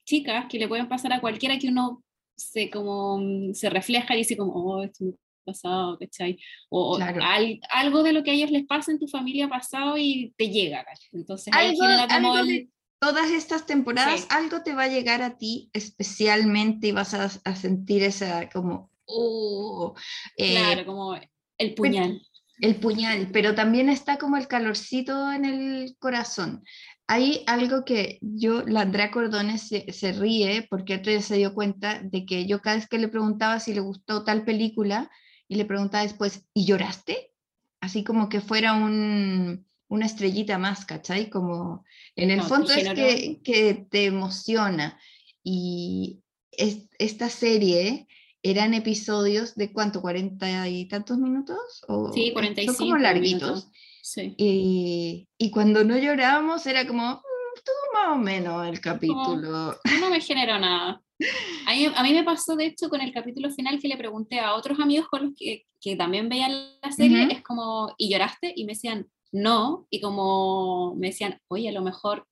chicas 0.05 0.45
que 0.49 0.57
le 0.57 0.67
pueden 0.67 0.87
pasar 0.89 1.13
a 1.13 1.21
cualquiera 1.21 1.59
que 1.59 1.67
uno 1.67 2.03
se, 2.35 2.69
como, 2.69 3.19
mm, 3.19 3.53
se 3.53 3.69
refleja 3.69 4.15
y 4.15 4.19
dice 4.19 4.37
como, 4.37 4.53
oh, 4.53 4.83
esto 4.83 5.03
me 5.05 5.11
pasado, 5.45 5.97
¿cachai? 5.97 6.37
O, 6.69 6.93
o 6.93 6.97
Claro. 6.97 7.21
al- 7.23 7.59
algo 7.69 8.03
de 8.03 8.11
lo 8.13 8.21
que 8.23 8.31
a 8.31 8.33
ellos 8.33 8.51
les 8.51 8.65
pasa 8.65 8.91
en 8.91 8.99
tu 8.99 9.07
familia 9.07 9.47
pasado 9.47 9.97
y 9.97 10.33
te 10.37 10.49
llega, 10.49 10.83
¿cachai? 10.83 11.09
Entonces 11.13 11.53
ahí 11.55 11.69
Algo- 11.69 11.81
genera 11.83 12.07
como 12.07 12.33
algo 12.33 12.37
el- 12.39 12.47
de- 12.47 12.69
Todas 12.99 13.29
estas 13.29 13.65
temporadas 13.65 14.21
Sí. 14.21 14.27
algo 14.31 14.63
te 14.63 14.73
va 14.73 14.83
a 14.83 14.87
llegar 14.87 15.21
a 15.21 15.37
ti 15.37 15.69
especialmente 15.73 16.87
y 16.87 16.91
vas 16.91 17.13
a, 17.13 17.29
a 17.43 17.55
sentir 17.55 18.03
esa 18.03 18.49
como, 18.49 18.89
oh, 19.05 19.93
eh, 20.35 20.51
claro, 20.51 20.85
como 20.85 21.15
el 21.59 21.73
puñal. 21.75 22.21
el 22.59 22.75
puñal, 22.77 23.29
pero 23.31 23.53
también 23.53 23.89
está 23.89 24.17
como 24.17 24.35
el 24.37 24.47
calorcito 24.47 25.31
en 25.31 25.45
el 25.45 25.95
corazón. 25.99 26.63
Hay 27.09 27.43
algo 27.45 27.85
que 27.85 28.17
yo, 28.21 28.63
la 28.63 28.81
Andrea 28.81 29.11
Cordones 29.11 29.61
se, 29.67 29.91
se 29.93 30.11
ríe 30.11 30.65
porque 30.69 30.95
otro 30.95 31.11
día 31.11 31.21
se 31.21 31.37
dio 31.37 31.53
cuenta 31.53 32.01
de 32.03 32.25
que 32.25 32.47
yo 32.47 32.61
cada 32.61 32.77
vez 32.77 32.87
que 32.87 32.97
le 32.97 33.07
preguntaba 33.07 33.59
si 33.59 33.73
le 33.73 33.79
gustó 33.79 34.23
tal 34.23 34.43
película 34.43 35.09
y 35.47 35.55
le 35.55 35.65
preguntaba 35.65 36.03
después, 36.03 36.45
¿y 36.53 36.65
lloraste? 36.65 37.31
Así 37.79 38.03
como 38.03 38.27
que 38.27 38.41
fuera 38.41 38.73
un, 38.73 39.66
una 39.89 40.05
estrellita 40.05 40.57
más, 40.57 40.85
¿cachai? 40.85 41.29
Como 41.29 41.85
en 42.15 42.31
el 42.31 42.38
No, 42.39 42.43
fondo 42.47 42.71
es 42.73 42.89
que, 42.89 43.39
que 43.43 43.85
te 43.89 44.05
emociona. 44.05 44.99
Y 45.43 46.19
es- 46.51 46.89
esta 46.99 47.29
serie 47.29 48.07
eran 48.43 48.73
episodios 48.73 49.55
de 49.55 49.71
cuánto, 49.71 50.01
cuarenta 50.01 50.67
y 50.67 50.85
tantos 50.88 51.17
minutos? 51.17 51.57
O, 51.88 52.11
Sí, 52.13 52.25
son 52.25 52.33
45 52.33 52.77
como 52.77 52.97
larguitos. 52.97 53.69
Sí. 54.01 54.33
Y, 54.38 55.27
y 55.38 55.51
cuando 55.51 55.83
no 55.83 55.97
llorábamos 55.97 56.65
era 56.65 56.85
como, 56.88 57.03
"Mm, 57.15 57.55
estuvo 57.55 57.75
más 57.93 58.15
o 58.15 58.19
menos 58.19 58.67
el 58.67 58.79
capítulo. 58.79 59.77
No 59.99 60.09
me 60.09 60.21
generó 60.21 60.59
nada. 60.59 61.01
A 61.67 61.73
mí, 61.73 61.85
a 61.93 62.03
mí 62.03 62.13
me 62.13 62.23
pasó, 62.23 62.55
de 62.55 62.67
hecho, 62.67 62.89
con 62.89 63.01
el 63.01 63.11
capítulo 63.11 63.49
final 63.49 63.79
que 63.81 63.88
le 63.88 63.97
pregunté 63.97 64.39
a 64.39 64.53
otros 64.53 64.79
amigos 64.79 65.07
con 65.09 65.23
los 65.25 65.33
que, 65.35 65.65
que 65.81 65.95
también 65.95 66.29
veían 66.29 66.51
la 66.81 66.91
serie, 66.91 67.23
Ujú. 67.25 67.31
es 67.31 67.41
como, 67.41 67.93
¿y 67.97 68.09
lloraste? 68.11 68.53
Y 68.55 68.65
me 68.65 68.73
decían, 68.73 69.07
no, 69.32 69.88
y 69.89 69.99
como 70.01 70.95
me 70.95 71.07
decían, 71.07 71.39
oye, 71.49 71.69
a 71.69 71.73
lo 71.73 71.82
mejor, 71.82 72.28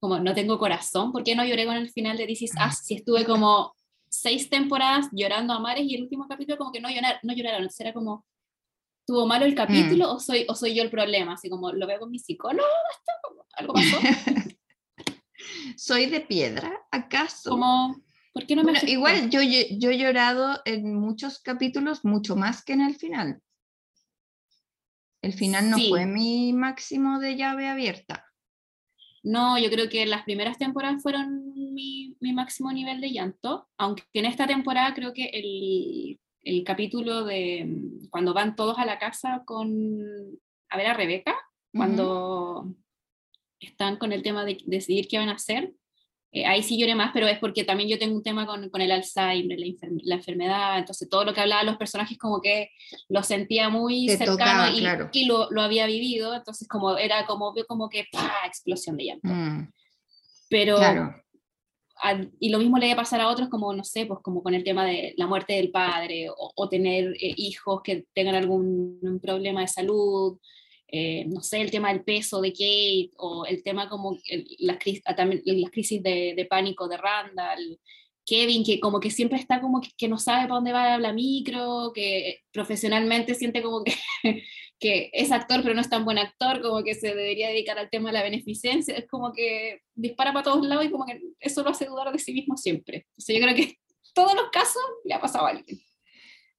como 0.00 0.18
no 0.20 0.32
tengo 0.34 0.58
corazón, 0.58 1.10
¿por 1.12 1.24
qué 1.24 1.34
no 1.34 1.44
lloré 1.44 1.66
con 1.66 1.76
el 1.76 1.90
final 1.90 2.16
de 2.16 2.26
This 2.26 2.42
Is 2.42 2.52
Ah. 2.58 2.68
Us? 2.68 2.78
Si 2.84 2.94
estuve 2.94 3.24
como 3.24 3.74
seis 4.08 4.48
temporadas 4.48 5.08
llorando 5.12 5.52
a 5.52 5.58
mares 5.60 5.84
y 5.86 5.94
el 5.96 6.02
último 6.04 6.26
capítulo 6.28 6.56
como 6.56 6.72
que 6.72 6.80
no, 6.80 6.88
llorar, 6.88 7.18
no 7.22 7.34
lloraron, 7.34 7.60
entonces 7.62 7.80
era 7.80 7.92
como, 7.92 8.24
¿tuvo 9.06 9.26
malo 9.26 9.44
el 9.44 9.54
capítulo 9.54 10.12
o, 10.12 10.20
soy, 10.20 10.46
o 10.48 10.54
soy 10.54 10.74
yo 10.74 10.82
el 10.82 10.90
problema? 10.90 11.34
Así 11.34 11.50
como, 11.50 11.72
¿lo 11.72 11.86
veo 11.86 11.98
con 11.98 12.10
mi 12.10 12.18
psicólogo? 12.18 12.66
¿Algo 13.54 13.72
pasó? 13.74 13.98
¿Soy 15.76 16.06
de 16.06 16.20
piedra, 16.20 16.72
acaso? 16.90 17.50
Como, 17.50 18.00
¿por 18.32 18.46
qué 18.46 18.56
no 18.56 18.62
me 18.64 18.72
Bueno, 18.72 18.88
igual 18.88 19.30
yo, 19.30 19.40
lle- 19.40 19.78
yo 19.78 19.90
he 19.90 19.98
llorado 19.98 20.60
en 20.64 20.94
muchos 20.94 21.40
capítulos, 21.40 22.04
mucho 22.04 22.36
más 22.36 22.64
que 22.64 22.72
en 22.74 22.80
el 22.82 22.96
final. 22.96 23.40
El 25.22 25.32
final 25.32 25.70
no 25.70 25.76
Sí. 25.78 25.88
fue 25.88 26.06
mi 26.06 26.52
máximo 26.52 27.18
de 27.18 27.36
llave 27.36 27.68
abierta. 27.68 28.24
No, 29.22 29.58
yo 29.58 29.68
creo 29.70 29.88
que 29.88 30.06
las 30.06 30.22
primeras 30.22 30.58
temporadas 30.58 31.02
fueron 31.02 31.52
mi, 31.74 32.16
mi 32.20 32.32
máximo 32.32 32.72
nivel 32.72 33.00
de 33.00 33.10
llanto, 33.10 33.68
aunque 33.76 34.04
en 34.14 34.26
esta 34.26 34.46
temporada 34.46 34.94
creo 34.94 35.12
que 35.12 35.24
el, 35.26 36.20
el 36.42 36.64
capítulo 36.64 37.24
de 37.24 37.64
mm, 37.66 38.08
cuando 38.10 38.32
van 38.32 38.54
todos 38.56 38.78
a 38.78 38.84
la 38.86 38.98
casa 38.98 39.42
con 39.44 39.68
a 40.70 40.76
ver 40.76 40.86
a 40.86 40.94
Rebeca, 40.94 41.36
cuando 41.72 42.74
están 43.60 43.96
con 43.96 44.12
el 44.12 44.22
tema 44.22 44.44
de 44.44 44.58
decidir 44.66 45.08
qué 45.08 45.18
van 45.18 45.28
a 45.30 45.34
hacer, 45.34 45.72
eh, 46.32 46.44
ahí 46.46 46.62
sí 46.62 46.78
lloré 46.78 46.94
más, 46.94 47.10
pero 47.14 47.26
es 47.26 47.38
porque 47.38 47.64
también 47.64 47.88
yo 47.88 47.98
tengo 47.98 48.14
un 48.16 48.22
tema 48.22 48.46
con, 48.46 48.68
con 48.70 48.80
el 48.80 48.90
Alzheimer, 48.92 49.58
la, 49.58 49.66
la 50.02 50.14
enfermedad, 50.16 50.78
entonces 50.78 51.08
todo 51.08 51.24
lo 51.24 51.32
que 51.32 51.40
hablaban 51.40 51.66
los 51.66 51.76
personajes 51.76 52.18
como 52.18 52.40
que 52.40 52.70
lo 53.08 53.22
sentía 53.22 53.68
muy 53.70 54.06
Te 54.06 54.18
cercano 54.18 54.36
tocaba, 54.38 54.70
y, 54.70 54.80
claro. 54.80 55.08
y 55.12 55.24
lo, 55.24 55.50
lo 55.50 55.62
había 55.62 55.86
vivido, 55.86 56.34
entonces 56.34 56.68
como 56.68 56.96
era 56.98 57.24
como, 57.26 57.52
veo 57.54 57.64
como 57.66 57.88
que 57.88 58.04
¡pah! 58.12 58.46
explosión 58.46 58.96
de 58.96 59.04
llanto. 59.04 59.28
Mm, 59.28 59.72
Pero, 60.50 60.76
claro, 60.76 61.14
al- 62.00 62.30
y 62.38 62.50
lo 62.50 62.58
mismo 62.58 62.78
le 62.78 62.86
iba 62.86 62.94
a 62.94 62.96
pasar 63.04 63.20
a 63.20 63.28
otros 63.28 63.48
como, 63.48 63.72
no 63.74 63.82
sé, 63.84 64.06
pues 64.06 64.20
como 64.22 64.42
con 64.42 64.54
el 64.54 64.64
tema 64.64 64.84
de 64.84 65.14
la 65.16 65.26
muerte 65.26 65.54
del 65.54 65.70
padre 65.70 66.28
o, 66.30 66.52
o 66.54 66.68
tener 66.68 67.08
eh, 67.20 67.34
hijos 67.36 67.80
que 67.82 68.06
tengan 68.14 68.34
algún 68.36 69.18
problema 69.22 69.62
de 69.62 69.68
salud, 69.68 70.38
eh, 70.90 71.26
no 71.26 71.42
sé, 71.42 71.60
el 71.60 71.70
tema 71.70 71.92
del 71.92 72.02
peso 72.02 72.40
de 72.40 72.52
Kate 72.52 73.10
o 73.18 73.44
el 73.44 73.62
tema 73.62 73.88
como 73.88 74.16
las, 74.58 74.78
ah, 75.04 75.14
también 75.14 75.42
las 75.44 75.70
crisis 75.70 76.02
de, 76.02 76.34
de 76.34 76.44
pánico 76.46 76.88
de 76.88 76.96
Randall. 76.96 77.78
Kevin, 78.24 78.62
que 78.62 78.78
como 78.78 79.00
que 79.00 79.10
siempre 79.10 79.38
está 79.38 79.58
como 79.58 79.80
que, 79.80 79.88
que 79.96 80.06
no 80.06 80.18
sabe 80.18 80.42
para 80.42 80.56
dónde 80.56 80.72
va 80.72 80.98
la 80.98 81.14
micro, 81.14 81.92
que 81.94 82.42
profesionalmente 82.52 83.34
siente 83.34 83.62
como 83.62 83.82
que, 83.82 83.94
que 84.78 85.10
es 85.14 85.32
actor 85.32 85.62
pero 85.62 85.74
no 85.74 85.80
es 85.80 85.88
tan 85.88 86.04
buen 86.04 86.18
actor, 86.18 86.60
como 86.60 86.84
que 86.84 86.94
se 86.94 87.08
debería 87.08 87.48
dedicar 87.48 87.78
al 87.78 87.88
tema 87.88 88.10
de 88.10 88.14
la 88.14 88.22
beneficencia, 88.22 88.94
es 88.96 89.06
como 89.08 89.32
que 89.32 89.80
dispara 89.94 90.34
para 90.34 90.44
todos 90.44 90.66
lados 90.66 90.84
y 90.84 90.90
como 90.90 91.06
que 91.06 91.18
eso 91.40 91.62
lo 91.62 91.70
hace 91.70 91.86
dudar 91.86 92.12
de 92.12 92.18
sí 92.18 92.34
mismo 92.34 92.58
siempre. 92.58 93.06
Entonces 93.16 93.36
yo 93.36 93.42
creo 93.42 93.56
que 93.56 93.78
todos 94.12 94.34
los 94.34 94.50
casos 94.50 94.82
le 95.04 95.14
ha 95.14 95.20
pasado 95.20 95.46
a 95.46 95.50
alguien. 95.50 95.80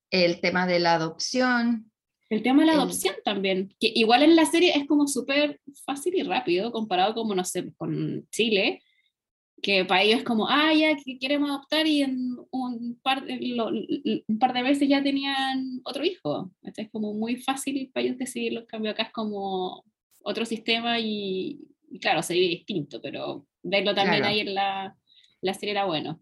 el 0.09 0.41
tema 0.41 0.65
de 0.65 0.79
la 0.79 0.95
adopción. 0.95 1.88
El 2.29 2.43
tema 2.43 2.61
de 2.61 2.67
la 2.67 2.73
adopción 2.73 3.15
también, 3.25 3.73
que 3.79 3.91
igual 3.95 4.21
en 4.23 4.35
la 4.35 4.45
serie 4.45 4.73
es 4.77 4.85
como 4.87 5.07
súper 5.07 5.59
fácil 5.85 6.15
y 6.15 6.23
rápido 6.23 6.71
comparado 6.71 7.13
como, 7.15 7.33
no 7.33 7.43
sé, 7.43 7.73
con 7.75 8.27
Chile, 8.31 8.83
que 9.61 9.83
para 9.83 10.03
ellos 10.03 10.19
es 10.19 10.23
como, 10.23 10.47
ah, 10.47 10.73
ya 10.73 10.95
que 10.95 11.17
queremos 11.19 11.49
adoptar 11.49 11.85
y 11.87 12.01
en 12.03 12.37
un 12.51 12.99
par 13.01 13.25
de, 13.25 13.37
lo- 13.55 13.69
un 14.27 14.39
par 14.39 14.53
de 14.53 14.63
veces 14.63 14.87
ya 14.87 15.03
tenían 15.03 15.81
otro 15.83 16.05
hijo. 16.05 16.51
Entonces 16.61 16.85
es 16.85 16.91
como 16.91 17.13
muy 17.13 17.35
fácil 17.37 17.89
para 17.93 18.05
ellos 18.05 18.17
decidirlo, 18.17 18.61
en 18.61 18.65
cambio 18.67 18.91
acá 18.91 19.03
es 19.03 19.11
como 19.11 19.83
otro 20.21 20.45
sistema 20.45 20.99
y, 20.99 21.59
y 21.89 21.99
claro, 21.99 22.21
se 22.21 22.35
vive 22.35 22.47
distinto, 22.47 23.01
pero 23.01 23.47
verlo 23.63 23.93
también 23.95 24.19
Claro. 24.19 24.33
ahí 24.33 24.39
en 24.41 24.53
la, 24.53 24.95
la 25.41 25.53
serie 25.55 25.71
era 25.71 25.85
bueno. 25.85 26.21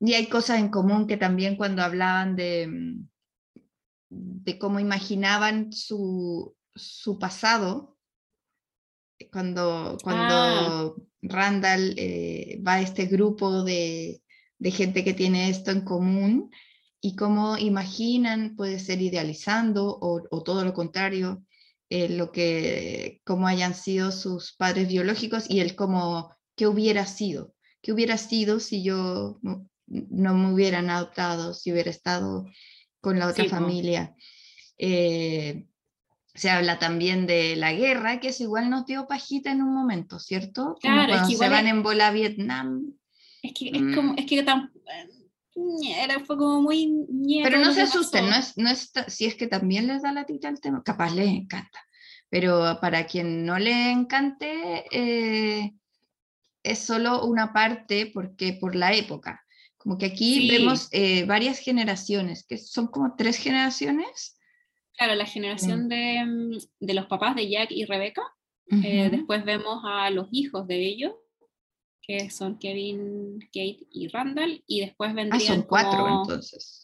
Y 0.00 0.12
hay 0.14 0.26
cosas 0.26 0.58
en 0.58 0.68
común 0.68 1.06
que 1.06 1.16
también 1.16 1.56
cuando 1.56 1.82
hablaban 1.82 2.36
de, 2.36 2.66
mm, 2.66 3.08
de 4.08 4.58
cómo 4.58 4.80
imaginaban 4.80 5.72
su, 5.72 6.54
su 6.74 7.18
pasado, 7.18 7.96
cuando, 9.32 9.96
cuando 10.02 10.96
Randall 11.22 11.94
eh, 11.96 12.60
va 12.66 12.74
a 12.74 12.80
este 12.82 13.06
grupo 13.06 13.62
de, 13.62 14.22
de 14.58 14.70
gente 14.70 15.04
que 15.04 15.14
tiene 15.14 15.48
esto 15.48 15.70
en 15.70 15.82
común 15.82 16.50
y 17.00 17.16
cómo 17.16 17.56
imaginan, 17.56 18.56
puede 18.56 18.78
ser 18.78 19.00
idealizando 19.00 19.86
o, 19.86 20.22
o 20.30 20.42
todo 20.42 20.64
lo 20.64 20.74
contrario, 20.74 21.44
eh, 21.88 22.08
lo 22.08 22.32
que, 22.32 23.20
cómo 23.24 23.46
hayan 23.46 23.74
sido 23.74 24.10
sus 24.12 24.54
padres 24.56 24.88
biológicos 24.88 25.48
y 25.48 25.60
el 25.60 25.76
cómo, 25.76 26.34
qué 26.56 26.66
hubiera 26.66 27.06
sido, 27.06 27.54
qué 27.80 27.92
hubiera 27.92 28.18
sido 28.18 28.60
si 28.60 28.82
yo 28.82 29.38
no, 29.42 29.68
no 29.86 30.34
me 30.34 30.52
hubieran 30.52 30.90
adoptado, 30.90 31.54
si 31.54 31.70
hubiera 31.72 31.90
estado 31.90 32.46
con 33.06 33.20
la 33.20 33.28
otra 33.28 33.44
Sí, 33.44 33.48
familia. 33.50 34.16
Eh, 34.78 35.64
se 36.34 36.50
habla 36.50 36.80
también 36.80 37.28
de 37.28 37.54
la 37.54 37.72
guerra, 37.72 38.18
que 38.18 38.28
eso 38.30 38.42
igual 38.42 38.68
nos 38.68 38.84
dio 38.84 39.06
pajita 39.06 39.52
en 39.52 39.62
un 39.62 39.72
momento, 39.72 40.18
¿cierto? 40.18 40.76
Como 40.82 40.94
Claro, 40.94 41.02
es 41.02 41.08
cuando 41.10 41.28
que 41.28 41.28
se 41.28 41.32
igual 41.34 41.50
van 41.50 41.66
es- 41.66 41.72
en 41.72 41.82
bola 41.84 42.08
a 42.08 42.10
Vietnam. 42.10 42.92
Es 43.42 43.52
que 43.54 43.68
es 43.68 43.94
como, 43.94 44.12
Mm. 44.14 44.18
es 44.18 44.26
que 44.26 44.42
tan, 44.42 44.72
eh, 44.84 46.02
era, 46.02 46.18
fue 46.24 46.36
como 46.36 46.62
muy... 46.62 47.06
Pero 47.44 47.58
no 47.60 47.70
se 47.70 47.76
que 47.76 47.82
asusten, 47.82 48.28
no 48.28 48.34
es, 48.34 48.58
no 48.58 48.68
es 48.68 48.90
si 49.06 49.26
es 49.26 49.36
que 49.36 49.46
también 49.46 49.86
les 49.86 50.02
da 50.02 50.10
la 50.12 50.26
tita 50.26 50.48
el 50.48 50.60
tema, 50.60 50.82
capaz 50.82 51.14
les 51.14 51.28
encanta. 51.28 51.78
Pero 52.28 52.78
para 52.80 53.06
quien 53.06 53.46
no 53.46 53.56
le 53.60 53.92
encante, 53.92 54.84
eh, 54.90 55.74
es 56.64 56.78
solo 56.80 57.24
una 57.24 57.52
parte 57.52 58.10
porque 58.12 58.54
por 58.60 58.74
la 58.74 58.92
época. 58.94 59.45
Como 59.86 59.98
que 59.98 60.06
aquí 60.06 60.40
Sí. 60.40 60.48
vemos 60.50 60.88
eh, 60.90 61.24
varias 61.26 61.60
generaciones, 61.60 62.44
que 62.44 62.58
son 62.58 62.88
como 62.88 63.14
tres 63.16 63.36
generaciones. 63.36 64.36
Claro, 64.98 65.14
la 65.14 65.26
generación 65.26 65.88
de, 65.88 66.24
mm, 66.24 66.58
de 66.80 66.94
los 66.94 67.06
papás 67.06 67.36
de 67.36 67.48
Jack 67.48 67.70
y 67.70 67.84
Rebecca. 67.84 68.22
Eh, 68.82 69.10
después 69.12 69.44
vemos 69.44 69.78
a 69.84 70.10
los 70.10 70.26
hijos 70.32 70.66
de 70.66 70.84
ellos, 70.84 71.12
que 72.02 72.30
son 72.30 72.58
Kevin, 72.58 73.38
Kate 73.52 73.86
y 73.92 74.08
Randall. 74.08 74.64
Y 74.66 74.80
después 74.80 75.10
Ah, 75.10 75.14
vendrían 75.14 75.40
son 75.58 75.62
cuatro 75.62 76.00
como- 76.02 76.22
entonces. 76.22 76.82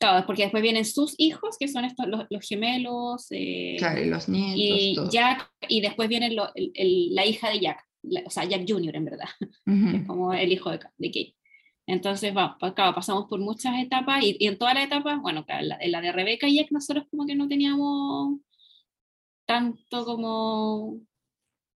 Claro, 0.00 0.26
porque 0.26 0.42
después 0.42 0.60
vienen 0.60 0.84
sus 0.86 1.14
hijos, 1.18 1.56
que 1.56 1.68
son 1.68 1.84
estos, 1.84 2.08
los, 2.08 2.24
los 2.30 2.48
gemelos. 2.48 3.26
eh, 3.30 3.76
Claro, 3.78 4.02
y 4.02 4.06
los 4.06 4.28
nietos. 4.28 4.56
y 4.82 4.94
todo. 4.96 5.08
Jack, 5.10 5.52
y 5.68 5.80
después 5.82 6.08
viene 6.08 6.32
lo- 6.32 6.50
el- 6.56 6.72
el- 6.74 7.14
la 7.14 7.24
hija 7.26 7.48
de 7.50 7.60
Jack, 7.60 7.84
la- 8.02 8.22
o 8.26 8.30
sea, 8.30 8.44
Jack 8.44 8.64
Jr. 8.66 8.96
en 8.96 9.04
verdad. 9.04 9.28
Que 9.94 9.96
es 9.98 10.06
como 10.08 10.32
el 10.34 10.50
hijo 10.50 10.70
de, 10.72 10.80
de 10.98 11.08
Kate. 11.12 11.36
Entonces, 11.90 12.36
va, 12.36 12.56
pa- 12.58 12.74
claro, 12.74 12.94
pasamos 12.94 13.26
por 13.26 13.40
muchas 13.40 13.76
etapas 13.78 14.22
y, 14.22 14.36
y 14.38 14.46
en 14.46 14.58
todas 14.58 14.74
las 14.74 14.84
etapas, 14.84 15.20
bueno, 15.20 15.44
claro, 15.44 15.62
en 15.62 15.68
la, 15.68 15.78
en 15.80 15.92
la 15.92 16.00
de 16.00 16.12
Rebeca 16.12 16.48
y 16.48 16.56
Jack 16.56 16.70
nosotros 16.70 17.06
como 17.10 17.26
que 17.26 17.34
no 17.34 17.48
teníamos 17.48 18.38
tanto 19.46 20.04
como, 20.04 21.00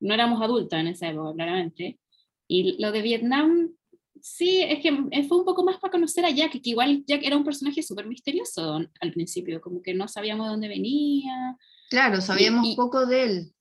no 0.01 0.15
éramos 0.15 0.43
adultos 0.43 0.79
en 0.79 0.89
esa 0.89 1.09
época, 1.09 1.35
claramente. 1.35 2.01
Y 2.49 2.83
lo 2.83 2.91
de 2.91 3.03
Vietnam, 3.03 3.71
Sí, 4.23 4.63
es 4.63 4.81
que 4.81 4.93
fue 5.27 5.39
un 5.39 5.45
poco 5.45 5.65
más 5.65 5.79
para 5.79 5.93
conocer 5.93 6.25
a 6.25 6.31
Jack, 6.31 6.53
que 6.53 6.71
igual 6.71 7.05
Jack 7.07 7.23
era 7.25 7.37
un 7.37 7.45
personaje 7.45 7.83
súper 7.83 8.07
misterioso 8.07 8.81
al 9.01 9.13
principio, 9.13 9.61
como 9.61 9.83
que 9.83 9.95
no 9.95 10.09
sabíamos 10.09 10.47
de 10.47 10.51
dónde 10.51 10.69
venía. 10.69 11.57
Claro, 11.89 12.21
sabíamos 12.21 12.67
un 12.69 12.77
poco 12.77 13.07
de 13.07 13.23
él. 13.23 13.53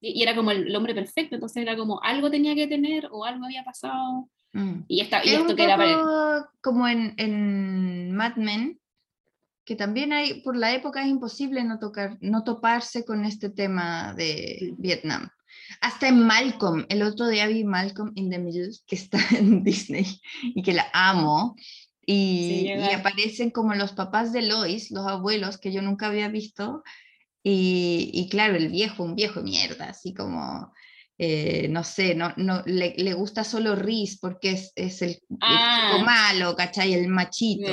Y, 0.00 0.22
era 0.22 0.34
como 0.34 0.50
el, 0.50 0.74
hombre 0.74 0.94
perfecto, 0.94 1.36
entonces 1.36 1.62
era 1.62 1.76
como 1.76 2.02
algo 2.02 2.30
tenía 2.30 2.54
que 2.54 2.66
tener 2.66 3.08
o 3.10 3.24
algo 3.24 3.44
había 3.44 3.64
pasado. 3.64 4.28
Mm. 4.52 4.84
Y, 4.88 5.00
esta, 5.00 5.24
y 5.24 5.30
esto 5.30 5.56
que 5.56 5.64
era 5.64 6.48
Como 6.60 6.86
en, 6.86 7.14
en 7.16 8.12
Mad 8.14 8.36
Men, 8.36 8.80
que 9.64 9.76
también 9.76 10.12
hay, 10.12 10.40
por 10.42 10.56
la 10.56 10.74
época 10.74 11.02
es 11.02 11.08
imposible 11.08 11.62
no, 11.64 11.78
tocar, 11.78 12.18
no 12.20 12.44
toparse 12.44 13.04
con 13.04 13.24
este 13.24 13.50
tema 13.50 14.14
de 14.14 14.74
Vietnam. 14.78 15.28
Hasta 15.80 16.08
en 16.08 16.26
Malcolm, 16.26 16.84
el 16.88 17.02
otro 17.02 17.28
día 17.28 17.46
vi 17.46 17.64
Malcolm 17.64 18.12
in 18.14 18.30
the 18.30 18.38
Middle, 18.38 18.70
que 18.86 18.96
está 18.96 19.18
en 19.36 19.62
Disney 19.62 20.20
y 20.42 20.62
que 20.62 20.74
la 20.74 20.86
amo. 20.92 21.56
Y, 22.04 22.66
y, 22.66 22.92
aparecen 22.92 23.50
como 23.50 23.74
los 23.74 23.92
papás 23.92 24.32
de 24.32 24.42
Lois, 24.42 24.90
los 24.90 25.06
abuelos 25.06 25.58
que 25.58 25.72
yo 25.72 25.82
nunca 25.82 26.06
había 26.06 26.28
visto. 26.28 26.82
Y, 27.44 28.10
y 28.12 28.28
claro, 28.28 28.56
el 28.56 28.68
viejo, 28.68 29.04
un 29.04 29.14
viejo 29.14 29.40
mierda, 29.42 29.90
así 29.90 30.12
como, 30.12 30.72
eh, 31.18 31.68
no 31.68 31.84
sé, 31.84 32.14
no, 32.14 32.32
no, 32.36 32.62
le, 32.66 32.94
le, 32.96 33.12
gusta 33.14 33.44
solo 33.44 33.76
Riz 33.76 34.18
porque 34.18 34.52
es, 34.52 34.72
es 34.74 35.02
el, 35.02 35.20
ah. 35.40 36.02
malo, 36.04 36.56
¿cachai? 36.56 36.94
El 36.94 37.08
machito. 37.08 37.70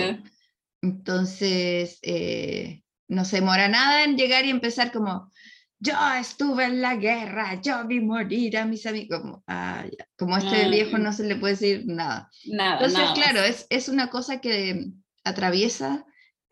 Entonces, 0.81 1.99
eh, 2.01 2.83
no 3.07 3.25
se 3.25 3.37
demora 3.37 3.67
nada 3.67 4.03
en 4.03 4.17
llegar 4.17 4.45
y 4.45 4.49
empezar 4.49 4.91
como, 4.91 5.31
yo 5.79 5.93
estuve 6.19 6.65
en 6.65 6.81
la 6.81 6.95
guerra, 6.95 7.61
yo 7.61 7.87
vi 7.87 8.01
morir 8.01 8.57
a 8.57 8.65
mis 8.65 8.85
amigos. 8.85 9.21
Como, 9.21 9.43
ah, 9.47 9.85
como 10.17 10.37
este 10.37 10.65
ah, 10.65 10.69
viejo 10.69 10.97
no 10.97 11.13
se 11.13 11.23
le 11.23 11.35
puede 11.35 11.53
decir 11.53 11.83
nada. 11.85 12.29
nada 12.45 12.85
Entonces, 12.85 13.09
claro, 13.15 13.41
es, 13.41 13.65
es, 13.69 13.89
una 13.89 14.09
cosa 14.09 14.41
que 14.41 14.91
atraviesa, 15.23 16.05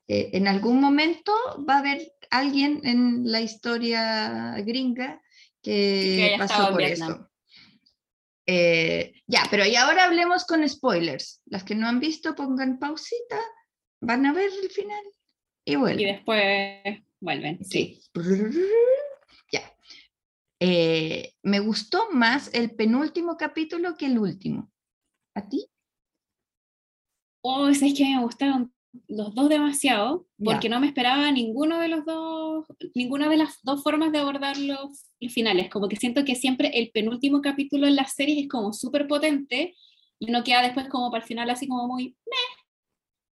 eh, 0.08 0.30
en 0.34 0.48
algún 0.48 0.80
momento 0.80 1.34
va 1.70 1.76
a 1.76 1.80
haber 1.80 2.02
alguien 2.32 2.82
en 2.84 3.30
la 3.30 3.42
historia 3.42 4.56
gringa 4.66 5.22
que, 5.68 6.36
pasó 6.38 6.72
por 6.72 6.82
eso. 6.82 7.30
Eh, 8.45 9.13
ya, 9.28 9.43
pero 9.49 9.65
y 9.65 9.76
ahora 9.76 10.05
hablemos 10.05 10.45
con 10.45 10.68
spoilers. 10.68 11.41
Las 11.45 11.63
que 11.63 11.76
no 11.76 11.88
han 11.88 11.99
visto, 11.99 12.36
pongan 12.36 12.80
pausita, 12.80 13.39
van 14.01 14.26
a 14.26 14.34
ver 14.34 14.49
el 14.63 14.70
final 14.70 15.03
y 15.65 15.76
vuelven. 15.76 15.99
Y 15.99 16.11
después 16.11 17.03
vuelven. 17.20 17.63
Sí. 17.63 18.01
Ya. 19.49 19.61
Eh, 20.59 21.36
me 21.43 21.59
gustó 21.59 22.09
más 22.11 22.53
el 22.53 22.72
penúltimo 22.72 23.38
capítulo 23.38 23.95
que 23.95 24.07
el 24.07 24.20
último. 24.20 24.70
¿A 25.34 25.47
ti? 25.47 25.70
Oh, 27.41 27.70
es 27.70 27.80
que 27.80 28.03
me 28.03 28.22
gustaron 28.22 28.74
los 29.08 29.36
dos 29.36 29.50
demasiado, 29.50 30.26
porque 30.44 30.70
no 30.70 30.80
me 30.80 30.88
esperaba 30.88 31.32
ninguno 31.32 31.80
de 31.80 31.88
los 31.88 32.06
dos, 32.06 32.66
ninguna 32.96 33.30
de 33.30 33.38
las 33.38 33.60
dos 33.64 33.84
formas 33.84 34.12
de 34.12 34.20
abordar 34.20 34.58
los, 34.58 35.06
finales. 35.30 35.70
Como 35.70 35.88
que 35.88 35.96
siento 35.96 36.24
que 36.26 36.36
siempre 36.36 36.70
el 36.74 36.92
penúltimo 36.92 37.42
capítulo 37.42 37.88
en 37.88 37.96
las 37.96 38.14
series 38.14 38.44
es 38.44 38.48
como 38.48 38.72
súper 38.72 39.08
potente 39.08 39.76
y 40.20 40.30
uno 40.30 40.44
queda 40.44 40.62
después 40.62 40.88
como 40.90 41.10
para 41.10 41.24
el 41.24 41.28
final 41.28 41.50
así 41.50 41.68
como 41.68 41.88
muy 41.88 42.16
meh. 42.26 42.64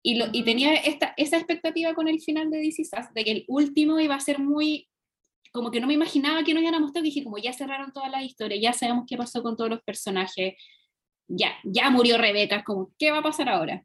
Y, 0.05 0.15
lo, 0.17 0.27
y 0.33 0.43
tenía 0.45 0.75
esta, 0.75 1.15
esa 1.17 1.37
expectativa 1.37 1.95
con 1.95 2.09
el 2.09 2.21
final 2.21 2.51
de 2.51 2.59
DC 2.59 2.83
de 3.15 3.25
que 3.25 3.31
el 3.31 3.45
último 3.49 4.01
iba 4.01 4.15
a 4.15 4.21
ser 4.21 4.39
muy 4.39 4.89
como 5.53 5.71
que 5.71 5.81
no 5.81 5.87
me 5.87 5.95
imaginaba 5.95 6.43
que 6.45 6.55
nos 6.55 6.63
iban 6.63 6.75
a 6.75 6.81
mostrar, 6.81 7.05
dije 7.05 7.23
como 7.23 7.37
ya 7.39 7.53
cerraron 7.53 7.93
toda 7.93 8.09
la 8.09 8.25
historia, 8.25 8.59
ya 8.59 8.73
sabemos 8.73 9.05
qué 9.07 9.17
pasó 9.17 9.43
con 9.43 9.57
todos 9.57 9.69
los 9.69 9.83
personajes, 9.83 10.55
ya, 11.29 11.53
ya 11.63 11.91
murió 11.91 12.17
Rebeca, 12.17 12.65
como, 12.65 12.91
¿qué 12.99 13.11
va 13.11 13.19
a 13.19 13.23
pasar 13.23 13.51
ahora? 13.51 13.85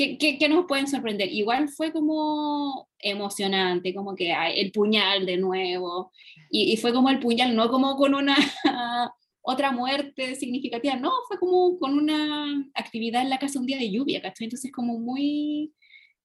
¿Qué, 0.00 0.38
qué, 0.38 0.48
nos 0.48 0.64
pueden 0.66 0.88
sorprender? 0.88 1.30
Igual 1.30 1.68
fue 1.68 1.92
como 1.92 2.88
emocionante, 2.98 3.94
como 3.94 4.14
que 4.14 4.32
el 4.54 4.72
puñal 4.72 5.26
de 5.26 5.36
nuevo, 5.36 6.10
y, 6.50 6.72
y 6.72 6.76
fue 6.78 6.94
como 6.94 7.10
el 7.10 7.18
puñal, 7.18 7.54
no 7.54 7.68
como 7.68 7.96
con 7.96 8.14
una 8.14 8.34
otra 9.42 9.72
muerte 9.72 10.36
significativa, 10.36 10.96
no, 10.96 11.10
fue 11.28 11.38
como 11.38 11.78
con 11.78 11.98
una 11.98 12.70
actividad 12.74 13.20
en 13.20 13.28
la 13.28 13.38
casa 13.38 13.58
un 13.58 13.66
día 13.66 13.76
de 13.76 13.90
lluvia, 13.90 14.22
¿cachai? 14.22 14.46
Entonces 14.46 14.72
como 14.72 14.98
muy 14.98 15.74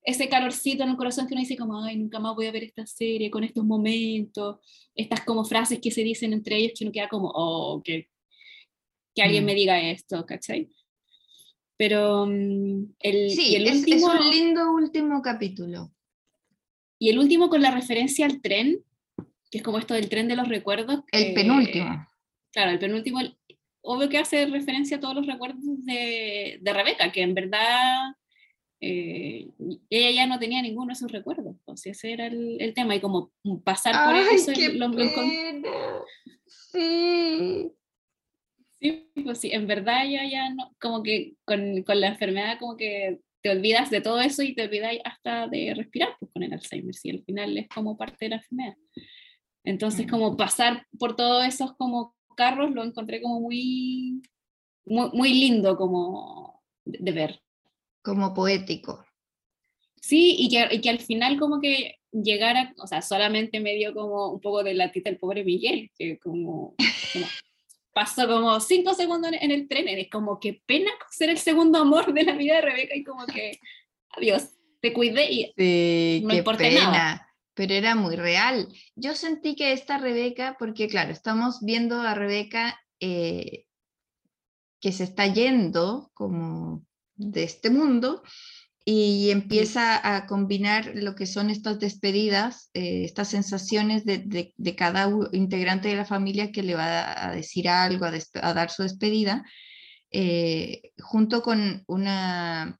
ese 0.02 0.28
calorcito 0.30 0.84
en 0.84 0.90
el 0.90 0.96
corazón 0.96 1.26
que 1.26 1.34
uno 1.34 1.42
dice 1.42 1.56
como, 1.56 1.82
ay, 1.82 1.98
nunca 1.98 2.18
más 2.18 2.34
voy 2.34 2.46
a 2.46 2.52
ver 2.52 2.64
esta 2.64 2.86
serie 2.86 3.30
con 3.30 3.44
estos 3.44 3.64
momentos, 3.64 4.58
estas 4.94 5.22
como 5.24 5.44
frases 5.44 5.80
que 5.82 5.90
se 5.90 6.02
dicen 6.02 6.32
entre 6.32 6.56
ellos 6.56 6.72
que 6.78 6.84
uno 6.84 6.92
queda 6.92 7.08
como, 7.08 7.30
oh, 7.34 7.82
que, 7.84 8.08
que 9.14 9.22
alguien 9.22 9.44
me 9.44 9.52
mm. 9.52 9.56
diga 9.56 9.80
esto, 9.80 10.24
¿cachai? 10.24 10.70
Pero 11.76 12.26
mm, 12.26 12.94
el, 13.00 13.30
sí, 13.30 13.56
el 13.56 13.76
último, 13.76 14.12
es 14.12 14.20
un 14.20 14.30
lindo 14.30 14.72
último 14.72 15.22
capítulo. 15.22 15.92
Y 16.98 17.10
el 17.10 17.18
último 17.18 17.50
con 17.50 17.60
la 17.60 17.70
referencia 17.70 18.24
al 18.26 18.40
tren, 18.40 18.80
que 19.50 19.58
es 19.58 19.62
como 19.62 19.78
esto 19.78 19.94
del 19.94 20.08
tren 20.08 20.28
de 20.28 20.36
los 20.36 20.48
recuerdos. 20.48 21.00
El 21.12 21.34
penúltimo. 21.34 22.06
Claro, 22.52 22.70
el 22.70 22.78
penúltimo, 22.78 23.20
obvio 23.82 24.08
que 24.08 24.18
hace 24.18 24.46
referencia 24.46 24.96
a 24.96 25.00
todos 25.00 25.14
los 25.14 25.26
recuerdos 25.26 25.84
de, 25.84 26.58
de 26.60 26.72
Rebeca, 26.72 27.12
que 27.12 27.22
en 27.22 27.34
verdad 27.34 28.14
eh, 28.80 29.48
ella 29.90 30.10
ya 30.10 30.26
no 30.26 30.38
tenía 30.38 30.62
ninguno 30.62 30.88
de 30.88 30.92
esos 30.94 31.10
recuerdos, 31.10 31.56
pues 31.64 31.86
ese 31.86 32.12
era 32.12 32.26
el, 32.26 32.60
el 32.60 32.74
tema, 32.74 32.94
y 32.94 33.00
como 33.00 33.30
pasar 33.64 34.06
por 34.06 34.14
Ay, 34.14 34.36
eso, 34.36 34.52
qué 34.52 34.70
lo, 34.70 34.90
Sí. 36.46 37.72
Sí, 39.14 39.22
pues 39.22 39.38
sí, 39.40 39.50
en 39.52 39.66
verdad 39.66 40.04
ya, 40.08 40.28
ya 40.28 40.50
no, 40.54 40.74
como 40.80 41.02
que 41.02 41.34
con, 41.44 41.82
con, 41.82 42.00
la 42.00 42.08
enfermedad 42.08 42.58
como 42.58 42.76
que 42.76 43.20
te 43.42 43.50
olvidas 43.50 43.90
de 43.90 44.00
todo 44.00 44.20
eso 44.20 44.42
y 44.42 44.54
te 44.54 44.64
olvidas 44.64 44.96
hasta 45.04 45.48
de 45.48 45.74
respirar 45.74 46.10
pues, 46.18 46.30
con 46.32 46.42
el 46.42 46.52
Alzheimer, 46.52 46.94
si 46.94 47.10
al 47.10 47.22
final 47.24 47.56
es 47.58 47.68
como 47.68 47.96
parte 47.96 48.26
de 48.26 48.28
la 48.30 48.36
enfermedad. 48.36 48.76
Entonces, 49.64 50.06
mm. 50.06 50.10
como 50.10 50.36
pasar 50.36 50.86
por 50.98 51.16
todos 51.16 51.44
esos 51.44 51.74
como 51.76 52.14
carros 52.36 52.72
lo 52.72 52.84
encontré 52.84 53.20
como 53.20 53.40
muy, 53.40 54.22
muy, 54.84 55.10
muy 55.12 55.34
lindo 55.34 55.76
como 55.76 56.62
de 56.84 57.12
ver 57.12 57.40
como 58.06 58.32
poético. 58.32 59.04
Sí, 60.00 60.36
y 60.38 60.48
que, 60.48 60.76
y 60.76 60.80
que, 60.80 60.90
al 60.90 61.00
final 61.00 61.40
como 61.40 61.60
que 61.60 61.96
llegara, 62.12 62.72
o 62.78 62.86
sea, 62.86 63.02
solamente 63.02 63.58
me 63.58 63.74
dio 63.74 63.92
como 63.92 64.28
un 64.28 64.40
poco 64.40 64.62
de 64.62 64.74
latita 64.74 65.10
el 65.10 65.18
pobre 65.18 65.42
Miguel, 65.42 65.90
que 65.98 66.16
como, 66.18 66.76
pasó 67.96 68.28
como 68.28 68.60
cinco 68.60 68.92
segundos 68.92 69.32
en, 69.40 69.50
el 69.50 69.68
tren, 69.68 69.88
es 69.88 70.10
como 70.10 70.38
que 70.38 70.60
pena 70.66 70.90
ser 71.10 71.30
el 71.30 71.38
segundo 71.38 71.78
amor 71.78 72.12
de 72.12 72.24
la 72.24 72.36
vida 72.36 72.56
de 72.56 72.60
Rebeca 72.60 72.94
y 72.94 73.02
como 73.02 73.24
que, 73.24 73.58
adiós, 74.10 74.50
te 74.82 74.92
cuidé 74.92 75.32
y 75.32 75.52
sí, 75.56 76.22
no 76.26 76.34
importa 76.34 76.68
nada. 76.68 77.34
Pero 77.54 77.72
era 77.72 77.94
muy 77.94 78.16
real. 78.16 78.68
Yo 78.96 79.14
sentí 79.14 79.56
que 79.56 79.72
esta 79.72 79.96
Rebeca, 79.96 80.56
porque 80.58 80.88
claro, 80.88 81.10
estamos 81.10 81.60
viendo 81.62 82.02
a 82.02 82.14
Rebeca 82.14 82.78
eh, 83.00 83.64
que 84.78 84.92
se 84.92 85.04
está 85.04 85.26
yendo 85.26 86.10
como 86.12 86.84
de 87.14 87.44
este 87.44 87.70
mundo 87.70 88.22
y 88.88 89.32
empieza 89.32 90.14
a 90.14 90.26
combinar 90.26 90.92
lo 90.94 91.16
que 91.16 91.26
son 91.26 91.50
estas 91.50 91.80
despedidas, 91.80 92.70
eh, 92.72 93.02
estas 93.04 93.26
sensaciones 93.26 94.04
de, 94.04 94.54
cada 94.76 95.10
integrante 95.32 95.88
de 95.88 95.96
la 95.96 96.04
familia 96.04 96.52
que 96.52 96.62
le 96.62 96.76
va 96.76 97.26
a 97.26 97.32
decir 97.32 97.68
algo, 97.68 98.06
a, 98.06 98.54
dar 98.54 98.70
su 98.70 98.84
despedida, 98.84 99.44
eh, 100.12 100.92
junto 101.00 101.42
con 101.42 101.82
una 101.88 102.78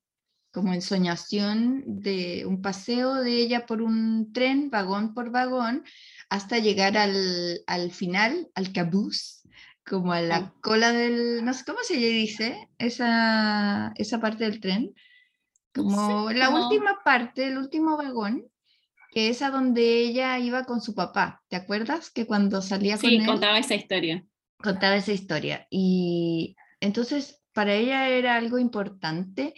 como 0.52 0.72
ensoñación 0.74 1.82
de 1.84 2.46
un 2.46 2.62
paseo 2.62 3.14
de 3.14 3.38
ella 3.38 3.66
por 3.66 3.82
un 3.82 4.32
tren, 4.32 4.70
vagón 4.70 5.12
por 5.12 5.32
vagón, 5.32 5.82
hasta 6.30 6.60
llegar 6.60 6.96
al, 6.96 7.62
al 7.66 7.90
final, 7.90 8.48
al 8.54 8.72
cabús, 8.72 9.42
como 9.84 10.12
a 10.12 10.20
la 10.20 10.54
cola 10.62 10.92
del, 10.92 11.44
no 11.44 11.52
sé 11.52 11.64
cómo 11.64 11.80
se 11.82 11.98
le 11.98 12.08
dice, 12.10 12.68
esa, 12.78 13.92
esa 13.96 14.20
parte 14.20 14.44
del 14.44 14.60
tren, 14.60 14.94
como 15.76 16.30
la 16.30 16.50
última 16.50 17.02
parte, 17.04 17.46
el 17.46 17.58
último 17.58 17.96
vagón, 17.96 18.46
que 19.10 19.28
es 19.28 19.42
a 19.42 19.50
donde 19.50 20.00
ella 20.00 20.38
iba 20.38 20.64
con 20.64 20.80
su 20.80 20.94
papá, 20.94 21.42
¿te 21.48 21.56
acuerdas? 21.56 22.10
Que 22.10 22.26
cuando 22.26 22.62
salía 22.62 22.98
con 22.98 23.10
él... 23.10 23.20
Sí, 23.20 23.26
contaba 23.26 23.58
esa 23.58 23.74
historia. 23.74 24.24
Contaba 24.58 24.96
esa 24.96 25.12
historia. 25.12 25.66
Y 25.70 26.56
entonces 26.80 27.42
para 27.52 27.74
ella 27.74 28.08
era 28.08 28.36
algo 28.36 28.58
importante 28.58 29.54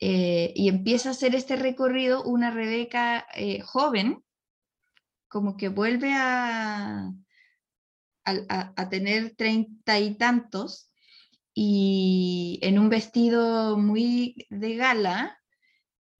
eh, 0.00 0.52
y 0.54 0.68
empieza 0.68 1.08
a 1.08 1.12
hacer 1.12 1.34
este 1.34 1.56
recorrido 1.56 2.22
una 2.22 2.50
Rebeca 2.50 3.26
eh, 3.34 3.60
joven, 3.60 4.22
como 5.28 5.56
que 5.56 5.68
vuelve 5.68 6.12
a, 6.14 7.12
a, 8.24 8.88
tener 8.88 9.34
treinta 9.36 9.98
y 9.98 10.16
tantos 10.16 10.90
y 11.54 12.58
en 12.62 12.78
un 12.78 12.88
vestido 12.88 13.78
muy 13.78 14.46
de 14.50 14.76
gala. 14.76 15.35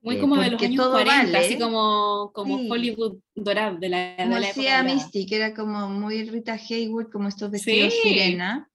Muy 0.06 0.16
eh, 0.16 0.20
como 0.20 0.36
de 0.36 0.50
los 0.52 0.62
años 0.62 0.88
40, 0.88 1.36
así 1.36 1.58
como, 1.58 2.30
como 2.32 2.54
Hollywood 2.72 3.18
dorado 3.34 3.76
de 3.78 3.88
la, 3.88 4.14
como 4.16 4.38
decía 4.38 4.84
Misty, 4.84 5.26
que 5.26 5.34
era 5.34 5.52
como 5.52 5.88
muy 5.90 6.22
Rita 6.30 6.54
Hayworth, 6.54 7.10
como 7.10 7.26
estos 7.26 7.50
vestidos 7.50 7.92
sirena. 8.02 8.70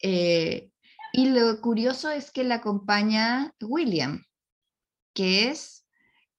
Eh, 0.00 0.70
Y 1.12 1.28
lo 1.28 1.60
curioso 1.60 2.10
es 2.10 2.30
que 2.30 2.42
la 2.42 2.54
acompaña 2.56 3.52
William, 3.60 4.24
que 5.14 5.50
es 5.50 5.84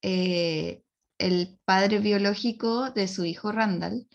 eh, 0.01 0.81
el 1.19 1.59
padre 1.63 1.99
biológico 1.99 2.89
de 2.89 3.07
su 3.07 3.25
hijo 3.25 3.51
Randall, 3.51 4.07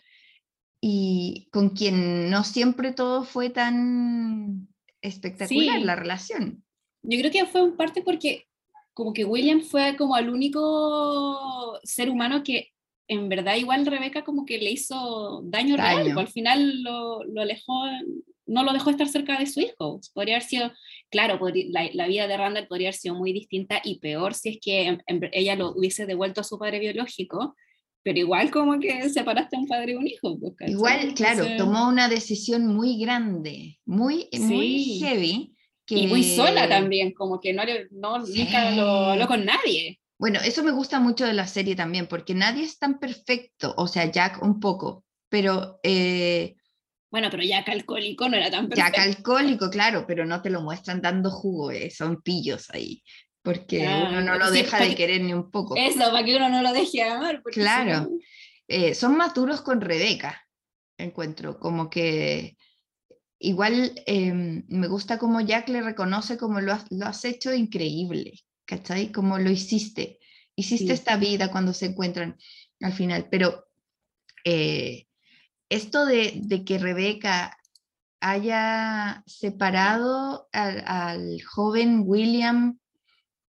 y 0.81 1.47
con 1.53 1.69
quien 1.69 2.29
no 2.29 2.43
siempre 2.43 2.91
todo 2.91 3.23
fue 3.23 3.49
tan 3.49 4.67
espectacular 5.01 5.79
Sí. 5.79 5.85
la 5.85 5.95
relación. 5.95 6.65
Yo 7.03 7.17
creo 7.19 7.31
que 7.31 7.45
fue 7.45 7.61
en 7.61 7.77
parte 7.77 8.01
porque 8.01 8.48
como 8.99 9.13
que 9.13 9.23
William 9.25 9.61
fue 9.61 9.95
como 9.97 10.17
el 10.17 10.29
único 10.29 11.79
ser 11.83 12.09
humano 12.09 12.43
que 12.43 12.67
en 13.07 13.27
verdad 13.29 13.55
igual 13.55 13.85
Rebeca 13.85 14.23
como 14.23 14.45
que 14.45 14.59
le 14.59 14.71
hizo 14.71 15.41
daño, 15.45 15.75
real, 15.77 16.03
Daño. 16.03 16.13
pues, 16.13 16.27
al 16.27 16.31
final 16.31 16.83
lo, 16.83 17.23
lo 17.23 17.41
alejó, 17.41 17.73
no 18.45 18.63
lo 18.63 18.71
dejó 18.73 18.91
estar 18.91 19.07
cerca 19.07 19.39
de 19.39 19.47
su 19.47 19.61
hijo. 19.61 19.99
Podría 20.13 20.35
haber 20.35 20.47
sido, 20.47 20.71
claro, 21.09 21.39
podría- 21.39 21.65
la, 21.69 21.89
la 21.93 22.07
vida 22.07 22.27
de 22.27 22.37
Randall 22.37 22.67
podría 22.67 22.89
haber 22.89 22.99
sido 22.99 23.15
muy 23.15 23.33
distinta 23.33 23.81
y 23.83 23.99
peor 23.99 24.35
si 24.35 24.49
es 24.49 24.57
que 24.61 24.83
en- 24.87 25.01
en- 25.07 25.29
ella 25.33 25.55
lo 25.55 25.71
hubiese 25.71 26.05
devuelto 26.05 26.41
a 26.41 26.43
su 26.43 26.59
padre 26.59 26.77
biológico, 26.79 27.55
pero 28.03 28.19
igual 28.19 28.51
como 28.51 28.79
que 28.79 29.09
separaste 29.09 29.55
a 29.55 29.59
un 29.59 29.67
padre 29.67 29.93
y 29.93 29.95
un 29.95 30.07
hijo. 30.07 30.37
pues, 30.39 30.53
¿cachai? 30.55 30.73
Igual, 30.73 31.13
claro, 31.15 31.39
Entonces- 31.45 31.57
tomó 31.57 31.87
una 31.87 32.09
decisión 32.09 32.67
muy 32.67 32.99
grande, 32.99 33.79
muy, 33.85 34.27
muy 34.39 34.99
heavy. 34.99 35.55
Que... 35.89 35.95
Y 35.95 36.07
muy 36.07 36.23
sola 36.23 36.69
también, 36.69 37.13
como 37.13 37.39
que 37.39 37.51
no, 37.51 37.63
no 37.91 38.19
nunca 38.19 38.71
lo 38.71 38.87
habló 39.05 39.27
con 39.27 39.43
nadie. 39.43 39.99
Bueno, 40.19 40.39
eso 40.39 40.63
me 40.63 40.69
gusta 40.71 40.99
mucho 40.99 41.25
de 41.25 41.33
la 41.33 41.47
serie 41.47 41.75
también, 41.75 42.05
porque 42.05 42.35
nadie 42.35 42.63
es 42.63 42.77
tan 42.77 42.99
perfecto, 42.99 43.73
o 43.75 43.87
sea, 43.87 44.05
Jack 44.05 44.43
un 44.43 44.59
poco, 44.59 45.03
pero 45.29 45.79
eh, 45.81 46.55
Bueno, 47.09 47.29
pero 47.31 47.41
Jack 47.41 47.69
alcohólico 47.69 48.29
no 48.29 48.37
era 48.37 48.51
tan 48.51 48.69
perfecto. 48.69 48.91
Jack 48.97 49.07
alcohólico, 49.07 49.69
claro, 49.71 50.05
pero 50.05 50.25
no 50.27 50.41
te 50.43 50.51
lo 50.51 50.61
muestran 50.61 51.01
dando 51.01 51.31
jugo, 51.31 51.71
eh, 51.71 51.89
son 51.89 52.21
pillos 52.21 52.69
ahí, 52.69 53.01
porque 53.41 53.79
uno 53.79 54.21
no 54.21 54.37
lo 54.37 54.47
sí, 54.49 54.57
deja 54.61 54.77
de 54.79 54.89
que- 54.89 54.95
querer 54.95 55.21
ni 55.21 55.33
un 55.33 55.49
poco. 55.49 55.75
Eso, 55.75 56.11
para 56.11 56.23
que 56.23 56.35
uno 56.35 56.49
no 56.49 56.61
lo 56.61 56.71
deje 56.73 57.01
amar. 57.01 57.41
Claro. 57.51 58.01
no- 58.01 58.09
Eh, 58.67 58.93
son 58.93 59.17
más 59.17 59.33
duros 59.33 59.61
con 59.61 59.81
Rebeca, 59.81 60.45
encuentro, 60.99 61.57
como 61.57 61.89
que 61.89 62.55
igual 63.39 63.93
em, 64.05 64.65
me 64.67 64.87
gusta 64.87 65.17
como 65.17 65.41
Jack 65.41 65.69
le 65.69 65.81
reconoce 65.81 66.37
como 66.37 66.61
lo 66.61 66.73
has, 66.73 66.85
lo 66.91 67.05
has 67.05 67.23
hecho 67.25 67.53
increíble, 67.53 68.33
¿cachai? 68.65 69.11
Como 69.11 69.39
lo 69.39 69.49
hiciste, 69.49 70.19
hiciste 70.55 70.87
Sí. 70.87 70.91
esta 70.93 71.15
vida 71.17 71.49
cuando 71.51 71.73
se 71.73 71.87
encuentran 71.87 72.37
al 72.81 72.93
final, 72.93 73.27
pero 73.31 73.65
eh, 74.43 75.07
esto 75.69 76.05
de, 76.05 76.39
de 76.43 76.63
que 76.63 76.77
Rebeca 76.77 77.57
haya 78.21 79.23
separado 79.25 80.49
al, 80.51 80.83
al 80.85 81.41
joven 81.43 82.03
William 82.05 82.77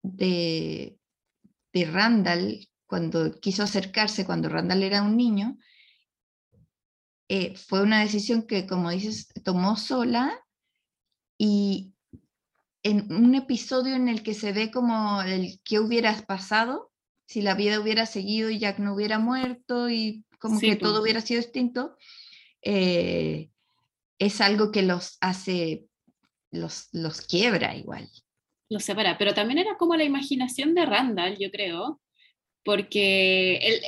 de, 0.04 0.98
de 1.74 1.86
Randall 1.86 2.68
cuando 2.86 3.40
quiso 3.40 3.64
acercarse, 3.64 4.26
cuando 4.26 4.50
Randall 4.50 4.84
era 4.84 5.02
un 5.02 5.18
niño, 5.18 5.58
eh, 7.30 7.56
fue 7.56 7.82
una 7.82 8.02
decisión 8.02 8.44
que, 8.44 8.66
como 8.66 8.90
dices, 8.90 9.28
tomó 9.44 9.78
sola 9.78 10.44
y 11.38 11.94
en 12.84 13.12
un 13.14 13.36
episodio 13.36 13.96
en 13.96 14.10
el 14.10 14.24
que 14.24 14.34
se 14.34 14.52
ve 14.52 14.72
como 14.72 15.22
el 15.22 15.60
que 15.64 15.80
hubieras 15.80 16.24
pasado 16.26 16.92
si 17.28 17.44
la 17.44 17.54
vida 17.54 17.80
hubiera 17.80 18.08
seguido 18.08 18.50
y 18.50 18.58
Jack 18.58 18.80
no 18.80 18.96
hubiera 18.96 19.20
muerto 19.20 19.90
y 19.90 20.26
como 20.40 20.60
Sí, 20.60 20.68
que 20.72 20.78
pues. 20.78 20.82
todo 20.92 21.04
hubiera 21.04 21.22
sido 21.22 21.40
distinto, 21.42 21.96
eh, 22.64 23.52
es 24.18 24.42
algo 24.42 24.72
que 24.72 24.82
los 24.82 25.18
hace, 25.22 25.86
los, 26.50 26.90
los 26.92 27.22
quiebra 27.22 27.76
igual. 27.76 28.10
Lo 28.70 28.80
separa, 28.80 29.18
pero 29.20 29.36
también 29.36 29.60
era 29.60 29.78
como 29.78 29.96
la 29.96 30.04
imaginación 30.04 30.74
de 30.74 30.86
Randall, 30.88 31.38
yo 31.38 31.52
creo, 31.52 32.02
porque 32.64 33.58
él, 33.58 33.82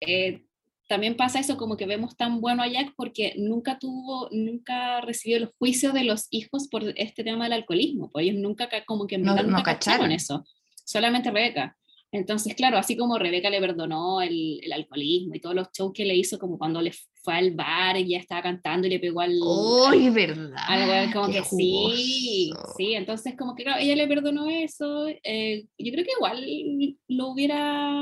eh, 0.00 0.47
también 0.88 1.16
pasa 1.16 1.38
eso 1.38 1.56
como 1.56 1.76
que 1.76 1.86
vemos 1.86 2.16
tan 2.16 2.40
bueno 2.40 2.62
a 2.62 2.66
Jack 2.68 2.94
porque 2.96 3.34
nunca 3.36 3.78
tuvo, 3.78 4.28
nunca 4.32 5.00
recibió 5.02 5.38
los 5.40 5.50
juicios 5.58 5.92
de 5.94 6.04
los 6.04 6.26
hijos 6.30 6.66
por 6.68 6.82
este 6.96 7.22
tema 7.24 7.44
del 7.44 7.52
alcoholismo, 7.52 8.10
pues 8.10 8.26
ellos 8.26 8.40
nunca 8.40 8.68
ca- 8.68 8.84
como 8.86 9.06
que 9.06 9.16
en 9.16 9.22
No- 9.22 9.34
verdad 9.34 9.48
no 9.50 9.56
nunca 9.58 9.74
cacharon 9.74 10.10
eso, 10.12 10.44
solamente 10.84 11.30
Rebeca. 11.30 11.76
Entonces, 12.10 12.54
claro, 12.54 12.78
así 12.78 12.96
como 12.96 13.18
Rebeca 13.18 13.50
le 13.50 13.60
perdonó 13.60 14.22
el, 14.22 14.60
el 14.64 14.72
alcoholismo 14.72 15.34
y 15.34 15.40
todos 15.40 15.54
los 15.54 15.68
shows 15.76 15.92
que 15.92 16.06
le 16.06 16.16
hizo, 16.16 16.38
como 16.38 16.56
cuando 16.56 16.80
le 16.80 16.92
fue 17.22 17.34
al 17.34 17.50
bar 17.50 17.98
y 17.98 18.08
ya 18.08 18.18
estaba 18.18 18.40
cantando 18.40 18.86
y 18.86 18.90
le 18.90 18.98
pegó 18.98 19.20
al, 19.20 19.36
¡Uy, 19.38 20.08
verdad! 20.08 20.56
al 20.56 21.12
como 21.12 21.26
que 21.30 21.42
sí, 21.44 22.50
sí, 22.78 22.94
entonces 22.94 23.34
como 23.36 23.54
que 23.54 23.64
claro, 23.64 23.82
ella 23.82 23.94
le 23.94 24.06
perdonó 24.06 24.48
eso, 24.48 25.06
eh, 25.22 25.66
yo 25.76 25.92
creo 25.92 26.04
que 26.06 26.12
igual 26.16 26.96
lo 27.08 27.28
hubiera, 27.28 27.92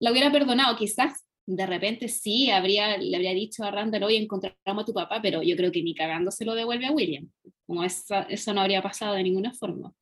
la 0.00 0.10
hubiera 0.10 0.32
perdonado, 0.32 0.74
quizás 0.76 1.26
de 1.46 1.66
repente 1.66 2.08
sí 2.08 2.50
habría, 2.50 2.96
le 2.98 3.16
habría 3.16 3.32
dicho 3.34 3.64
a 3.64 3.70
Randall, 3.70 4.04
hoy 4.04 4.16
encontramos 4.16 4.82
a 4.82 4.86
tu 4.86 4.92
papá, 4.92 5.20
pero 5.22 5.42
yo 5.42 5.56
creo 5.56 5.72
que 5.72 5.82
ni 5.82 5.94
cagando 5.94 6.30
se 6.30 6.44
lo 6.44 6.54
devuelve 6.54 6.86
a 6.86 6.92
William, 6.92 7.28
como 7.66 7.82
esa- 7.84 8.22
eso 8.22 8.54
no 8.54 8.60
habría 8.60 8.82
pasado 8.82 9.14
de 9.14 9.22
ninguna 9.22 9.52
forma. 9.52 9.92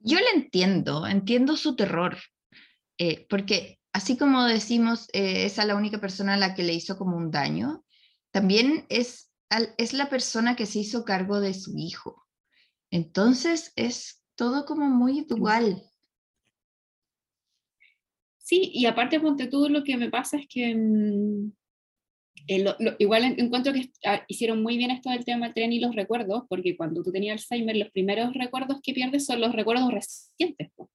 Yo 0.00 0.18
le 0.18 0.30
entiendo, 0.34 1.06
entiendo 1.06 1.56
su 1.56 1.76
terror, 1.76 2.18
eh, 2.98 3.26
porque 3.28 3.78
así 3.92 4.16
como 4.16 4.44
decimos, 4.44 5.08
eh, 5.12 5.44
es 5.46 5.58
a 5.58 5.64
la 5.64 5.76
única 5.76 6.00
persona 6.00 6.34
a 6.34 6.38
la 6.38 6.54
que 6.54 6.62
le 6.64 6.74
hizo 6.74 6.98
como 6.98 7.16
un 7.16 7.30
daño, 7.30 7.84
también 8.32 8.84
es, 8.88 9.32
es 9.78 9.92
la 9.92 10.10
persona 10.10 10.56
que 10.56 10.66
se 10.66 10.80
hizo 10.80 11.04
cargo 11.04 11.40
de 11.40 11.54
su 11.54 11.78
hijo. 11.78 12.26
Entonces 12.90 13.72
es 13.76 14.22
todo 14.36 14.64
como 14.66 14.86
muy 14.88 15.24
dual. 15.24 15.82
Sí, 18.46 18.70
y 18.74 18.84
aparte, 18.84 19.20
ponte 19.20 19.46
tú, 19.46 19.70
lo 19.70 19.82
que 19.84 19.96
me 19.96 20.10
pasa 20.10 20.36
es 20.36 20.46
que 20.46 20.74
mm, 20.74 21.52
eh, 22.46 22.58
lo- 22.62 22.76
lo- 22.78 22.94
igual 22.98 23.24
en- 23.24 23.40
encuentro 23.40 23.72
que 23.72 23.90
ah, 24.04 24.22
hicieron 24.28 24.62
muy 24.62 24.76
bien 24.76 24.90
esto 24.90 25.08
del 25.08 25.24
tema 25.24 25.46
del 25.46 25.54
tren 25.54 25.72
y 25.72 25.80
los 25.80 25.94
recuerdos, 25.96 26.42
porque 26.48 26.76
cuando 26.76 27.02
tú 27.02 27.10
tenías 27.10 27.40
Alzheimer, 27.50 27.74
los 27.76 27.90
primeros 27.90 28.34
recuerdos 28.34 28.80
que 28.82 28.92
pierdes 28.92 29.24
son 29.24 29.40
los 29.40 29.52
recuerdos 29.54 29.90
recientes. 29.90 30.70
po. 30.76 30.90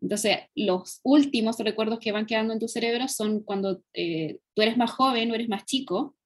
Entonces, 0.00 0.38
los 0.56 0.98
últimos 1.04 1.56
recuerdos 1.60 2.00
que 2.00 2.10
van 2.10 2.26
quedando 2.26 2.52
en 2.52 2.58
tu 2.58 2.66
cerebro 2.66 3.06
son 3.06 3.44
cuando 3.44 3.80
eh, 3.94 4.38
tú 4.54 4.62
eres 4.62 4.76
más 4.76 4.90
joven 4.90 5.30
o 5.30 5.34
eres 5.36 5.48
más 5.48 5.64
chico. 5.64 6.16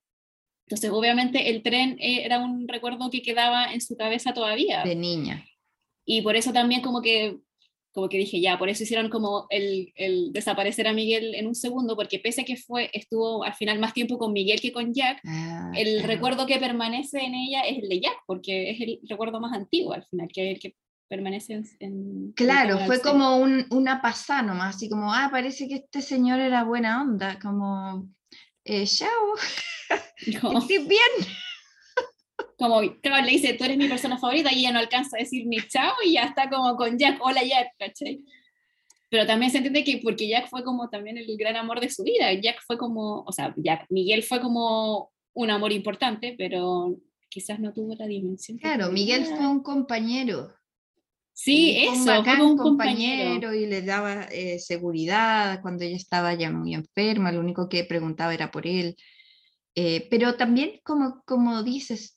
Entonces, 0.66 0.90
obviamente, 0.90 1.50
el 1.50 1.62
tren 1.62 1.98
eh, 2.00 2.22
era 2.24 2.38
un 2.42 2.66
recuerdo 2.66 3.10
que 3.10 3.20
quedaba 3.20 3.74
en 3.74 3.82
su 3.82 3.94
cabeza 3.94 4.32
todavía. 4.32 4.82
de 4.84 4.94
niña. 4.96 5.44
Y 6.06 6.22
por 6.22 6.34
eso 6.36 6.54
también 6.54 6.80
como 6.80 7.02
que, 7.02 7.36
como 7.96 8.10
que 8.10 8.18
dije, 8.18 8.42
ya, 8.42 8.58
por 8.58 8.68
eso 8.68 8.82
hicieron 8.82 9.08
como 9.08 9.46
el, 9.48 9.90
el 9.96 10.30
desaparecer 10.34 10.86
a 10.86 10.92
Miguel 10.92 11.34
en 11.34 11.46
un 11.46 11.54
segundo, 11.54 11.96
porque 11.96 12.18
pese 12.18 12.42
a 12.42 12.44
que 12.44 12.56
fue, 12.58 12.90
estuvo 12.92 13.42
al 13.42 13.54
final 13.54 13.78
más 13.78 13.94
tiempo 13.94 14.18
con 14.18 14.34
Miguel 14.34 14.60
que 14.60 14.70
con 14.70 14.92
Jack, 14.92 15.20
Ah, 15.26 15.72
el 15.74 15.94
claro. 15.94 16.08
recuerdo 16.08 16.46
que 16.46 16.58
permanece 16.58 17.20
en 17.24 17.34
ella 17.34 17.62
es 17.62 17.82
el 17.82 17.88
de 17.88 18.00
Jack, 18.00 18.18
porque 18.26 18.70
es 18.72 18.80
el 18.82 19.00
recuerdo 19.08 19.40
más 19.40 19.54
antiguo 19.54 19.94
al 19.94 20.04
final, 20.04 20.28
que 20.32 20.50
el 20.52 20.60
que 20.60 20.76
permanece 21.08 21.54
en... 21.54 21.64
en- 21.80 22.32
Claro, 22.32 22.78
fue 22.80 23.00
como 23.00 23.38
un, 23.38 23.64
una 23.70 24.02
pasada 24.02 24.42
nomás, 24.42 24.76
así 24.76 24.90
como, 24.90 25.14
ah, 25.14 25.28
parece 25.32 25.66
que 25.66 25.76
este 25.76 26.02
señor 26.02 26.38
era 26.40 26.64
buena 26.64 27.00
onda, 27.00 27.38
como, 27.40 28.10
eh, 28.64 28.84
chao, 28.86 29.08
estés 30.60 30.86
bien. 30.86 31.12
Como, 32.58 32.80
claro, 33.00 33.24
le 33.24 33.32
dice, 33.32 33.54
tú 33.54 33.64
eres 33.64 33.76
mi 33.76 33.88
persona 33.88 34.18
favorita, 34.18 34.52
y 34.52 34.60
ella 34.60 34.72
no 34.72 34.78
alcanza 34.78 35.16
a 35.16 35.20
decir 35.20 35.46
ni 35.46 35.58
chao, 35.68 35.94
y 36.04 36.12
ya 36.12 36.24
está 36.24 36.48
como 36.48 36.76
con 36.76 36.98
Jack, 36.98 37.18
hola 37.20 37.42
Jack, 37.42 37.72
¿cachai? 37.78 38.24
Pero 39.10 39.26
también 39.26 39.50
se 39.50 39.58
entiende 39.58 39.84
que 39.84 40.00
porque 40.02 40.28
Jack 40.28 40.48
fue 40.48 40.64
como 40.64 40.88
también 40.88 41.18
el 41.18 41.36
gran 41.36 41.56
amor 41.56 41.80
de 41.80 41.90
su 41.90 42.02
vida, 42.02 42.32
Jack 42.32 42.62
fue 42.66 42.78
como, 42.78 43.22
o 43.22 43.32
sea, 43.32 43.54
Jack, 43.56 43.86
Miguel 43.90 44.22
fue 44.22 44.40
como 44.40 45.10
un 45.34 45.50
amor 45.50 45.72
importante, 45.72 46.34
pero 46.36 46.96
quizás 47.28 47.60
no 47.60 47.72
tuvo 47.72 47.94
la 47.94 48.06
dimensión. 48.06 48.58
Claro, 48.58 48.90
Miguel 48.90 49.26
fue 49.26 49.46
un 49.46 49.62
compañero. 49.62 50.52
Sí, 51.34 51.76
fue 51.84 51.92
un 51.92 52.08
eso, 52.08 52.24
fue 52.24 52.42
un 52.42 52.56
compañero. 52.56 53.52
y 53.52 53.66
le 53.66 53.82
daba 53.82 54.22
eh, 54.32 54.58
seguridad 54.58 55.60
cuando 55.60 55.84
ella 55.84 55.96
estaba 55.96 56.32
ya 56.32 56.50
muy 56.50 56.72
enferma, 56.72 57.30
lo 57.30 57.40
único 57.40 57.68
que 57.68 57.84
preguntaba 57.84 58.32
era 58.32 58.50
por 58.50 58.66
él. 58.66 58.96
Eh, 59.74 60.08
pero 60.08 60.36
también, 60.36 60.80
como, 60.82 61.22
como 61.26 61.62
dices, 61.62 62.15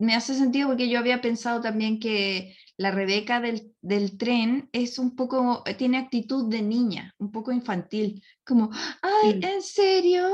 me 0.00 0.14
hace 0.14 0.34
sentido 0.34 0.68
porque 0.68 0.88
yo 0.88 0.98
había 0.98 1.20
pensado 1.20 1.60
también 1.60 2.00
que 2.00 2.56
la 2.76 2.90
Rebeca 2.90 3.40
del, 3.40 3.74
del 3.82 4.16
tren 4.16 4.70
es 4.72 4.98
un 4.98 5.14
poco, 5.14 5.62
eh, 5.66 5.74
tiene 5.74 5.98
actitud 5.98 6.48
de 6.48 6.62
niña, 6.62 7.14
un 7.18 7.30
poco 7.30 7.52
infantil, 7.52 8.24
como, 8.44 8.70
ay, 9.02 9.34
Mm. 9.34 9.44
¿en 9.44 9.62
serio? 9.62 10.30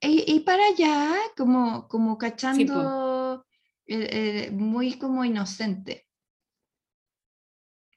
¿Y, 0.00 0.32
y 0.32 0.40
para 0.40 0.64
allá? 0.66 1.16
Como, 1.36 1.88
como 1.88 2.16
cachando, 2.16 3.44
eh, 3.86 4.46
eh, 4.46 4.50
muy 4.52 4.98
como 4.98 5.24
inocente. 5.24 6.06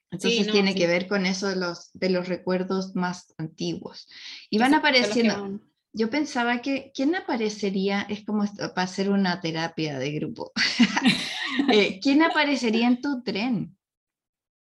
Entonces 0.10 0.47
no, 0.47 0.53
tiene 0.53 0.74
sí. 0.74 0.80
que 0.80 0.88
ver 0.88 1.08
con 1.08 1.26
eso 1.26 1.47
de 1.47 1.56
los, 1.56 1.91
de 1.93 2.10
los 2.10 2.28
recuerdos 2.28 2.95
más 2.95 3.34
antiguos. 3.38 4.08
Y 4.49 4.58
van 4.58 4.74
apareciendo, 4.74 5.60
yo 5.96 6.10
pensaba 6.10 6.62
que 6.62 6.91
quién 6.93 7.16
aparecería, 7.16 8.02
es 8.10 8.26
como 8.26 8.43
para 8.46 8.84
hacer 8.84 9.10
una 9.10 9.39
terapia 9.39 9.98
de 9.98 10.12
grupo. 10.12 10.52
Eh, 11.72 12.02
¿Quién 12.02 12.22
aparecería 12.22 12.86
en 12.86 13.00
tu 13.00 13.24
tren? 13.24 13.78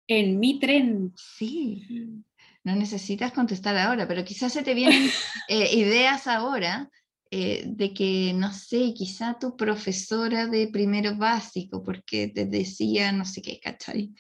En 0.08 0.40
mi 0.40 0.58
tren. 0.58 1.14
Sí. 1.18 2.24
No 2.64 2.78
necesitas 2.78 3.34
contestar 3.34 3.78
ahora, 3.78 4.08
pero 4.08 4.24
quizás 4.24 4.54
se 4.54 4.64
te 4.64 4.74
vienen 4.74 5.10
eh, 5.50 5.76
ideas 5.76 6.28
ahora 6.28 6.90
eh, 7.30 7.66
de 7.68 7.94
que, 7.94 8.32
no 8.34 8.54
sé, 8.54 8.94
quizá 8.94 9.38
tu 9.38 9.58
profesora 9.58 10.48
de 10.48 10.70
primero 10.70 11.18
básico, 11.18 11.84
porque 11.84 12.30
te 12.30 12.46
decía, 12.46 13.12
no 13.12 13.26
sé 13.26 13.42
qué, 13.42 13.60
¿cachai? 13.60 14.14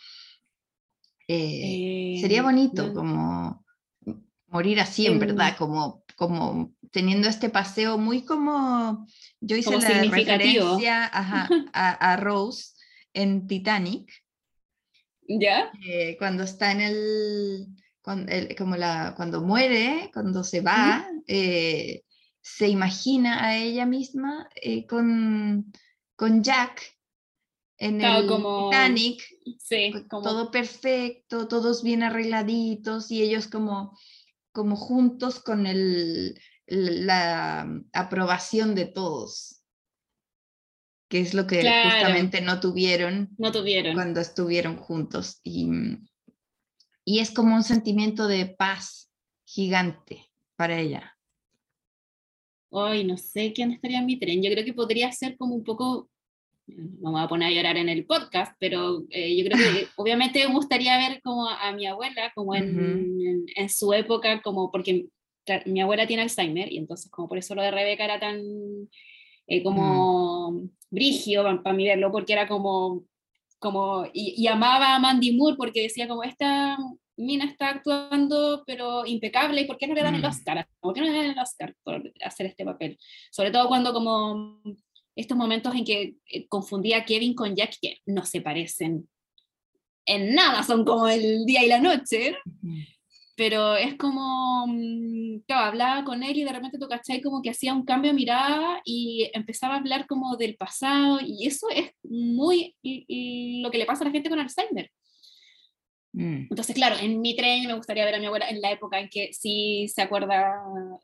sería 1.26 2.42
bonito 2.44 2.94
como 2.94 3.66
morir 4.48 4.82
así, 4.82 5.08
en 5.08 5.20
verdad, 5.20 5.56
como, 5.58 6.04
como 6.18 6.74
teniendo 6.92 7.30
este 7.30 7.50
paseo 7.50 8.00
muy 8.00 8.24
como, 8.24 9.08
yo 9.40 9.56
hice 9.56 9.78
la 9.78 10.04
referencia 10.04 11.06
a, 11.74 12.18
Rose 12.18 12.74
en 13.14 13.48
Titanic. 13.48 14.12
¿Ya? 15.28 15.72
Eh, 15.86 16.18
cuando 16.18 16.44
está 16.44 16.72
en 16.72 16.82
el, 16.82 17.68
cuando, 18.02 18.32
como 18.58 18.76
la, 18.78 19.14
cuando 19.16 19.42
muere, 19.42 20.10
cuando 20.12 20.44
se 20.44 20.62
va, 20.62 21.08
eh, 21.28 22.02
se 22.42 22.68
imagina 22.68 23.46
a 23.46 23.56
ella 23.56 23.86
misma 23.86 24.50
eh, 24.56 24.88
con, 24.88 25.72
con 26.16 26.44
Jack 26.44 26.98
en 27.78 28.02
el 28.02 28.28
Titanic, 28.28 29.24
todo 30.10 30.50
perfecto, 30.50 31.48
todos 31.48 31.84
bien 31.84 32.02
arregladitos 32.02 33.12
y 33.12 33.22
ellos 33.22 33.48
como 33.48 33.96
como 34.58 34.76
juntos 34.76 35.40
con 35.40 35.68
el, 35.68 36.34
la 36.66 37.80
aprobación 37.94 38.74
de 38.74 38.88
todos, 38.88 39.62
que 41.08 41.20
es 41.20 41.36
lo 41.36 41.46
que 41.46 41.58
justamente 41.60 42.42
no 42.42 42.60
tuvieron, 42.60 43.30
no 43.38 43.52
tuvieron 43.52 43.94
cuando 43.94 44.20
estuvieron 44.20 44.76
juntos. 44.78 45.42
Y, 45.44 45.70
y 47.06 47.20
es 47.20 47.30
como 47.30 47.56
un 47.56 47.62
sentimiento 47.62 48.28
de 48.28 48.48
paz 48.48 49.12
gigante 49.46 50.26
para 50.56 50.80
ella. 50.80 51.16
Hoy 52.70 53.04
no 53.04 53.16
sé 53.16 53.54
quién 53.54 53.74
estaría 53.74 54.00
en 54.00 54.08
mi 54.08 54.18
tren. 54.18 54.42
Yo 54.42 54.50
creo 54.50 54.66
que 54.66 54.74
podría 54.74 55.12
ser 55.12 55.38
como 55.38 55.54
un 55.54 55.64
poco 55.64 56.10
no 56.68 57.12
me 57.12 57.18
voy 57.18 57.22
a 57.22 57.28
poner 57.28 57.48
a 57.48 57.52
llorar 57.52 57.78
en 57.78 57.90
el 57.90 58.06
podcast, 58.06 58.56
pero 58.60 59.04
eh, 59.10 59.38
yo 59.38 59.46
creo 59.46 59.58
que 59.58 59.88
obviamente 59.96 60.46
me 60.46 60.54
gustaría 60.54 60.98
ver 60.98 61.22
como 61.22 61.48
a, 61.48 61.72
mi 61.72 61.86
abuela, 61.86 62.32
como 62.36 62.56
en, 62.56 63.46
en, 63.56 63.70
su 63.70 63.94
época, 63.94 64.42
como 64.42 64.72
porque 64.72 65.08
mi 65.66 65.82
abuela 65.82 66.06
tiene 66.06 66.24
Alzheimer, 66.24 66.72
y 66.72 66.78
entonces 66.78 67.10
como 67.10 67.30
por 67.30 67.38
eso 67.38 67.56
lo 67.56 67.62
de 67.62 67.72
Rebeca 67.72 68.04
era 68.04 68.20
tan 68.20 68.42
eh, 69.48 69.64
como 69.64 70.52
mm. 70.52 70.70
brigio 70.90 71.44
para 71.64 71.76
mí 71.76 71.86
verlo, 71.86 72.12
porque 72.12 72.34
era 72.34 72.48
como, 72.48 73.06
como 73.60 74.06
y, 74.14 74.46
amaba 74.48 74.96
a 74.96 75.00
Mandy 75.00 75.36
Moore 75.36 75.56
porque 75.58 75.84
decía 75.84 76.08
como 76.08 76.24
esta 76.24 76.78
mina 77.16 77.46
está 77.46 77.70
actuando 77.70 78.64
pero 78.68 79.06
impecable, 79.06 79.62
¿y 79.62 79.66
por 79.66 79.78
qué 79.78 79.88
no 79.88 79.96
le 79.96 80.04
dan 80.04 80.16
el 80.16 80.22
mm. 80.22 80.26
Oscar? 80.26 80.68
¿Por 80.82 80.94
qué 80.94 81.02
no 81.02 81.08
le 81.08 81.14
dan 81.14 81.30
el 81.32 81.40
Oscar 81.40 81.74
por 81.84 82.12
hacer 82.22 82.48
este 82.48 82.66
papel? 82.66 82.98
Sobre 83.32 83.52
todo 83.52 83.70
cuando 83.70 83.94
como 83.94 84.62
estos 85.18 85.38
momentos 85.38 85.74
en 85.76 85.84
que 85.84 86.16
eh, 86.28 86.48
confundía 86.48 86.98
a 86.98 87.06
Kevin 87.06 87.34
con 87.34 87.56
Jack, 87.56 87.78
que 87.82 87.98
no 88.06 88.24
se 88.26 88.40
parecen 88.42 89.10
en 90.06 90.36
nada, 90.36 90.64
son 90.64 90.86
como 90.86 91.08
el 91.08 91.46
día 91.46 91.64
y 91.64 91.68
la 91.68 91.82
noche, 91.82 92.38
pero 93.36 93.76
es 93.76 93.96
como, 93.96 94.66
mm, 94.68 95.40
claro, 95.48 95.66
hablaba 95.66 96.04
con 96.06 96.24
él 96.24 96.38
y 96.38 96.44
de 96.44 96.54
repente 96.54 96.78
tú 96.80 96.88
cachai 96.88 97.22
como 97.22 97.42
que 97.42 97.50
hacía 97.50 97.74
un 97.74 97.84
cambio 97.84 98.12
de 98.12 98.16
mirada 98.16 98.82
y 98.86 99.30
empezaba 99.34 99.74
a 99.74 99.78
hablar 99.80 100.08
como 100.08 100.38
del 100.38 100.56
pasado, 100.56 101.20
y 101.22 101.46
eso 101.46 101.68
es 101.70 101.92
muy 102.04 102.76
lo 103.64 103.70
que 103.70 103.78
le 103.80 103.86
pasa 103.86 104.04
a 104.04 104.06
la 104.08 104.12
gente 104.12 104.30
con 104.30 104.40
Alzheimer. 104.40 104.90
Mm. 106.14 106.48
Entonces, 106.52 106.76
claro, 106.76 106.96
en 107.02 107.20
mi 107.20 107.36
tren 107.36 107.68
me 107.68 107.74
gustaría 107.74 108.06
ver 108.06 108.16
a 108.16 108.20
mi 108.20 108.28
abuela 108.28 108.50
en 108.50 108.62
la 108.62 108.72
época 108.72 109.00
en 109.00 109.10
que 109.10 109.34
sí 109.34 109.88
se 109.90 110.04
acuerda 110.04 110.54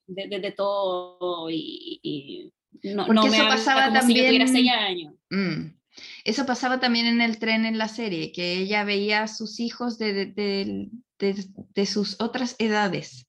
de, 0.07 0.51
todo 0.55 1.49
y 1.49 2.53
no, 2.81 3.05
Porque 3.05 3.27
eso 3.27 3.43
pasaba 3.47 3.93
también. 3.93 4.41
años. 4.69 5.13
Mm. 5.29 5.75
Eso 6.23 6.45
pasaba 6.45 6.79
también 6.79 7.05
en 7.05 7.21
el 7.21 7.37
tren 7.37 7.65
en 7.65 7.77
la 7.77 7.87
serie, 7.87 8.31
que 8.31 8.57
ella 8.57 8.83
veía 8.83 9.23
a 9.23 9.27
sus 9.27 9.59
hijos 9.59 9.97
de, 9.97 10.25
de, 10.25 10.89
de, 11.19 11.85
sus 11.85 12.19
otras 12.19 12.55
edades. 12.59 13.27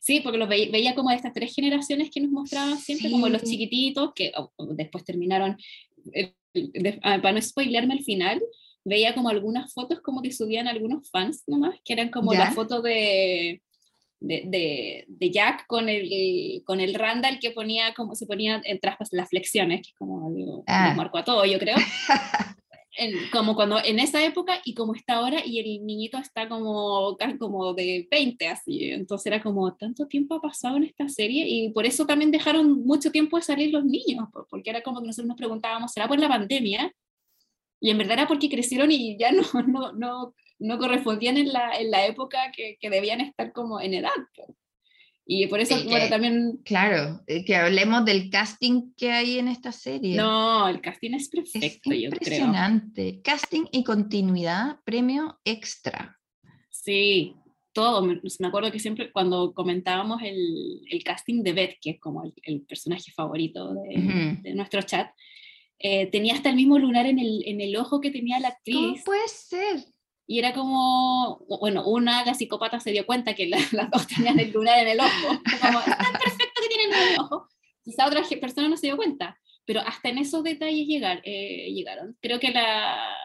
Sí, 0.00 0.20
porque 0.20 0.38
los 0.38 0.48
veía, 0.48 0.94
como 0.94 1.10
de 1.10 1.16
estas 1.16 1.32
tres 1.32 1.54
generaciones 1.54 2.10
que 2.10 2.20
nos 2.20 2.30
mostraban 2.30 2.78
siempre, 2.78 3.10
como 3.10 3.28
los 3.28 3.42
chiquititos, 3.42 4.12
que 4.14 4.32
oh, 4.36 4.52
oh, 4.56 4.66
después 4.74 5.04
terminaron, 5.04 5.56
eh, 6.12 6.34
ah, 7.02 7.20
para 7.22 7.32
no 7.32 7.42
spoilerme 7.42 7.94
al 7.94 8.04
final, 8.04 8.42
veía 8.84 9.14
como 9.14 9.30
algunas 9.30 9.72
fotos 9.72 10.00
como 10.00 10.22
que 10.22 10.32
subían 10.32 10.68
algunos 10.68 11.10
fans 11.10 11.42
nomás, 11.46 11.80
que 11.84 11.92
eran 11.92 12.10
como 12.10 12.34
la 12.34 12.52
foto 12.52 12.82
de, 12.82 13.62
de, 14.20 15.04
de, 15.06 15.30
Jack 15.30 15.66
con 15.66 15.88
el, 15.88 16.62
con 16.64 16.80
el 16.80 16.94
Randall 16.94 17.38
que 17.38 17.50
ponía 17.50 17.94
como 17.94 18.14
se 18.14 18.26
ponía 18.26 18.60
en 18.64 18.80
traspas 18.80 19.08
las 19.12 19.28
flexiones, 19.28 19.82
que 19.82 19.90
es 19.90 19.94
como 19.94 20.26
algo 20.26 20.64
ah. 20.66 20.94
marcó 20.96 21.18
a 21.18 21.24
todo, 21.24 21.44
yo 21.44 21.58
creo. 21.58 21.76
como 23.30 23.54
cuando 23.54 23.78
en 23.84 23.98
esa 23.98 24.24
época 24.24 24.60
y 24.64 24.74
como 24.74 24.94
está 24.94 25.16
ahora 25.16 25.44
y 25.44 25.58
el 25.58 25.84
niñito 25.84 26.18
está 26.18 26.48
como, 26.48 27.16
como 27.38 27.74
de 27.74 28.08
20 28.10 28.48
así, 28.48 28.90
entonces 28.90 29.26
era 29.26 29.42
como 29.42 29.74
tanto 29.74 30.06
tiempo 30.06 30.36
ha 30.36 30.40
pasado 30.40 30.76
en 30.76 30.84
esta 30.84 31.08
serie 31.08 31.46
y 31.46 31.70
por 31.70 31.84
eso 31.84 32.06
también 32.06 32.30
dejaron 32.30 32.84
mucho 32.84 33.10
tiempo 33.10 33.36
de 33.36 33.42
salir 33.42 33.72
los 33.72 33.84
niños, 33.84 34.28
porque 34.48 34.70
era 34.70 34.82
como 34.82 35.00
que 35.00 35.08
nosotros 35.08 35.28
nos 35.28 35.36
preguntábamos, 35.36 35.92
¿será 35.92 36.08
por 36.08 36.18
la 36.18 36.28
pandemia? 36.28 36.92
Y 37.80 37.90
en 37.90 37.98
verdad 37.98 38.14
era 38.14 38.28
porque 38.28 38.48
crecieron 38.48 38.90
y 38.90 39.18
ya 39.18 39.30
no, 39.32 39.42
no, 39.66 39.92
no 39.92 40.34
no 40.58 40.78
correspondían 40.78 41.36
en 41.36 41.52
la, 41.52 41.78
en 41.78 41.90
la 41.90 42.06
época 42.06 42.52
que, 42.54 42.76
que, 42.80 42.90
debían 42.90 43.20
estar 43.20 43.52
como 43.52 43.80
en 43.80 43.94
edad. 43.94 44.10
Y 45.28 45.48
por 45.48 45.60
eso, 45.60 45.74
bueno, 45.84 46.08
también... 46.08 46.60
Claro, 46.64 47.20
eh, 47.26 47.44
que 47.44 47.56
hablemos 47.56 48.04
del 48.04 48.30
casting 48.30 48.92
que 48.96 49.10
hay 49.10 49.38
en 49.38 49.48
esta 49.48 49.72
serie. 49.72 50.16
No, 50.16 50.68
el 50.68 50.80
casting 50.80 51.14
es 51.14 51.28
perfecto, 51.28 51.90
es 51.90 52.02
impresionante. 52.04 53.20
Casting 53.22 53.64
y 53.72 53.82
continuidad, 53.82 54.78
premio 54.84 55.40
extra. 55.44 56.16
Sí, 56.70 57.34
todo. 57.72 58.02
Me, 58.02 58.20
acuerdo 58.46 58.70
que 58.70 58.78
siempre 58.78 59.10
cuando 59.10 59.52
comentábamos 59.52 60.22
el, 60.22 60.82
el 60.88 61.02
casting 61.02 61.42
de 61.42 61.52
Beth, 61.52 61.76
que 61.80 61.90
es 61.90 62.00
como 62.00 62.22
el, 62.42 62.62
personaje 62.62 63.10
favorito 63.10 63.74
de, 63.74 64.38
de 64.42 64.54
nuestro 64.54 64.80
chat, 64.82 65.10
eh, 65.78 66.06
tenía 66.06 66.34
hasta 66.34 66.48
el 66.48 66.56
mismo 66.56 66.78
lunar 66.78 67.06
en 67.06 67.18
el, 67.18 67.42
en 67.46 67.60
el 67.60 67.76
ojo 67.76 68.00
que 68.00 68.10
tenía 68.10 68.40
la 68.40 68.48
actriz. 68.48 68.76
¿Cómo 68.76 69.04
puede 69.04 69.28
ser? 69.28 69.84
Y 70.26 70.38
era 70.40 70.52
como, 70.52 71.38
bueno, 71.60 71.86
una, 71.86 72.24
la 72.24 72.34
psicópata 72.34 72.80
se 72.80 72.90
dio 72.90 73.06
cuenta 73.06 73.34
que 73.34 73.48
las 73.72 73.90
dos 73.90 74.06
tenían 74.06 74.40
el 74.40 74.52
lunar 74.52 74.78
en 74.80 74.88
el 74.88 75.00
ojo. 75.00 75.40
Como, 75.60 75.78
es 75.78 75.84
tan 75.84 76.12
perfecto 76.12 76.60
que 76.62 76.68
tienen 76.68 76.92
en 76.92 77.08
el 77.14 77.20
ojo. 77.20 77.48
Quizá 77.82 78.06
otra 78.06 78.22
persona 78.40 78.68
no 78.68 78.76
se 78.76 78.88
dio 78.88 78.96
cuenta, 78.96 79.38
pero 79.64 79.80
hasta 79.80 80.08
en 80.08 80.18
esos 80.18 80.42
detalles 80.42 80.88
llegar, 80.88 81.22
eh, 81.24 81.72
llegaron. 81.72 82.16
Creo 82.20 82.40
que 82.40 82.50
la, 82.50 83.16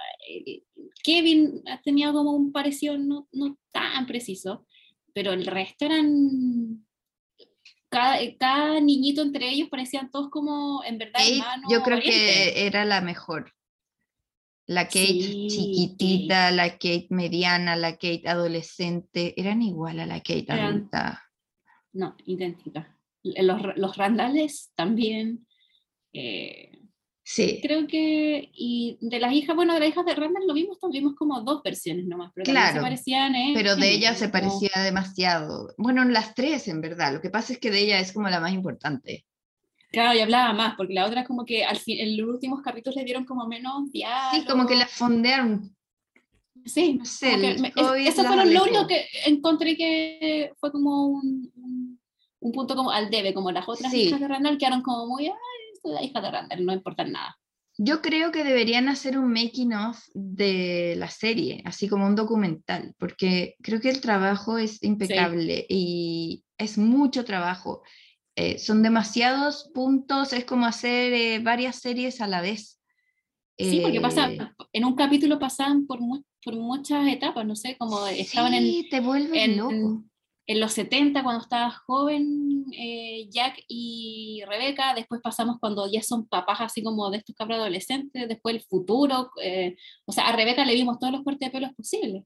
Kevin 1.04 1.64
tenía 1.84 2.12
como 2.12 2.32
un 2.32 2.52
parecido 2.52 2.98
no, 2.98 3.28
no 3.32 3.58
tan 3.72 4.06
preciso, 4.06 4.66
pero 5.14 5.34
el 5.34 5.46
resto 5.46 5.86
eran 5.86 6.86
cada, 7.90 8.20
cada, 8.40 8.80
niñito 8.80 9.22
entre 9.22 9.50
ellos 9.50 9.70
parecían 9.70 10.10
todos 10.12 10.30
como 10.30 10.84
en 10.84 10.98
verdad 10.98 11.22
hermanos. 11.28 11.72
Yo 11.72 11.82
creo 11.82 12.00
que 12.00 12.66
era 12.66 12.86
la 12.86 13.02
mejor. 13.02 13.54
La 14.68 14.86
Kate 14.86 15.48
chiquitita, 15.48 16.52
la 16.52 16.72
Kate 16.72 17.08
mediana, 17.10 17.76
la 17.76 17.94
Kate 17.94 18.24
adolescente, 18.26 19.34
eran 19.40 19.62
igual 19.62 20.00
a 20.00 20.06
la 20.06 20.20
Kate 20.20 20.46
adulta. 20.50 21.24
No, 21.94 22.16
idéntica. 22.26 22.98
Los, 23.24 23.62
los 23.76 23.98
Randales 23.98 24.72
también. 24.76 25.46
Eh, 26.14 26.72
sí. 27.24 27.60
Creo 27.62 27.88
que, 27.88 28.50
y 28.54 28.98
de 29.02 29.20
las 29.20 29.34
hijas, 29.34 29.56
bueno, 29.56 29.74
de 29.74 29.82
las 29.82 29.90
hijas 29.90 30.06
de 30.06 30.16
Randall 30.16 30.48
lo 30.48 30.54
vimos, 30.54 30.78
vimos 30.92 31.16
como 31.16 31.42
dos 31.42 31.62
versiones 31.64 32.06
nomás, 32.06 32.32
pero 32.34 32.46
claro, 32.46 32.76
se 32.76 32.82
parecían. 32.82 33.36
¿eh? 33.36 33.52
Pero 33.54 33.76
de 33.76 33.92
ella 33.92 34.16
se 34.16 34.30
parecía 34.30 34.72
demasiado. 34.84 35.74
Bueno, 35.78 36.06
las 36.06 36.34
tres 36.34 36.68
en 36.68 36.82
verdad, 36.82 37.14
lo 37.14 37.22
que 37.22 37.30
pasa 37.30 37.54
es 37.54 37.60
que 37.60 37.72
de 37.72 37.80
ella 37.80 38.00
es 38.00 38.14
como 38.14 38.30
la 38.30 38.40
más 38.40 38.54
importante. 38.54 39.26
Claro, 39.92 40.18
y 40.18 40.22
hablaba 40.22 40.54
más, 40.54 40.76
porque 40.76 40.94
la 40.94 41.06
otra 41.06 41.22
es 41.22 41.28
como 41.28 41.46
que 41.46 41.66
al 41.66 41.78
fin, 41.78 42.00
en 42.00 42.18
los 42.18 42.30
últimos 42.30 42.62
capítulos 42.62 42.96
le 42.96 43.04
dieron 43.04 43.26
como 43.26 43.46
menos 43.46 43.92
diálogo. 43.92 44.36
Sí, 44.36 44.46
como 44.46 44.66
que 44.66 44.76
la 44.76 44.88
fondearon. 44.88 45.76
Sí, 46.66 46.94
no 46.94 47.06
sé. 47.06 47.56
eso 48.06 48.24
fue 48.24 48.46
lo 48.46 48.64
único 48.64 48.88
que 48.88 49.06
encontré 49.26 49.76
que 49.76 50.54
fue 50.60 50.72
como 50.72 51.08
un, 51.08 52.00
un, 52.40 52.52
punto 52.52 52.76
como 52.76 52.92
al 52.92 53.10
debe, 53.10 53.34
como 53.34 53.52
las 53.52 53.68
otras 53.68 53.94
hijas 53.94 54.20
de 54.20 54.28
Randall 54.28 54.58
quedaron 54.58 54.82
como 54.82 55.08
muy, 55.08 55.28
ay, 55.28 55.34
la 55.84 56.04
hija 56.04 56.22
de 56.22 56.32
Randall, 56.32 56.66
no 56.66 56.74
importa 56.74 57.04
nada. 57.04 57.38
Yo 57.78 58.02
creo 58.02 58.32
que 58.32 58.44
deberían 58.44 58.90
hacer 58.90 59.18
un 59.18 59.32
making 59.32 59.74
of 59.74 60.00
de 60.14 60.96
la 60.98 61.10
serie, 61.10 61.64
así 61.66 61.88
como 61.88 62.06
un 62.06 62.16
documental, 62.16 62.94
porque 63.00 63.56
creo 63.62 63.82
que 63.82 63.90
el 63.90 64.02
trabajo 64.02 64.58
es 64.58 64.84
impecable 64.84 65.66
y 65.68 66.44
es 66.58 66.78
mucho 66.78 67.26
trabajo 67.26 67.82
eh, 68.36 68.58
son 68.60 68.82
demasiados 68.84 69.70
puntos, 69.74 70.34
es 70.34 70.46
como 70.46 70.66
hacer 70.66 71.14
eh, 71.14 71.40
varias 71.40 71.78
series 71.78 72.22
a 72.22 72.28
la 72.28 72.42
vez. 72.42 72.80
Sí, 73.58 73.80
porque 73.84 74.02
pasa, 74.02 74.28
Eh, 74.32 74.38
en 74.74 74.86
un 74.86 74.96
capítulo 74.96 75.38
pasaban 75.38 75.86
por, 75.86 76.00
mu- 76.00 76.24
por 76.44 76.56
muchas 76.56 77.08
etapas, 77.08 77.46
no 77.46 77.56
sé, 77.56 77.78
como 77.78 78.08
estaban 78.08 78.54
en, 78.54 78.64
sí, 78.64 78.88
te 78.90 78.98
en, 78.98 79.58
loco. 79.58 80.04
en 80.48 80.60
los 80.60 80.74
70 80.74 81.24
cuando 81.24 81.44
estaba 81.44 81.70
joven 81.86 82.66
eh, 82.74 83.28
Jack 83.30 83.62
y 83.68 84.42
Rebeca, 84.48 84.94
después 84.96 85.22
pasamos 85.22 85.58
cuando 85.60 85.92
ya 85.92 86.02
son 86.02 86.28
papás 86.28 86.62
así 86.62 86.82
como 86.82 87.12
de 87.12 87.18
estos 87.18 87.36
cabros 87.36 87.60
adolescentes, 87.60 88.28
después 88.28 88.56
el 88.56 88.62
futuro, 88.64 89.30
eh, 89.44 89.76
o 90.06 90.12
sea, 90.12 90.28
a 90.30 90.36
Rebeca 90.36 90.66
le 90.66 90.74
vimos 90.74 90.98
todos 90.98 91.14
los 91.14 91.24
cortes 91.24 91.48
de 91.48 91.52
pelos 91.52 91.72
posibles. 91.76 92.24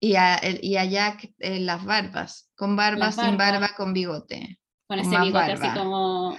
Y 0.00 0.16
a, 0.16 0.40
y 0.60 0.76
a 0.76 0.84
Jack 0.84 1.32
eh, 1.38 1.60
las 1.60 1.84
barbas, 1.84 2.50
con 2.56 2.74
barba, 2.76 3.06
Las 3.06 3.14
sin 3.14 3.36
barbas. 3.38 3.60
barba, 3.60 3.76
con 3.76 3.92
bigote, 3.94 4.58
Con 4.92 4.98
ese 4.98 5.08
más 5.08 5.24
bigote 5.24 5.54
barba. 5.54 5.66
así 5.68 5.78
como... 5.78 6.36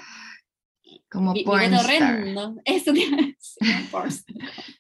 como 1.10 1.34
bigote 1.34 1.76
horrendo. 1.76 2.56
Eso 2.66 2.94
te. 2.94 3.02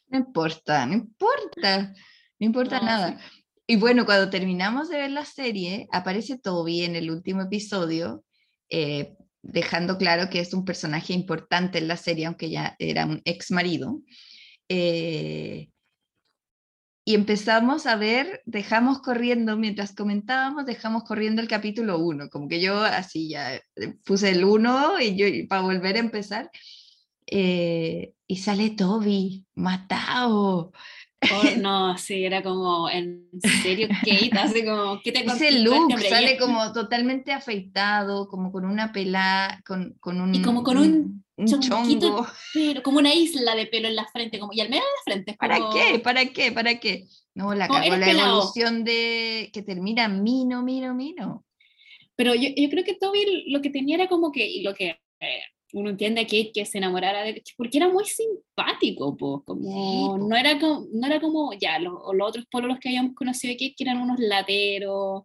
No 0.09 0.19
importa, 0.19 0.86
no 0.86 0.93
importa, 0.93 1.93
no 2.39 2.45
importa 2.45 2.80
No, 2.80 2.86
nada. 2.86 3.19
Y 3.65 3.78
bueno, 3.78 4.05
cuando 4.05 4.30
terminamos 4.30 4.89
de 4.89 4.97
ver 4.97 5.09
la 5.09 5.26
serie, 5.26 5.88
aparece 5.91 6.38
Toby 6.38 6.84
en 6.84 6.95
el 6.95 7.09
último 7.09 7.41
episodio, 7.41 8.24
eh, 8.69 9.15
dejando 9.41 9.97
claro 9.97 10.30
que 10.30 10.39
es 10.39 10.53
un 10.53 10.65
personaje 10.65 11.13
importante 11.13 11.80
en 11.80 11.88
la 11.88 11.97
serie, 11.97 12.28
aunque 12.28 12.51
ya 12.51 12.76
era 12.78 13.07
un 13.07 13.24
ex 13.26 13.49
marido. 13.49 14.01
Eh, 14.69 15.69
y 17.06 17.16
empezamos 17.16 17.86
a 17.86 17.95
ver, 17.97 18.41
dejamos 18.45 18.99
corriendo, 19.01 19.58
mientras 19.58 19.93
comentábamos, 19.95 20.66
dejamos 20.66 21.04
corriendo 21.04 21.41
el 21.41 21.47
capítulo 21.49 21.99
1, 21.99 22.30
como 22.30 22.47
que 22.47 22.62
yo 22.62 22.82
así 22.82 23.30
ya 23.30 23.56
eh, 23.56 23.62
puse 24.06 24.32
el 24.32 24.45
1 24.45 24.99
y 25.01 25.18
yo 25.18 25.28
y 25.28 25.47
para 25.47 25.62
volver 25.64 25.95
a 25.97 25.99
empezar. 25.99 26.49
eh, 27.28 28.14
y 28.28 28.38
sale 28.38 28.72
Toby, 28.72 29.45
matado. 29.56 30.72
Oh, 31.32 31.43
no, 31.61 31.97
sí, 31.97 32.26
era 32.26 32.41
como, 32.43 32.89
en 32.89 33.30
serio, 33.63 33.88
Kate, 34.03 34.32
así 34.38 34.65
como, 34.65 34.99
¿qué 35.01 35.11
te 35.11 35.19
Ese 35.26 35.47
este 35.49 35.59
look 35.59 35.91
sale 36.09 36.38
como 36.38 36.71
totalmente 36.74 37.32
afeitado, 37.32 38.28
como 38.28 38.51
con 38.51 38.65
una 38.65 38.91
pelada, 38.91 39.61
con, 39.65 39.93
con 39.99 40.19
un, 40.21 40.36
Y 40.36 40.41
como 40.41 40.63
con 40.63 40.78
un 40.78 41.24
un 41.36 41.47
chonquito 41.47 42.07
chongo. 42.09 42.28
Pero 42.53 42.84
como 42.84 42.99
una 42.99 43.13
isla 43.13 43.55
de 43.55 43.65
pelo 43.65 43.88
en 43.88 43.95
la 43.95 44.05
frente, 44.07 44.39
como, 44.39 44.53
y 44.53 44.61
al 44.61 44.69
medio 44.69 44.84
de 44.84 44.88
la 44.89 45.13
frente. 45.13 45.32
es 45.32 45.38
¿Para 45.38 45.57
como- 45.57 45.74
qué? 45.74 45.99
¿Para 45.99 46.26
qué? 46.28 46.51
¿Para 46.51 46.80
qué? 46.80 47.05
No, 47.34 47.53
la 47.55 47.67
Como, 47.67 47.80
la 47.80 47.89
pelado. 48.05 48.30
evolución 48.38 48.84
de 48.84 49.49
que 49.51 49.63
termina 49.63 50.07
Mino, 50.07 50.61
Mino, 50.61 50.93
Mino. 50.93 51.43
Pero 52.15 52.36
yo, 52.36 52.49
yo 52.55 52.69
creo 52.69 52.84
que 52.84 52.93
Toby 52.95 53.45
lo 53.47 53.61
que 53.61 53.71
tenía 53.71 53.95
era 53.95 54.07
como 54.07 54.32
que, 54.32 54.45
y 54.47 54.61
lo 54.61 54.76
que 54.76 54.99
eh, 55.19 55.41
uno 55.74 55.89
entiende 55.89 56.21
a 56.21 56.26
Kate 56.26 56.51
que 56.53 56.65
se 56.65 56.78
enamorara 56.78 57.24
de 57.24 57.43
porque 57.57 57.78
era 57.80 57.89
muy 57.89 58.05
simpático, 58.05 59.17
po, 59.17 59.43
como, 59.43 59.61
Sí, 60.19 60.26
no, 60.30 60.36
era 60.38 60.59
como, 60.59 60.86
no 60.93 61.07
era 61.07 61.19
como, 61.19 61.51
ya, 61.53 61.80
los, 61.80 61.93
los 62.13 62.30
otros 62.30 62.45
pololos 62.49 62.78
que 62.80 62.89
habíamos 62.89 63.15
conocido 63.15 63.51
de 63.51 63.57
Kate, 63.57 63.74
que 63.78 63.84
eran 63.84 63.97
unos 64.01 64.19
lateros, 64.19 65.24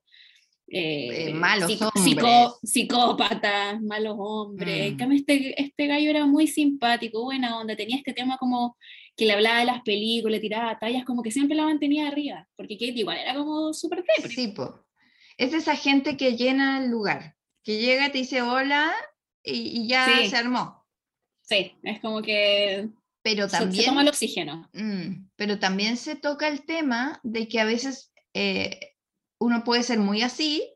eh, 0.71 1.29
Eh, 1.29 1.35
malos 1.35 1.71
psico- 1.71 1.91
hombres. 1.95 2.05
psico- 2.05 2.59
psicópatas, 2.63 3.81
malos 3.83 4.17
hombres. 4.19 4.95
Mm. 4.97 5.13
este, 5.13 5.63
este 5.63 5.87
gallo 5.87 6.11
era 6.11 6.27
muy 6.27 6.47
simpático, 6.47 7.23
buena 7.25 7.59
onda, 7.59 7.77
tenía 7.77 7.97
este 7.97 8.13
tema 8.13 8.37
como 8.39 8.77
que 9.17 9.25
le 9.27 9.33
hablaba 9.33 9.61
de 9.61 9.65
las 9.67 9.83
películas, 9.83 10.33
le 10.33 10.41
tiraba 10.41 10.79
tallas, 10.79 11.05
como 11.05 11.23
que 11.23 11.31
siempre 11.31 11.57
la 11.57 11.65
mantenía 11.65 12.07
arriba, 12.09 12.47
porque 12.57 12.77
Kate 12.79 12.93
igual 13.01 13.19
era 13.19 13.35
como 13.35 13.73
súper 13.73 14.05
depre. 14.17 14.31
Sí, 14.35 14.49
po. 14.49 14.85
Es 15.37 15.53
esa 15.55 15.75
gente 15.77 16.17
que 16.17 16.37
llena 16.37 16.83
el 16.85 16.91
lugar, 16.91 17.35
que 17.65 17.79
llega, 17.81 18.11
te 18.13 18.19
dice 18.19 18.43
hola 18.43 18.93
y, 19.43 19.83
y 19.83 19.89
ya 19.89 20.07
Sí. 20.23 20.31
se 20.31 20.37
armó. 20.37 20.85
Sí, 21.43 21.73
es 21.83 22.01
como 22.01 22.21
que 22.23 22.89
Pero 23.23 23.49
se- 23.49 23.57
se, 23.57 23.63
también 23.63 23.87
toma 23.87 24.03
el 24.03 24.09
oxígeno. 24.09 24.69
Mm, 24.75 25.29
pero 25.37 25.59
también 25.59 25.97
se 25.97 26.15
toca 26.17 26.49
el 26.49 26.65
tema 26.65 27.21
de 27.23 27.49
que 27.49 27.61
a 27.61 27.65
veces 27.65 28.13
eh, 28.35 28.79
uno 29.41 29.65
puede 29.65 29.83
ser 29.83 29.99
muy 29.99 30.23
así, 30.23 30.69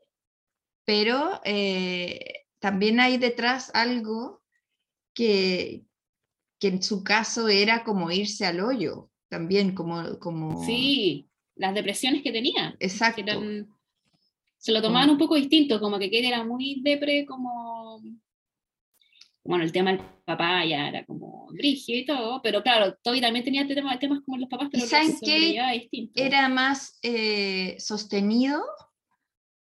pero 0.85 1.39
eh, 1.45 2.45
también 2.59 2.99
hay 2.99 3.17
detrás 3.17 3.71
algo 3.73 4.41
que, 5.13 5.83
que 6.59 6.67
en 6.69 6.81
su 6.83 7.03
caso 7.03 7.47
era 7.49 7.83
como 7.83 8.09
irse 8.11 8.45
al 8.45 8.59
hoyo, 8.59 9.11
también 9.29 9.75
como... 9.75 10.17
como 10.19 10.65
Sí, 10.65 11.29
las 11.55 11.75
depresiones 11.75 12.23
que 12.23 12.31
tenía. 12.31 12.75
que 12.79 12.85
Exacto. 12.87 13.21
eran- 13.21 13.69
se 14.57 14.71
lo 14.71 14.81
tomaban 14.81 15.09
un 15.09 15.17
poco 15.17 15.35
distinto, 15.35 15.79
como 15.79 15.99
que 15.99 16.05
Kate 16.09 16.27
era 16.29 16.43
muy 16.43 16.81
depre, 16.81 17.25
como... 17.25 18.01
Bueno, 19.45 19.63
el 19.65 19.71
tema 19.73 19.91
del 19.91 19.99
papá 20.25 20.63
ya 20.65 20.87
era 20.87 21.05
como 21.05 21.47
brígido 21.51 21.99
y 21.99 22.05
todo, 22.05 22.41
pero 22.41 22.63
claro, 22.63 22.95
Toby 23.03 23.19
también 23.19 23.43
tenía 23.43 23.67
tema- 23.67 23.99
temas 23.99 24.21
como 24.25 24.37
los 24.37 24.47
papás, 24.49 24.69
pero 24.71 24.85
¿saben 24.85 25.17
qué? 25.21 25.61
distinto. 25.73 26.13
Era 26.23 26.47
más 26.47 26.97
eh, 27.03 27.75
sostenido, 27.79 28.63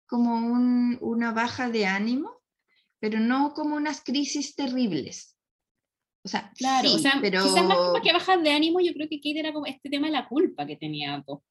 como 0.08 0.36
un- 0.36 0.98
una 1.02 1.32
baja 1.32 1.70
de 1.70 1.86
ánimo, 1.88 2.32
pero 3.00 3.20
no 3.20 3.54
como 3.54 3.76
unas 3.76 4.04
crisis 4.04 4.56
terribles. 4.56 5.38
O 6.24 6.30
sea, 6.30 6.52
Claro, 6.56 6.88
sí, 6.90 6.96
o 6.96 7.00
sea, 7.00 7.18
pero... 7.20 7.44
quizás 7.44 7.66
más, 7.66 7.78
que 8.04 8.14
bajar 8.14 8.42
de 8.44 8.52
ánimo, 8.52 8.80
yo 8.80 8.94
creo 8.94 9.10
que 9.10 9.18
Kate 9.18 9.40
era 9.40 9.52
como 9.54 9.66
este 9.66 9.90
tema 9.90 10.08
de 10.08 10.14
la 10.14 10.28
culpa 10.28 10.66
que 10.68 10.76
tenía, 10.78 11.22
po, 11.26 11.44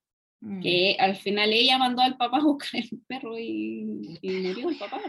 Mm. 0.44 0.60
que 0.60 0.96
al 0.98 1.14
final 1.14 1.52
ella 1.52 1.78
mandó 1.78 2.02
al 2.02 2.16
papá 2.16 2.38
a 2.38 2.42
buscar 2.42 2.80
el 2.80 2.90
perro 3.06 3.38
y, 3.38 4.18
y 4.22 4.30
murió 4.40 4.70
el 4.70 4.76
papá. 4.76 5.00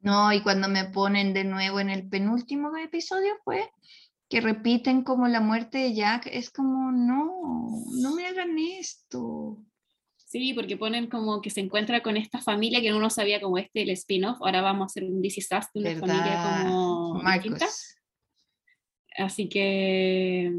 No, 0.00 0.32
y 0.32 0.40
cuando 0.42 0.68
me 0.68 0.84
ponen 0.86 1.32
de 1.34 1.44
nuevo 1.44 1.78
en 1.80 1.90
el 1.90 2.08
penúltimo 2.08 2.74
episodio 2.76 3.32
fue 3.44 3.70
que 4.28 4.40
repiten 4.40 5.02
como 5.02 5.26
la 5.28 5.40
muerte 5.40 5.78
de 5.78 5.94
Jack, 5.94 6.26
es 6.30 6.50
como, 6.50 6.92
no, 6.92 7.82
no 8.00 8.14
me 8.14 8.26
hagan 8.26 8.56
esto. 8.58 9.58
Sí, 10.16 10.54
porque 10.54 10.76
ponen 10.76 11.08
como 11.08 11.40
que 11.42 11.50
se 11.50 11.60
encuentra 11.60 12.02
con 12.02 12.16
esta 12.16 12.40
familia 12.40 12.80
que 12.80 12.94
uno 12.94 13.10
sabía 13.10 13.40
como 13.40 13.58
este, 13.58 13.82
el 13.82 13.90
spin-off, 13.90 14.38
ahora 14.40 14.62
vamos 14.62 14.82
a 14.82 14.86
hacer 14.86 15.04
un 15.04 15.20
This 15.20 15.38
Is 15.38 15.48
Us 15.50 15.66
una 15.74 15.90
familia 15.96 16.24
¿Verdad? 16.24 16.64
como 16.68 17.22
distinta. 17.32 17.58
Marcos. 17.58 17.96
Así 19.18 19.48
que 19.48 20.50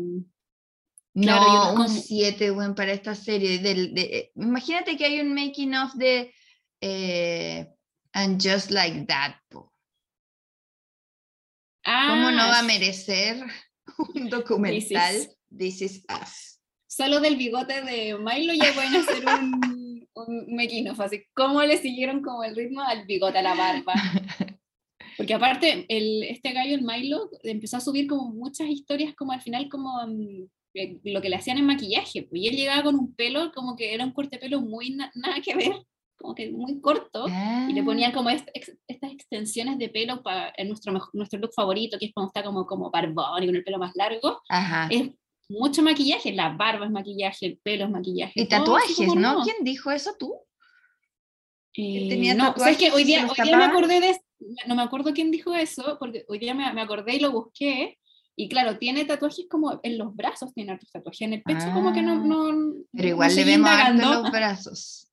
No, 1.14 1.24
Claro, 1.24 1.44
y 1.46 1.50
uno 1.50 1.70
un 1.72 1.76
como- 1.78 1.88
7, 1.90 2.52
bueno, 2.52 2.76
para 2.76 2.92
esta 2.92 3.16
serie. 3.16 3.60
Del, 3.60 3.94
de, 3.94 4.32
imagínate 4.36 4.98
que 4.98 5.06
hay 5.06 5.20
un 5.22 5.34
making 5.34 5.74
of 5.76 5.94
de 5.96 6.34
eh, 6.82 7.70
And 8.14 8.42
Just 8.42 8.72
Like 8.72 9.06
That. 9.08 9.36
po. 9.50 9.72
¿Cómo 11.84 12.30
no 12.32 12.38
va 12.38 12.58
a 12.58 12.60
ah, 12.60 12.64
merecer 12.64 13.44
un 14.16 14.30
documental? 14.30 15.16
Is. 15.16 15.38
This 15.50 15.82
is 15.82 16.06
Us. 16.10 16.60
solo 16.88 17.20
del 17.20 17.36
bigote 17.38 17.82
de 17.82 18.18
Milo 18.18 18.54
ya 18.54 18.74
pueden 18.74 18.96
hacer 18.96 19.24
un, 19.26 20.08
un 20.14 20.56
making 20.56 20.90
of, 20.90 21.00
así 21.00 21.24
cómo 21.34 21.62
le 21.64 21.78
siguieron 21.78 22.22
como 22.22 22.44
el 22.44 22.56
ritmo 22.56 22.82
al 22.82 23.06
bigote, 23.06 23.40
a 23.40 23.42
la 23.42 23.56
barba. 23.56 23.94
Porque 25.18 25.34
aparte, 25.34 25.86
el, 25.90 26.24
este 26.24 26.52
gallo, 26.54 26.76
el 26.76 26.84
Milo, 26.84 27.30
empezó 27.44 27.78
a 27.78 27.82
subir 27.82 28.08
como 28.08 28.32
muchas 28.32 28.68
historias 28.70 29.14
como 29.16 29.32
al 29.34 29.42
final 29.42 29.70
como 29.70 30.00
eh, 30.74 31.00
lo 31.04 31.22
que 31.22 31.30
le 31.30 31.36
hacían 31.36 31.58
en 31.58 31.66
maquillaje. 31.66 32.24
pues, 32.24 32.42
Y 32.42 32.48
él 32.48 32.56
llegaba 32.56 32.84
con 32.84 32.96
un 32.96 33.14
pelo 33.14 33.52
como 33.54 33.76
que 33.76 33.94
era 33.94 34.06
un 34.06 34.14
corte 34.14 34.38
de 34.38 34.40
pelo 34.40 34.62
muy 34.62 34.92
na- 34.92 35.12
nada 35.16 35.42
que 35.42 35.56
ver, 35.56 35.74
como 36.22 36.36
que 36.36 36.52
muy 36.52 36.80
corto. 36.80 37.26
Y 37.28 37.74
le 37.74 37.82
Ah, 37.82 37.86
ponían 37.86 38.12
como 38.12 38.30
est- 38.30 38.48
estas 38.88 39.12
extensiones 39.12 39.78
de 39.78 39.90
pelo 39.90 40.22
para 40.24 40.54
en 40.58 40.68
nuestro, 40.68 40.94
nuestro 41.14 41.40
look 41.40 41.52
favorito, 41.56 41.98
que 42.00 42.06
es 42.08 42.14
cuando 42.14 42.28
está 42.30 42.44
como, 42.44 42.66
como 42.66 42.90
barbón 42.92 43.44
y 43.44 43.48
con 43.48 43.56
el 43.56 43.64
pelo 43.64 43.78
más 43.80 43.96
largo. 43.96 44.42
Ajá. 44.50 44.88
Es 44.92 45.10
mucho 45.50 45.82
maquillaje, 45.82 46.32
la 46.34 46.50
barba 46.50 46.86
es 46.86 46.92
maquillaje, 46.92 47.46
el 47.46 47.58
pelo 47.58 47.86
es 47.86 47.92
maquillaje. 47.92 48.34
Y 48.42 48.46
tatuajes, 48.48 49.16
¿no? 49.16 49.44
¿Quién 49.44 49.58
dijo 49.64 49.92
eso 49.92 50.12
tú? 50.18 50.34
Eh, 51.74 52.08
tenía 52.10 52.34
no, 52.34 52.54
¿sabes 52.58 52.78
qué? 52.78 52.86
tatuajes 52.88 52.94
Hoy 52.94 53.02
y 53.02 53.06
se 53.06 53.08
día, 53.08 53.28
hoy 53.28 53.48
día 53.48 53.58
me 53.58 53.64
acordé 53.66 54.00
de, 54.02 54.22
no 54.68 54.76
me 54.76 54.82
acuerdo 54.82 55.14
quién 55.14 55.32
dijo 55.32 55.54
eso, 55.56 55.98
porque 56.00 56.26
hoy 56.28 56.38
día 56.40 56.54
me, 56.54 56.72
me 56.74 56.82
acordé 56.82 57.16
y 57.16 57.20
lo 57.20 57.32
busqué, 57.32 57.98
y 58.36 58.50
claro, 58.50 58.78
tiene 58.78 59.06
tatuajes 59.06 59.46
como 59.50 59.80
en 59.84 59.98
los 59.98 60.16
brazos, 60.16 60.54
tiene 60.54 60.78
tatuajes, 60.92 61.22
en 61.22 61.34
el 61.34 61.44
pecho 61.44 61.72
como 61.74 61.94
que 61.94 62.02
no, 62.02 62.14
Ah, 62.14 62.22
no 62.24 62.46
Pero 62.92 63.04
no 63.04 63.08
igual 63.08 63.36
le 63.36 63.46
vemos 63.46 63.70
en 63.88 64.02
los 64.02 64.32
brazos. 64.32 65.11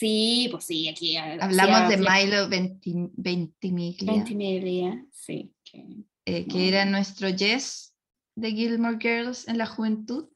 Sí, 0.00 0.48
pues 0.50 0.64
sí, 0.64 0.88
aquí 0.88 1.14
Hablamos 1.18 1.80
hacía 1.82 1.88
de 1.90 1.96
Milo 1.98 2.48
Venti- 2.48 3.10
Ventimiglia, 3.12 4.12
Ventimiglia, 4.14 5.04
sí. 5.12 5.52
que- 5.62 6.04
eh, 6.24 6.46
que 6.46 6.68
era 6.68 6.86
nuestro 6.86 7.28
Jess 7.36 7.94
de 8.34 8.50
Gilmore 8.52 8.96
Girls 8.98 9.46
en 9.46 9.58
la 9.58 9.66
juventud. 9.66 10.26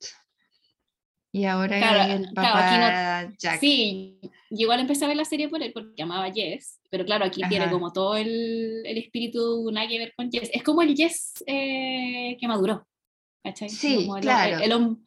Y 1.32 1.46
ahora 1.46 1.78
Claro, 1.78 2.12
el 2.12 2.28
claro, 2.28 2.34
papá 2.34 3.18
aquí 3.20 3.36
Jack. 3.38 3.60
Sí, 3.60 4.18
yo 4.50 4.64
igual 4.64 4.80
empecé 4.80 5.06
a 5.06 5.08
ver 5.08 5.16
la 5.16 5.24
serie 5.24 5.48
por 5.48 5.62
él 5.62 5.72
porque 5.72 6.02
amaba 6.02 6.30
Jess, 6.30 6.78
pero 6.90 7.06
claro, 7.06 7.24
aquí 7.24 7.40
tiene 7.48 7.64
Ajá. 7.64 7.72
como 7.72 7.90
todo 7.92 8.16
el, 8.16 8.82
el 8.84 8.98
espíritu 8.98 9.70
nada 9.72 9.88
que 9.88 9.98
ver 9.98 10.12
con 10.14 10.30
Jess. 10.30 10.50
Es 10.52 10.62
como 10.62 10.82
el 10.82 10.94
Jess 10.94 11.42
eh, 11.46 12.36
que 12.38 12.46
maduró, 12.46 12.86
¿cachai? 13.42 13.70
Sí, 13.70 13.96
Como 13.96 14.18
el, 14.18 14.22
claro. 14.22 14.58
El, 14.62 14.72
hom- 14.72 15.02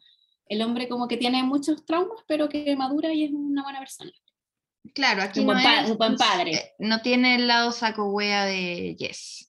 el 0.48 0.62
hombre 0.62 0.88
como 0.88 1.06
que 1.06 1.16
tiene 1.16 1.44
muchos 1.44 1.86
traumas, 1.86 2.24
pero 2.26 2.48
que 2.48 2.74
madura 2.76 3.12
y 3.14 3.22
es 3.24 3.30
una 3.32 3.62
buena 3.62 3.78
persona. 3.78 4.10
Claro, 4.94 5.22
aquí 5.22 5.40
Un 5.40 5.46
no, 5.46 5.52
buen 5.52 5.64
pa- 5.64 5.80
es- 5.82 5.90
un 5.90 5.96
buen 5.98 6.16
padre. 6.16 6.54
eh, 6.54 6.72
no 6.78 7.02
tiene 7.02 7.34
el 7.36 7.46
lado 7.48 7.72
saco 7.72 8.10
wea 8.10 8.44
de 8.44 8.96
Yes. 8.96 9.44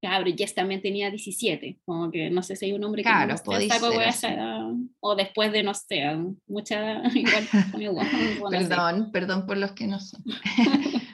Claro, 0.00 0.28
y 0.28 0.34
Jess 0.36 0.52
también 0.54 0.82
tenía 0.82 1.10
17, 1.10 1.78
como 1.84 2.10
que 2.10 2.28
no 2.28 2.42
sé 2.42 2.56
si 2.56 2.64
hay 2.64 2.72
un 2.72 2.82
hombre 2.82 3.02
que 3.04 3.08
Claro, 3.08 3.34
no 3.34 3.36
saco 3.36 3.52
ser 3.52 3.96
hueá 3.98 4.06
a 4.06 4.08
así. 4.10 4.18
esa 4.26 4.34
edad, 4.34 4.60
o 4.98 5.14
después 5.14 5.52
de, 5.52 5.62
no 5.62 5.74
sé, 5.74 6.02
mucha, 6.48 7.02
igual, 7.14 7.48
igual, 7.78 8.08
sí. 8.50 8.66
Perdón, 8.68 9.12
perdón 9.12 9.46
por 9.46 9.58
los 9.58 9.70
que 9.72 9.86
no 9.86 10.00
son. 10.00 10.24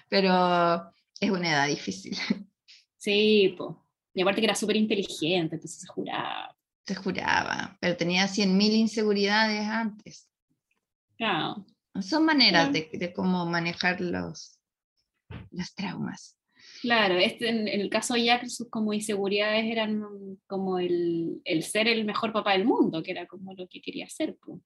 Pero 0.09 0.91
es 1.21 1.31
una 1.31 1.51
edad 1.51 1.69
difícil. 1.69 2.17
Sí, 2.97 3.55
pues. 3.59 3.77
Y 4.15 4.23
aparte 4.23 4.41
que 4.41 4.47
era 4.47 4.55
súper 4.55 4.77
inteligente, 4.77 5.57
entonces 5.57 5.81
se 5.83 5.87
juraba. 5.87 6.57
Se 6.87 6.95
juraba, 6.95 7.77
pero 7.81 7.95
tenía 7.97 8.27
100.000 8.27 8.73
inseguridades 8.73 9.67
antes. 9.69 10.31
Claro. 11.19 11.67
Son 12.03 12.25
maneras 12.25 12.73
de, 12.73 12.89
de 12.93 13.13
cómo 13.13 13.47
manejar 13.47 14.01
los, 14.01 14.59
los 15.51 15.75
traumas. 15.75 16.37
Claro, 16.83 17.15
este, 17.17 17.49
en, 17.49 17.67
en 17.69 17.81
el 17.81 17.91
caso 17.91 18.15
de 18.15 18.25
Jack, 18.25 18.47
sus 18.47 18.69
como 18.71 18.93
inseguridades 18.93 19.65
eran 19.67 20.01
como 20.47 20.79
el, 20.79 21.41
el 21.45 21.63
ser 21.65 21.89
el 21.89 22.05
mejor 22.05 22.33
papá 22.33 22.53
del 22.53 22.65
mundo, 22.65 23.03
que 23.03 23.11
era 23.11 23.27
como 23.27 23.53
lo 23.55 23.67
que 23.69 23.81
quería 23.81 24.09
ser. 24.09 24.37
po. 24.37 24.61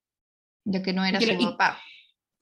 Yo 0.64 0.82
que 0.82 0.92
no 0.92 1.04
era 1.04 1.20
su 1.20 1.38
papá. 1.38 1.80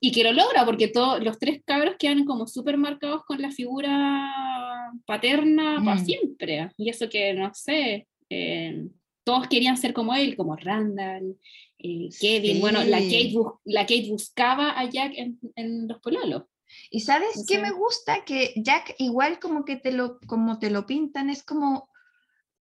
Y 0.03 0.11
que 0.11 0.23
lo 0.23 0.33
logra, 0.33 0.65
porque 0.65 0.87
todos 0.87 1.23
los 1.23 1.37
tres 1.37 1.61
cabros 1.65 1.95
quedan 1.99 2.25
como 2.25 2.47
súper 2.47 2.75
marcados 2.75 3.23
con 3.23 3.41
la 3.41 3.51
figura 3.51 4.91
paterna 5.05 5.81
para 5.83 6.01
Mm. 6.01 6.05
siempre. 6.05 6.69
Y 6.77 6.89
eso 6.89 7.07
que, 7.09 7.33
no 7.33 7.51
sé, 7.53 8.07
eh, 8.29 8.87
todos 9.23 9.47
querían 9.47 9.77
ser 9.77 9.93
como 9.93 10.15
él, 10.15 10.35
como 10.35 10.55
Randall, 10.55 11.37
eh, 11.83 12.09
Kevin. 12.19 12.59
Bueno, 12.61 12.83
la. 12.83 12.99
Kate, 12.99 13.31
bus- 13.33 13.53
la 13.65 13.81
Kate 13.81 14.07
buscaba 14.09 14.79
a 14.79 14.89
Jack 14.89 15.13
en, 15.15 15.39
en 15.55 15.87
los 15.87 15.99
pololos. 15.99 16.43
¿Y 16.89 17.01
sabes 17.01 17.45
qué 17.47 17.55
Sí. 17.55 17.61
me 17.61 17.71
gusta? 17.71 18.23
Que 18.25 18.53
Jack 18.55 18.95
igual 18.99 19.39
como 19.39 19.65
que 19.65 19.75
te 19.75 19.91
lo, 19.91 20.19
como 20.27 20.57
te 20.59 20.69
lo 20.69 20.85
pintan, 20.85 21.29
es 21.29 21.43
como, 21.43 21.89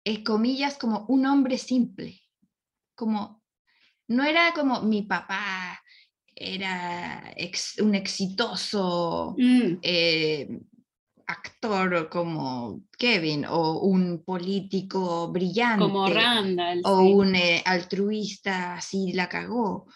eh, 0.03 0.23
comillas, 0.23 0.77
como 0.77 1.05
un 1.09 1.25
hombre 1.25 1.57
simple. 1.57 2.21
Como, 2.95 3.43
no 4.07 4.23
era 4.23 4.53
como 4.53 4.81
mi 4.81 5.01
papá, 5.03 5.81
era 6.35 7.33
ex- 7.35 7.79
un 7.81 7.95
exitoso 7.95 9.33
Mm, 9.37 9.79
eh, 9.81 10.47
actor 11.27 12.09
como 12.09 12.81
Kevin 12.97 13.45
o 13.45 13.79
un 13.81 14.23
político 14.23 15.27
brillante. 15.31 15.83
como 15.83 16.07
Randall. 16.09 16.81
o 16.85 17.01
sí. 17.01 17.13
un 17.13 17.35
eh, 17.35 17.61
altruista 17.65 18.75
así 18.75 19.13
la 19.13 19.27
cagó. 19.29 19.87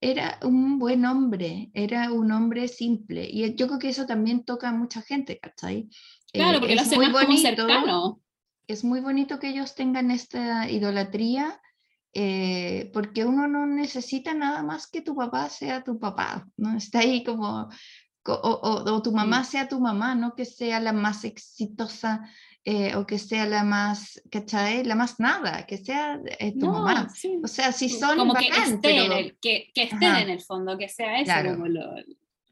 Era 0.00 0.38
un 0.42 0.78
buen 0.78 1.04
hombre, 1.06 1.70
era 1.74 2.12
un 2.12 2.30
hombre 2.30 2.68
simple. 2.68 3.28
Y 3.28 3.54
yo 3.56 3.66
creo 3.66 3.78
que 3.80 3.88
eso 3.88 4.06
también 4.06 4.44
toca 4.44 4.68
a 4.68 4.72
mucha 4.72 5.02
gente, 5.02 5.38
¿cachai? 5.40 5.88
Claro, 6.32 6.58
Eh, 6.58 6.60
porque 6.60 6.74
lo 6.76 6.80
es 6.82 6.86
hace 6.86 6.96
muy 6.96 7.06
más 7.06 7.14
como 7.14 7.26
bonito, 7.26 7.48
cercano. 7.66 8.20
es 8.68 8.84
muy 8.84 9.00
bonito 9.00 9.38
que 9.40 9.48
ellos 9.48 9.74
tengan 9.74 10.10
esta 10.12 10.70
idolatría, 10.70 11.60
eh, 12.14 12.90
porque 12.92 13.24
uno 13.24 13.48
no 13.48 13.66
necesita 13.66 14.34
nada 14.34 14.62
más 14.62 14.86
que 14.86 15.02
tu 15.02 15.16
papá 15.16 15.48
sea 15.48 15.82
tu 15.82 15.98
papá, 15.98 16.46
¿no? 16.56 16.76
Está 16.76 17.00
ahí 17.00 17.24
como, 17.24 17.68
co- 17.68 17.74
o, 18.28 18.60
o- 18.70 18.92
o 18.94 19.02
tu 19.02 19.12
mamá 19.12 19.44
sea 19.44 19.68
tu 19.68 19.80
mamá, 19.80 20.14
no 20.14 20.34
que 20.34 20.44
sea 20.44 20.80
la 20.80 20.92
más 20.92 21.24
exitosa 21.24 22.28
eh, 22.64 22.94
o 22.96 23.06
que 23.06 23.18
sea 23.18 23.46
la 23.46 23.64
más, 23.64 24.20
¿cachai? 24.30 24.84
La 24.84 24.94
más 24.94 25.18
nada, 25.20 25.64
que 25.64 25.78
sea 25.78 26.20
eh, 26.38 26.52
tu 26.52 26.66
No, 26.66 26.72
mamá. 26.72 27.08
sí. 27.08 27.40
O 27.42 27.48
sea, 27.48 27.72
si 27.72 27.88
son 27.88 28.18
como 28.18 28.34
que 28.34 28.48
estén, 28.48 28.80
pero- 28.82 29.14
el- 29.16 29.38
que, 29.40 29.70
que 29.74 29.88
en 29.90 30.28
el 30.28 30.40
fondo, 30.42 30.76
que 30.76 30.88
sea 30.88 31.16
eso 31.16 31.24
Claro. 31.24 31.52
como 31.54 31.68
lo- 31.68 31.96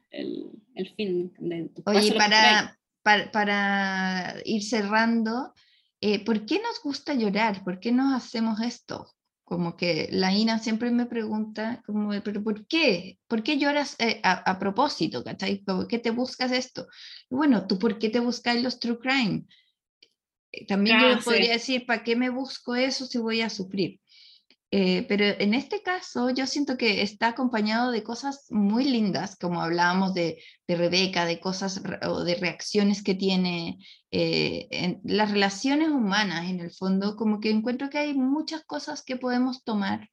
el, 0.09 0.49
el 0.73 0.95
fin 0.95 1.33
de 1.37 1.69
tu 1.69 1.83
Oye, 1.85 2.13
para, 2.13 2.79
para 3.31 4.35
ir 4.45 4.63
cerrando, 4.63 5.53
eh, 6.01 6.23
¿por 6.25 6.45
qué 6.45 6.59
nos 6.61 6.81
gusta 6.81 7.13
llorar? 7.13 7.63
¿Por 7.63 7.79
qué 7.79 7.91
nos 7.91 8.13
hacemos 8.13 8.59
esto? 8.61 9.07
Como 9.47 9.77
que 9.77 10.09
la 10.11 10.33
Ina 10.33 10.59
siempre 10.59 10.91
me 10.91 11.05
pregunta, 11.05 11.81
como, 11.85 12.09
¿pero 12.21 12.43
por 12.43 12.67
qué? 12.67 13.17
¿Por 13.27 13.43
qué 13.43 13.57
lloras 13.57 13.95
eh, 13.97 14.19
a, 14.21 14.33
a 14.33 14.59
propósito? 14.59 15.23
¿cachai? 15.23 15.63
¿Por 15.63 15.87
qué 15.87 15.99
te 15.99 16.11
buscas 16.11 16.51
esto? 16.51 16.87
Y 17.29 17.35
bueno, 17.35 17.65
¿tú 17.65 17.79
por 17.79 17.97
qué 17.97 18.09
te 18.09 18.19
buscas 18.19 18.61
los 18.61 18.77
true 18.77 18.99
crime? 18.99 19.45
Eh, 20.51 20.67
También 20.67 20.97
Ah, 20.99 21.13
yo 21.13 21.21
sí. 21.21 21.23
podría 21.23 21.53
decir, 21.53 21.85
¿para 21.85 22.03
qué 22.03 22.17
me 22.17 22.29
busco 22.29 22.75
eso 22.75 23.05
si 23.05 23.19
voy 23.19 23.39
a 23.39 23.49
sufrir? 23.49 24.01
Eh, 24.69 25.05
pero 25.07 25.23
en 25.25 25.53
este 25.53 25.81
caso 25.81 26.29
yo 26.29 26.45
siento 26.45 26.77
que 26.77 27.01
está 27.01 27.29
acompañado 27.29 27.89
de 27.91 28.03
cosas 28.03 28.47
muy 28.49 28.83
lindas, 28.83 29.37
como 29.37 29.61
hablábamos 29.61 30.13
de, 30.13 30.43
de 30.67 30.75
Rebeca, 30.75 31.25
de 31.25 31.39
cosas 31.39 31.81
o 32.05 32.25
de 32.25 32.35
reacciones 32.35 33.01
que 33.01 33.15
tiene 33.15 33.77
eh, 34.11 34.67
en 34.71 34.99
las 35.05 35.31
relaciones 35.31 35.87
humanas, 35.89 36.49
en 36.49 36.59
el 36.59 36.71
fondo, 36.71 37.15
como 37.15 37.39
que 37.39 37.49
encuentro 37.49 37.89
que 37.89 37.97
hay 37.99 38.13
muchas 38.13 38.65
cosas 38.65 39.03
que 39.03 39.15
podemos 39.15 39.63
tomar 39.63 40.09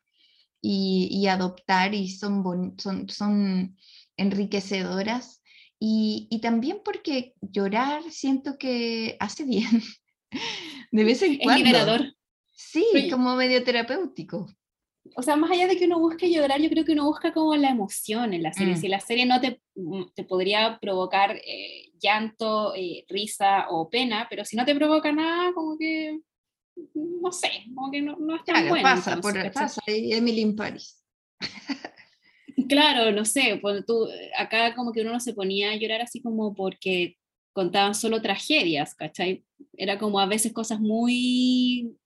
y, 0.62 1.09
y 1.11 1.26
adoptar 1.26 1.92
y 1.94 2.09
son, 2.09 2.44
boni- 2.44 2.80
son, 2.80 3.09
son 3.09 3.76
enriquecedoras. 4.16 5.42
Y, 5.80 6.28
y 6.30 6.40
también 6.40 6.78
porque 6.84 7.34
llorar 7.40 8.02
siento 8.11 8.57
que 8.57 9.16
hace 9.18 9.44
bien, 9.44 9.82
de 10.92 11.05
vez 11.05 11.22
en 11.22 11.32
Es 11.32 11.38
cuando. 11.42 11.64
liberador. 11.64 12.14
Sí, 12.55 12.86
Oye. 12.94 13.11
como 13.11 13.34
medio 13.34 13.62
terapéutico. 13.64 14.46
O 15.16 15.22
sea, 15.22 15.36
más 15.36 15.50
allá 15.50 15.66
de 15.66 15.76
que 15.76 15.84
uno 15.84 15.98
busque 15.98 16.30
llorar, 16.30 16.61
yo 16.61 16.70
creo 16.70 16.84
que 16.84 16.92
uno 16.92 17.05
busca 17.05 17.32
como 17.34 17.55
la 17.57 17.68
emoción 17.68 18.32
en 18.32 18.42
la 18.42 18.52
serie. 18.52 18.74
Mm. 18.74 18.76
Si 18.78 18.88
la 18.88 19.00
serie 19.00 19.26
no 19.26 19.40
te, 19.40 19.61
mm, 19.74 20.05
te 20.14 20.24
podría 20.24 20.78
provocar 20.80 21.36
eh, 21.44 21.90
llanto, 22.00 22.74
eh, 22.74 23.05
risa 23.09 23.66
o 23.68 23.90
pena, 23.90 24.26
pero 24.30 24.44
si 24.44 24.57
no 24.57 24.64
te 24.64 24.74
provoca 24.74 25.12
nada, 25.12 25.52
como 25.52 25.76
que, 25.76 26.20
mm, 26.76 27.20
no 27.20 27.32
sé, 27.32 27.50
como 27.74 27.90
que 27.90 28.00
no, 28.00 28.16
no 28.16 28.36
es 28.36 28.44
tan 28.44 28.55
Claro, 28.55 28.68
bueno. 28.68 28.82
pasa, 28.82 29.12
entonces, 29.12 29.44
por, 29.44 29.52
pasa, 29.52 29.82
Emily 29.86 30.40
in 30.40 30.57
Paris. 30.57 31.02
Claro, 32.68 33.11
no 33.11 33.24
sé, 33.24 33.59
cuando 33.61 33.84
tú, 33.84 34.09
acá 34.38 34.74
como 34.74 34.92
que 34.92 35.00
uno 35.02 35.12
no 35.12 35.20
se 35.20 35.34
ponía 35.34 35.72
a 35.72 35.76
llorar 35.76 36.00
así 36.00 36.22
como 36.22 36.55
porque 36.55 37.16
contaban 37.52 37.94
solo 37.94 38.22
tragedias, 38.22 38.94
¿cachai? 38.94 39.44
Era 39.76 39.98
como 39.98 40.20
a 40.20 40.26
veces 40.26 40.52
cosas 40.52 40.80
muy 40.80 41.96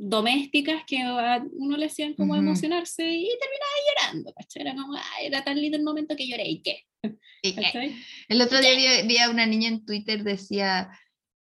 domésticas 0.00 0.84
que 0.86 0.98
a 1.02 1.42
uno 1.52 1.76
le 1.76 1.86
hacían 1.86 2.14
como 2.14 2.34
Ujú. 2.34 2.42
emocionarse 2.42 3.02
y 3.04 3.26
terminaba 3.28 3.74
llorando, 3.86 4.32
¿cachai? 4.34 4.62
Era 4.62 4.74
como, 4.74 4.94
"Ay, 4.94 5.26
era 5.26 5.42
tan 5.42 5.60
lindo 5.60 5.76
el 5.76 5.82
momento 5.82 6.14
que 6.16 6.28
lloré, 6.28 6.48
¿y 6.48 6.62
qué? 6.62 6.84
Y, 7.42 7.52
¿Cachai? 7.54 7.96
El 8.28 8.40
otro 8.40 8.60
día 8.60 8.74
vi, 9.02 9.06
vi 9.08 9.18
a 9.18 9.28
una 9.30 9.44
niña 9.46 9.68
en 9.68 9.84
Twitter, 9.84 10.22
decía, 10.22 10.90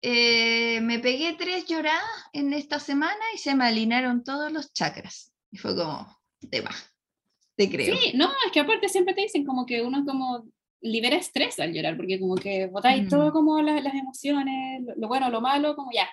eh, 0.03 0.81
me 0.83 0.99
pegué 1.01 1.35
tres 1.39 1.67
lloradas 1.67 2.03
en 2.33 2.53
esta 2.53 2.79
semana 2.79 3.25
y 3.35 3.39
se 3.39 3.55
me 3.55 3.65
alinearon 3.65 4.23
todos 4.25 4.53
los 4.53 4.73
chakras. 4.73 5.33
Y 5.51 5.57
fue 5.59 5.75
como, 5.77 6.07
te 6.51 6.61
va, 6.61 6.71
te 7.57 7.69
creo. 7.71 7.97
Sí, 7.97 8.13
no, 8.17 8.27
es 8.47 8.53
que 8.53 8.61
aparte 8.61 8.89
siempre 8.89 9.15
te 9.15 9.23
dicen 9.23 9.45
como 9.45 9.67
que 9.67 9.83
uno 9.83 10.05
como 10.05 10.47
libera 10.81 11.17
estrés 11.17 11.59
al 11.61 11.73
llorar, 11.73 11.97
porque 11.97 12.21
como 12.21 12.35
que 12.35 12.67
botáis 12.67 13.05
Mm. 13.05 13.09
todo 13.09 13.33
como 13.33 13.61
la- 13.63 13.81
las 13.81 13.95
emociones, 13.95 14.83
lo, 14.85 14.95
lo 14.97 15.09
bueno, 15.09 15.31
lo 15.31 15.41
malo, 15.41 15.75
como 15.77 15.91
ya, 15.93 16.09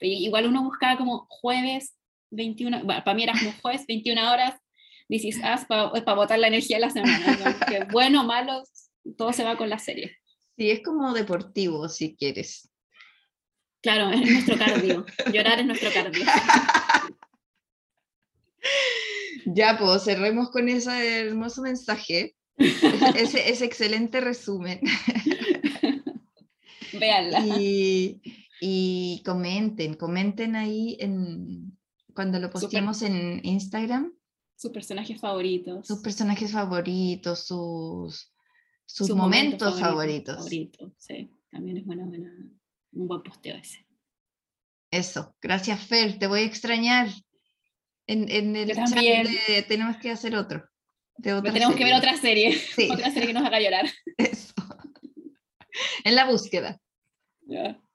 Y 0.00 0.26
Igual 0.26 0.46
uno 0.46 0.62
buscaba 0.64 0.96
como 0.96 1.26
jueves 1.28 1.94
21, 2.30 2.84
bueno, 2.84 3.04
para 3.04 3.14
mí 3.14 3.22
era 3.24 3.32
como 3.38 3.52
jueves 3.62 3.84
21 3.86 4.32
horas, 4.32 4.54
this 5.08 5.24
is 5.24 5.36
us, 5.38 5.64
para 5.66 6.14
botar 6.14 6.38
la 6.38 6.48
energía 6.48 6.76
de 6.76 6.80
la 6.82 6.90
semana. 6.90 7.38
como 7.38 7.56
que 7.66 7.84
bueno, 7.92 8.24
malo, 8.24 8.62
todo 9.16 9.32
se 9.32 9.44
va 9.44 9.56
con 9.56 9.68
la 9.68 9.78
serie. 9.78 10.16
Sí, 10.56 10.70
es 10.70 10.82
como 10.82 11.12
deportivo, 11.12 11.88
si 11.88 12.14
quieres. 12.16 12.68
Claro, 13.82 14.10
es 14.10 14.20
nuestro 14.30 14.56
cardio, 14.58 15.04
llorar 15.32 15.58
es 15.60 15.66
nuestro 15.66 15.90
cardio. 15.92 16.24
Ya, 19.44 19.76
pues 19.76 20.04
cerremos 20.04 20.50
con 20.50 20.68
ese 20.68 21.20
hermoso 21.26 21.62
mensaje, 21.62 22.36
ese, 22.58 23.50
ese- 23.50 23.64
excelente 23.64 24.20
resumen. 24.20 24.80
Véanla. 26.92 27.40
Y, 27.58 28.20
y 28.64 29.20
comenten, 29.24 29.94
comenten 29.94 30.54
ahí 30.54 30.96
en, 31.00 31.76
cuando 32.14 32.38
lo 32.38 32.46
Súper. 32.46 32.60
postemos 32.62 33.02
en 33.02 33.40
Instagram, 33.44 34.12
Sus 34.54 34.70
personajes 34.70 35.20
favoritos. 35.20 35.84
sus 35.84 35.98
personajes 36.00 36.52
favoritos, 36.52 37.40
sus, 37.44 38.32
sus, 38.86 39.06
sus 39.08 39.16
momentos, 39.16 39.80
favoritos. 39.80 40.36
favoritos, 40.36 40.92
Sí, 40.96 41.28
también 41.50 41.78
es 41.78 41.84
buena, 41.86 42.04
buena, 42.04 42.30
un 42.92 43.08
buen 43.08 43.22
posteo 43.24 43.56
ese. 43.56 43.84
Eso, 44.92 45.34
gracias 45.42 45.80
Fer, 45.80 46.18
te 46.20 46.28
voy 46.28 46.40
a 46.42 46.44
extrañar. 46.44 47.08
En, 48.06 48.30
en 48.30 48.54
el 48.54 48.72
chat 48.74 48.90
de- 48.90 49.64
tenemos 49.66 49.96
que 49.96 50.10
hacer 50.12 50.36
otro. 50.36 50.62
De 51.16 51.32
otra 51.32 51.52
tenemos 51.52 51.74
que 51.74 51.84
ver 51.84 51.94
otra 51.94 52.16
serie, 52.16 52.52
Sí, 52.54 52.88
otra 52.92 53.10
serie 53.10 53.26
que 53.26 53.32
nos 53.34 53.44
haga 53.44 53.58
llorar. 53.60 53.86
eso. 54.18 54.54
En 56.04 56.14
la 56.14 56.30
búsqueda. 56.30 56.78
Ya. 57.46 57.81